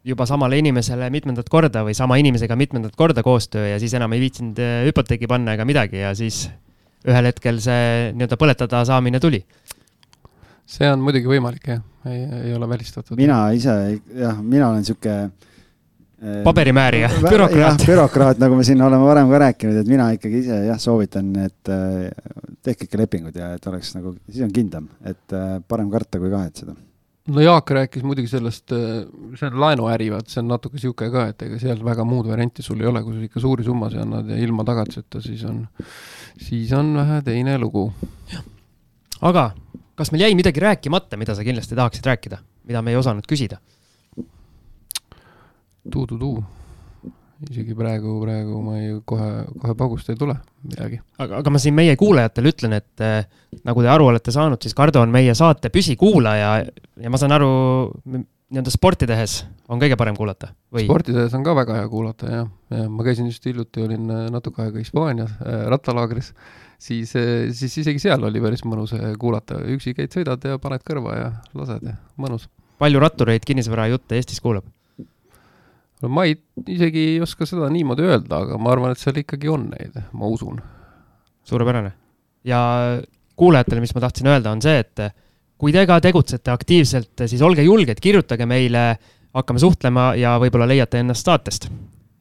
juba 0.04 0.28
samale 0.28 0.60
inimesele 0.60 1.08
mitmendat 1.14 1.50
korda 1.50 1.86
või 1.88 1.96
sama 1.98 2.18
inimesega 2.20 2.56
mitmendat 2.60 2.96
korda 3.00 3.24
koostöö 3.24 3.70
ja 3.72 3.80
siis 3.80 3.94
enam 3.98 4.14
ei 4.14 4.24
viitsinud 4.26 4.60
eh, 4.60 4.76
hüpoteeki 4.90 5.30
panna 5.32 5.56
ega 5.58 5.66
midagi 5.66 6.04
ja 6.04 6.14
siis 6.18 6.46
ühel 7.04 7.30
hetkel 7.32 7.62
see 7.64 8.12
nii-öelda 8.16 8.40
põletada 8.40 8.84
saamine 8.88 9.20
tuli. 9.24 9.44
see 10.66 10.90
on 10.90 11.02
muidugi 11.04 11.28
võimalik 11.28 11.68
jah, 11.74 11.82
ei, 12.08 12.22
ei 12.50 12.54
ole 12.56 12.70
välistatud. 12.70 13.18
mina 13.20 13.46
ise 13.56 13.76
jah, 14.16 14.40
mina 14.42 14.70
olen 14.70 14.84
niisugune 14.84 15.32
paberimäärija, 16.44 17.10
bürokraat. 17.20 17.84
bürokraat, 17.88 18.40
nagu 18.40 18.56
me 18.56 18.64
siin 18.64 18.82
oleme 18.82 19.04
varem 19.08 19.32
ka 19.32 19.42
rääkinud, 19.44 19.82
et 19.82 19.90
mina 19.92 20.08
ikkagi 20.16 20.40
ise 20.44 20.60
jah, 20.70 20.80
soovitan, 20.80 21.34
et 21.44 21.72
äh, 21.72 22.08
tehke 22.64 22.88
ikka 22.88 23.02
lepingud 23.02 23.36
ja 23.38 23.54
et 23.58 23.68
oleks 23.68 23.94
nagu, 23.98 24.16
siis 24.30 24.46
on 24.46 24.54
kindlam, 24.56 24.88
et 25.04 25.36
äh, 25.36 25.58
parem 25.68 25.92
karta 25.92 26.22
kui 26.22 26.32
kahetseda. 26.32 26.76
no 27.34 27.44
Jaak 27.44 27.72
rääkis 27.76 28.06
muidugi 28.08 28.32
sellest, 28.32 28.72
see 28.72 29.50
on 29.50 29.60
laenuäri, 29.66 30.10
vaat 30.14 30.32
see 30.32 30.40
on 30.44 30.52
natuke 30.54 30.80
niisugune 30.80 31.12
ka, 31.12 31.28
et 31.34 31.46
ega 31.50 31.60
seal 31.60 31.84
väga 31.84 32.08
muud 32.08 32.32
varianti 32.32 32.64
sul 32.64 32.82
ei 32.84 32.88
ole, 32.92 33.04
kui 33.04 33.18
sa 33.18 33.28
ikka 33.28 33.44
suuri 33.44 33.68
summasid 33.68 34.06
annad 34.06 34.32
ja 34.32 34.40
ilma 34.40 34.64
tagatiseta, 34.68 35.24
siis 35.24 35.44
on, 35.50 35.66
siis 36.38 36.72
on 36.74 36.94
vähe 36.98 37.22
teine 37.22 37.58
lugu. 37.58 37.92
aga 39.22 39.52
kas 39.96 40.12
meil 40.12 40.26
jäi 40.26 40.36
midagi 40.36 40.60
rääkimata, 40.60 41.18
mida 41.18 41.36
sa 41.36 41.44
kindlasti 41.44 41.76
tahaksid 41.76 42.06
rääkida, 42.06 42.42
mida 42.68 42.82
me 42.82 42.92
ei 42.92 42.98
osanud 42.98 43.28
küsida? 43.30 43.60
tuu-tuu-tuu. 45.92 46.44
isegi 47.50 47.76
praegu, 47.76 48.22
praegu 48.22 48.62
ma 48.64 48.78
ei, 48.80 48.94
kohe, 49.06 49.30
kohe 49.60 49.74
paugust 49.76 50.10
ei 50.10 50.20
tule 50.20 50.36
midagi. 50.64 51.02
aga, 51.20 51.42
aga 51.42 51.54
ma 51.54 51.60
siin 51.60 51.76
meie 51.76 51.96
kuulajatele 52.00 52.54
ütlen, 52.54 52.78
et 52.80 53.04
äh, 53.04 53.26
nagu 53.68 53.84
te 53.84 53.92
aru 53.92 54.08
olete 54.14 54.32
saanud, 54.32 54.62
siis 54.64 54.76
Kardo 54.78 55.04
on 55.04 55.12
meie 55.12 55.36
saate 55.36 55.70
püsikuulaja 55.74 56.54
ja 57.04 57.12
ma 57.12 57.20
saan 57.20 57.36
aru, 57.36 57.52
nii-öelda 58.54 58.74
sporti 58.74 59.08
tehes 59.10 59.40
on 59.72 59.82
kõige 59.82 59.98
parem 60.00 60.18
kuulata 60.18 60.52
või? 60.74 60.86
sporti 60.86 61.16
tehes 61.16 61.34
on 61.38 61.46
ka 61.46 61.56
väga 61.58 61.80
hea 61.80 61.88
kuulata 61.90 62.30
jah, 62.30 62.52
ja 62.74 62.86
ma 62.92 63.06
käisin 63.06 63.30
just 63.32 63.46
hiljuti, 63.50 63.86
olin 63.88 64.12
äh, 64.14 64.28
natuke 64.34 64.62
aega 64.66 64.82
Hispaanias 64.82 65.34
äh, 65.42 65.64
rattalaagris, 65.74 66.34
siis, 66.78 67.16
siis 67.58 67.80
isegi 67.82 68.04
seal 68.04 68.24
oli 68.30 68.44
päris 68.44 68.66
mõnus 68.68 68.94
kuulata, 69.20 69.58
üksi 69.74 69.96
käid, 69.98 70.14
sõidad 70.14 70.46
ja 70.46 70.60
paned 70.62 70.86
kõrva 70.86 71.18
ja 71.18 71.32
lased 71.58 71.90
ja 71.90 71.98
mõnus. 72.22 72.48
palju 72.82 73.02
rattureid 73.02 73.46
kinnisvarajutte 73.48 74.20
Eestis 74.20 74.44
kuulab? 74.44 74.70
no 76.04 76.12
ma 76.12 76.28
ei, 76.30 76.38
isegi 76.68 77.08
ei 77.16 77.18
oska 77.24 77.48
seda 77.50 77.72
niimoodi 77.74 78.06
öelda, 78.06 78.44
aga 78.46 78.60
ma 78.62 78.76
arvan, 78.76 78.94
et 78.94 79.02
seal 79.02 79.18
ikkagi 79.24 79.50
on 79.52 79.70
neid, 79.72 79.98
ma 80.14 80.30
usun. 80.30 80.62
suurepärane. 81.48 81.94
ja 82.46 82.62
kuulajatele, 83.40 83.82
mis 83.82 83.96
ma 83.96 84.04
tahtsin 84.04 84.30
öelda, 84.30 84.54
on 84.54 84.62
see, 84.62 84.78
et 84.84 85.08
kui 85.64 85.72
te 85.72 85.86
ka 85.88 86.00
tegutsete 86.04 86.52
aktiivselt, 86.52 87.24
siis 87.24 87.42
olge 87.46 87.64
julged, 87.64 88.02
kirjutage 88.04 88.48
meile, 88.50 88.98
hakkame 89.34 89.62
suhtlema 89.64 90.10
ja 90.20 90.36
võib-olla 90.42 90.68
leiate 90.68 91.00
ennast 91.00 91.30
saatest. 91.30 91.70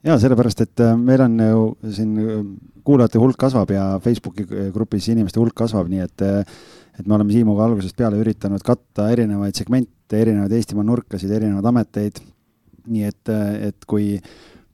ja 0.03 0.15
sellepärast, 0.19 0.61
et 0.63 0.83
äh, 0.83 0.95
meil 0.99 1.21
on 1.25 1.35
ju 1.43 1.65
siin 1.91 2.13
äh, 2.19 2.45
kuulajate 2.83 3.19
hulk 3.19 3.37
kasvab 3.39 3.71
ja 3.71 3.83
Facebooki 4.03 4.47
grupis 4.71 5.09
inimeste 5.11 5.39
hulk 5.39 5.55
kasvab, 5.55 5.91
nii 5.91 6.05
et 6.05 6.23
äh, 6.23 6.55
et 6.93 7.07
me 7.07 7.15
oleme 7.15 7.33
Siimuga 7.33 7.65
algusest 7.65 7.97
peale 7.97 8.19
üritanud 8.21 8.61
katta 8.63 9.07
erinevaid 9.09 9.57
segmente, 9.57 10.19
erinevaid 10.19 10.51
Eestimaa 10.53 10.85
nurkasid, 10.85 11.31
erinevaid 11.33 11.65
ameteid 11.71 12.19
nii 12.87 13.07
et, 13.07 13.31
et 13.69 13.87
kui, 13.89 14.17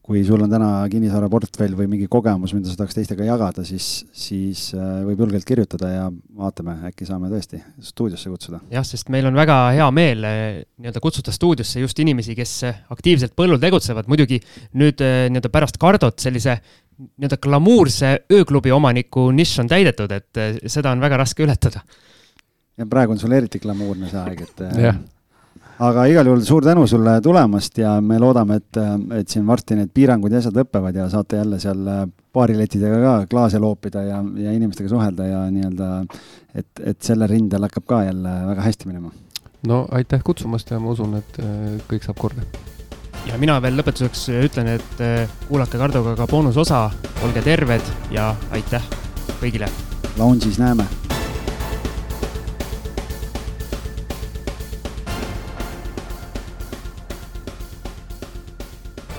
kui 0.09 0.23
sul 0.25 0.41
on 0.41 0.49
täna 0.49 0.69
kinnisvaraportfell 0.89 1.75
või 1.77 1.85
mingi 1.91 2.07
kogemus, 2.09 2.55
mida 2.57 2.71
sa 2.71 2.79
tahaks 2.79 2.97
teistega 2.97 3.27
jagada, 3.27 3.61
siis, 3.67 3.87
siis 4.09 4.63
äh, 4.73 5.03
võib 5.05 5.21
julgelt 5.21 5.45
kirjutada 5.45 5.91
ja 5.91 6.07
vaatame, 6.09 6.73
äkki 6.89 7.05
saame 7.05 7.29
tõesti 7.29 7.59
stuudiosse 7.91 8.31
kutsuda. 8.33 8.63
jah, 8.73 8.87
sest 8.87 9.11
meil 9.13 9.29
on 9.29 9.37
väga 9.37 9.57
hea 9.77 9.89
meel 9.93 10.25
äh, 10.25 10.41
nii-öelda 10.81 11.03
kutsuda 11.03 11.33
stuudiosse 11.35 11.83
just 11.83 12.01
inimesi, 12.01 12.33
kes 12.39 12.55
aktiivselt 12.95 13.35
põllul 13.37 13.61
tegutsevad, 13.61 14.09
muidugi 14.09 14.41
nüüd 14.81 14.97
nii-öelda 14.97 15.53
pärast 15.53 15.77
Kardot 15.77 16.17
sellise 16.25 16.57
nii-öelda 16.97 17.37
glamuurse 17.45 18.15
ööklubi 18.33 18.73
omaniku 18.73 19.27
nišš 19.35 19.61
on 19.61 19.69
täidetud, 19.75 20.17
et 20.17 20.65
seda 20.65 20.89
on 20.95 21.05
väga 21.05 21.21
raske 21.21 21.45
ületada. 21.45 21.85
ja 22.81 22.89
praegu 22.89 23.13
on 23.13 23.21
sul 23.21 23.37
eriti 23.37 23.61
glamuurne 23.61 24.09
see 24.09 24.25
aeg, 24.25 24.41
et 24.49 24.65
aga 25.79 26.05
igal 26.11 26.27
juhul 26.27 26.41
suur 26.43 26.65
tänu 26.65 26.85
sulle 26.87 27.15
tulemast 27.23 27.77
ja 27.79 27.95
me 28.03 28.19
loodame, 28.19 28.59
et, 28.59 28.79
et 29.19 29.31
siin 29.31 29.45
varsti 29.47 29.77
need 29.79 29.93
piirangud 29.95 30.33
ja 30.33 30.41
asjad 30.41 30.59
lõpevad 30.59 30.99
ja 30.99 31.07
saate 31.11 31.39
jälle 31.39 31.59
seal 31.61 31.87
baariletidega 32.35 32.99
ka 33.05 33.13
klaase 33.31 33.61
loopida 33.63 34.03
ja, 34.03 34.19
ja 34.43 34.53
inimestega 34.55 34.91
suhelda 34.91 35.29
ja 35.29 35.45
nii-öelda, 35.53 35.89
et, 36.55 36.83
et 36.83 36.99
sellel 37.05 37.31
rindel 37.31 37.67
hakkab 37.67 37.87
ka 37.87 38.03
jälle 38.09 38.35
väga 38.51 38.67
hästi 38.67 38.91
minema. 38.91 39.11
no 39.67 39.85
aitäh 39.91 40.23
kutsumast 40.23 40.71
ja 40.71 40.79
ma 40.83 40.91
usun, 40.95 41.15
et 41.19 41.41
äh, 41.43 41.75
kõik 41.89 42.07
saab 42.07 42.19
korda. 42.19 42.43
ja 43.27 43.39
mina 43.39 43.59
veel 43.63 43.79
lõpetuseks 43.79 44.29
ütlen, 44.43 44.75
et 44.75 45.03
äh, 45.03 45.29
kuulake 45.47 45.79
Kardoga 45.79 46.17
ka 46.19 46.27
boonusosa, 46.27 46.89
olge 47.23 47.45
terved 47.45 47.93
ja 48.11 48.33
aitäh 48.51 48.83
kõigile. 49.39 49.71
Lounge'is 50.19 50.59
näeme 50.59 50.98